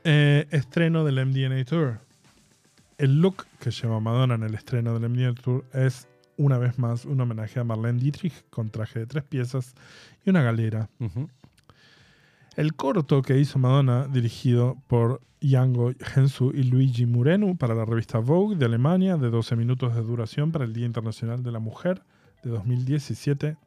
Eh, 0.03 0.47
estreno 0.51 1.03
del 1.03 1.25
MDNA 1.25 1.63
Tour. 1.65 1.99
El 2.97 3.21
look 3.21 3.45
que 3.59 3.71
lleva 3.71 3.99
Madonna 3.99 4.35
en 4.35 4.43
el 4.43 4.53
estreno 4.53 4.97
del 4.97 5.09
MDNA 5.09 5.35
Tour 5.35 5.65
es 5.73 6.07
una 6.37 6.57
vez 6.57 6.79
más 6.79 7.05
un 7.05 7.21
homenaje 7.21 7.59
a 7.59 7.63
Marlene 7.63 7.99
Dietrich 7.99 8.33
con 8.49 8.69
traje 8.69 8.99
de 8.99 9.05
tres 9.05 9.23
piezas 9.23 9.73
y 10.25 10.29
una 10.29 10.41
galera. 10.41 10.89
El 12.55 12.75
corto 12.75 13.21
que 13.21 13.39
hizo 13.39 13.59
Madonna, 13.59 14.07
dirigido 14.07 14.77
por 14.87 15.21
Yango 15.41 15.91
Hensu 16.15 16.51
y 16.53 16.63
Luigi 16.63 17.05
Murenu 17.05 17.57
para 17.57 17.75
la 17.75 17.85
revista 17.85 18.19
Vogue 18.19 18.55
de 18.55 18.65
Alemania, 18.65 19.17
de 19.17 19.29
12 19.29 19.55
minutos 19.55 19.95
de 19.95 20.01
duración 20.01 20.51
para 20.51 20.65
el 20.65 20.73
Día 20.73 20.85
Internacional 20.85 21.43
de 21.43 21.51
la 21.51 21.59
Mujer 21.59 22.01
de 22.43 22.49
2017, 22.51 23.57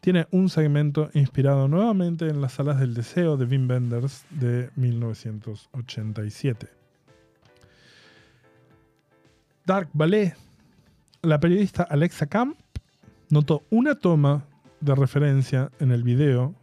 tiene 0.00 0.26
un 0.30 0.48
segmento 0.48 1.10
inspirado 1.14 1.68
nuevamente 1.68 2.28
en 2.28 2.40
las 2.40 2.52
salas 2.54 2.78
del 2.80 2.94
deseo 2.94 3.36
de 3.36 3.44
Wim 3.46 3.68
Wenders 3.68 4.24
de 4.30 4.70
1987. 4.76 6.68
Dark 9.64 9.90
Ballet. 9.92 10.34
La 11.22 11.40
periodista 11.40 11.82
Alexa 11.82 12.26
Camp 12.26 12.56
notó 13.28 13.64
una 13.70 13.96
toma 13.96 14.44
de 14.80 14.94
referencia 14.94 15.70
en 15.80 15.90
el 15.90 16.04
video 16.04 16.54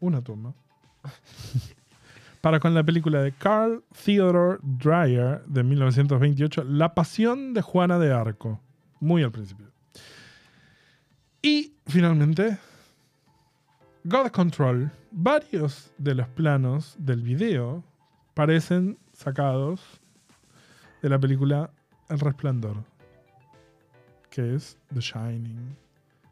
una 0.00 0.22
toma. 0.22 0.54
Para 2.40 2.60
con 2.60 2.74
la 2.74 2.84
película 2.84 3.22
de 3.22 3.32
Carl 3.32 3.82
Theodore 4.04 4.58
Dreyer 4.62 5.42
de 5.46 5.62
1928, 5.62 6.64
La 6.64 6.94
Pasión 6.94 7.54
de 7.54 7.62
Juana 7.62 7.98
de 7.98 8.12
Arco. 8.12 8.60
Muy 9.00 9.22
al 9.22 9.32
principio. 9.32 9.73
Y 11.44 11.74
finalmente, 11.86 12.56
God 14.04 14.28
Control. 14.28 14.90
Varios 15.10 15.92
de 15.98 16.14
los 16.14 16.26
planos 16.28 16.96
del 16.98 17.20
video 17.20 17.84
parecen 18.32 18.96
sacados 19.12 19.82
de 21.02 21.10
la 21.10 21.18
película 21.18 21.70
El 22.08 22.18
Resplandor, 22.20 22.82
que 24.30 24.54
es 24.54 24.78
The 24.94 25.00
Shining 25.00 25.76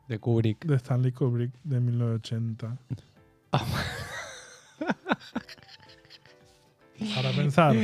De 0.08 0.18
Kubrick. 0.18 0.64
de 0.64 0.76
Stanley 0.76 1.12
Kubrick 1.12 1.52
de 1.62 1.78
1980. 1.78 2.78
Para 7.14 7.32
pensar. 7.36 7.76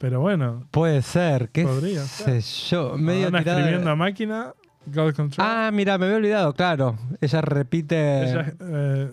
Pero 0.00 0.20
bueno, 0.20 0.66
Puede 0.72 1.02
ser, 1.02 1.50
qué 1.50 1.62
Podría 1.62 2.02
sé 2.02 2.40
yo. 2.40 2.98
Medio 2.98 3.28
tirada 3.28 3.58
escribiendo 3.60 3.90
a 3.90 3.94
máquina, 3.94 4.52
God 4.94 5.14
Control. 5.14 5.46
Ah, 5.48 5.70
mira, 5.72 5.98
me 5.98 6.06
había 6.06 6.16
olvidado, 6.18 6.52
claro. 6.54 6.96
Ella 7.20 7.40
repite. 7.40 8.22
ella 8.30 8.52
eh, 8.60 9.10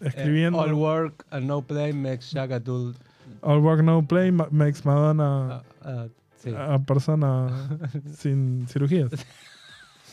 escribiendo 0.00 0.58
all 0.60 0.68
all, 0.70 0.74
work 0.74 1.24
and 1.30 1.46
no 1.46 1.62
play 1.62 1.92
makes 1.92 2.30
Jack 2.32 2.50
a 2.52 2.60
dull. 2.60 2.94
Work 3.42 3.82
No 3.82 4.02
Play 4.06 4.32
ma- 4.32 4.48
makes 4.50 4.84
Madonna 4.84 5.56
Ah, 5.56 5.62
ah, 5.82 6.06
sí. 6.42 6.50
a 6.56 6.78
persona 6.78 7.68
sin 8.16 8.66
cirugías. 8.68 9.10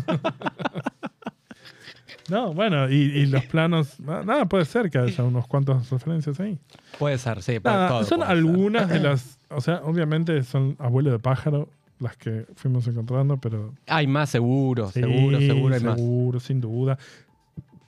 no, 2.30 2.54
bueno, 2.54 2.90
y, 2.90 2.96
y 2.96 3.26
los 3.26 3.44
planos. 3.46 4.00
Nada, 4.00 4.46
puede 4.46 4.66
ser 4.66 4.90
que 4.90 5.00
haya 5.00 5.24
unos 5.24 5.48
cuantos 5.48 5.90
referencias 5.90 6.40
ahí. 6.40 6.60
Puede 7.00 7.18
ser, 7.18 7.42
sí. 7.42 7.58
Nada, 7.64 7.88
todo 7.90 8.04
son 8.04 8.20
ser. 8.20 8.30
algunas 8.30 8.88
de 8.90 9.00
las. 9.02 9.40
O 9.50 9.62
sea, 9.62 9.82
obviamente 9.84 10.44
son 10.44 10.76
abuelo 10.80 11.12
de 11.12 11.20
pájaro 11.20 11.70
las 12.00 12.18
que 12.18 12.46
fuimos 12.56 12.88
encontrando, 12.88 13.38
pero. 13.38 13.74
Hay 13.88 14.08
más 14.08 14.30
seguro, 14.30 14.90
Sí, 14.92 15.02
seguro, 15.02 15.40
seguro 15.40 15.76
hay 15.76 15.82
más. 15.82 15.96
seguro, 15.96 16.40
sin 16.40 16.62
duda. 16.62 16.98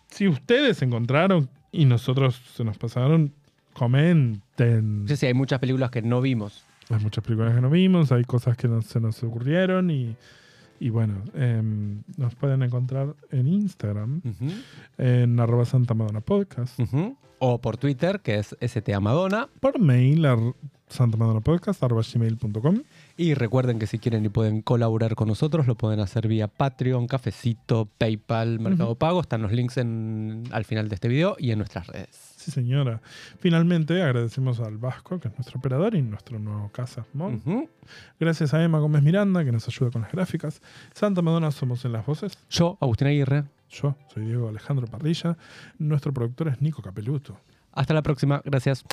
Si 0.08 0.28
ustedes 0.28 0.82
encontraron 0.82 1.50
y 1.72 1.86
nosotros 1.86 2.42
se 2.56 2.64
nos 2.64 2.78
pasaron, 2.78 3.34
comenten. 3.74 5.06
Sí, 5.08 5.16
sí, 5.16 5.26
hay 5.28 5.34
muchas 5.34 5.60
películas 5.60 5.90
que 5.92 6.02
no 6.02 6.22
vimos. 6.22 6.66
Hay 6.90 7.00
muchas 7.02 7.24
películas 7.24 7.56
que 7.56 7.62
no 7.62 7.70
vimos, 7.70 8.12
hay 8.12 8.24
cosas 8.26 8.58
que 8.58 8.68
no, 8.68 8.82
se 8.82 9.00
nos 9.00 9.24
ocurrieron 9.24 9.90
y, 9.90 10.16
y 10.80 10.90
bueno, 10.90 11.24
em, 11.36 12.02
nos 12.18 12.36
pueden 12.36 12.64
encontrar 12.64 13.16
en 13.30 13.48
Instagram, 13.48 14.22
en 14.98 15.40
arroba 15.40 15.64
Santa 15.64 15.94
Madonna 15.94 16.20
Podcast. 16.20 16.78
O 17.40 17.62
por 17.62 17.78
Twitter, 17.78 18.20
que 18.20 18.36
es 18.40 18.56
STA 18.62 19.00
Madonna. 19.00 19.48
por 19.62 19.80
mail 19.80 20.28
gmail.com. 22.14 22.82
Y 23.22 23.36
recuerden 23.36 23.78
que 23.78 23.86
si 23.86 24.00
quieren 24.00 24.26
y 24.26 24.30
pueden 24.30 24.64
colaborar 24.64 25.14
con 25.14 25.28
nosotros, 25.28 25.68
lo 25.68 25.76
pueden 25.76 26.00
hacer 26.00 26.28
vía 26.28 26.48
Patreon, 26.48 27.06
Cafecito, 27.06 27.88
PayPal, 28.00 28.60
Mercado 28.60 28.96
Pago. 28.96 29.22
Están 29.22 29.44
los 29.44 29.52
links 29.52 29.78
en, 29.78 30.46
al 30.52 30.66
final 30.66 30.90
de 30.90 30.96
este 30.96 31.08
video 31.08 31.36
y 31.38 31.52
en 31.52 31.60
nuestras 31.60 31.86
redes. 31.86 32.10
Sí, 32.38 32.50
señora. 32.50 33.00
Finalmente, 33.38 34.02
agradecemos 34.02 34.60
al 34.60 34.80
Vasco, 34.80 35.20
que 35.20 35.28
es 35.28 35.36
nuestro 35.36 35.60
operador 35.60 35.94
y 35.94 36.02
nuestro 36.02 36.40
nuevo 36.40 36.72
casa. 36.72 37.06
Gracias 38.20 38.56
a 38.56 38.64
Emma 38.64 38.80
Gómez 38.80 39.04
Miranda, 39.04 39.46
que 39.46 39.52
nos 39.52 39.68
ayuda 39.68 39.92
con 39.92 40.02
las 40.02 40.12
gráficas. 40.12 40.60
Santa 40.92 41.22
Madonna 41.22 41.52
somos 41.52 41.86
en 41.86 41.92
las 41.92 42.04
voces. 42.04 42.36
Yo, 42.50 42.80
Agustín 42.82 43.08
Aguirre. 43.08 43.44
Yo 43.70 43.96
soy 44.12 44.26
Diego 44.26 44.50
Alejandro 44.50 44.88
Parrilla. 44.88 45.38
Nuestro 45.78 46.12
productor 46.12 46.48
es 46.48 46.60
Nico 46.60 46.82
Capeluto. 46.82 47.38
Hasta 47.72 47.94
la 47.94 48.02
próxima. 48.02 48.42
Gracias. 48.44 48.84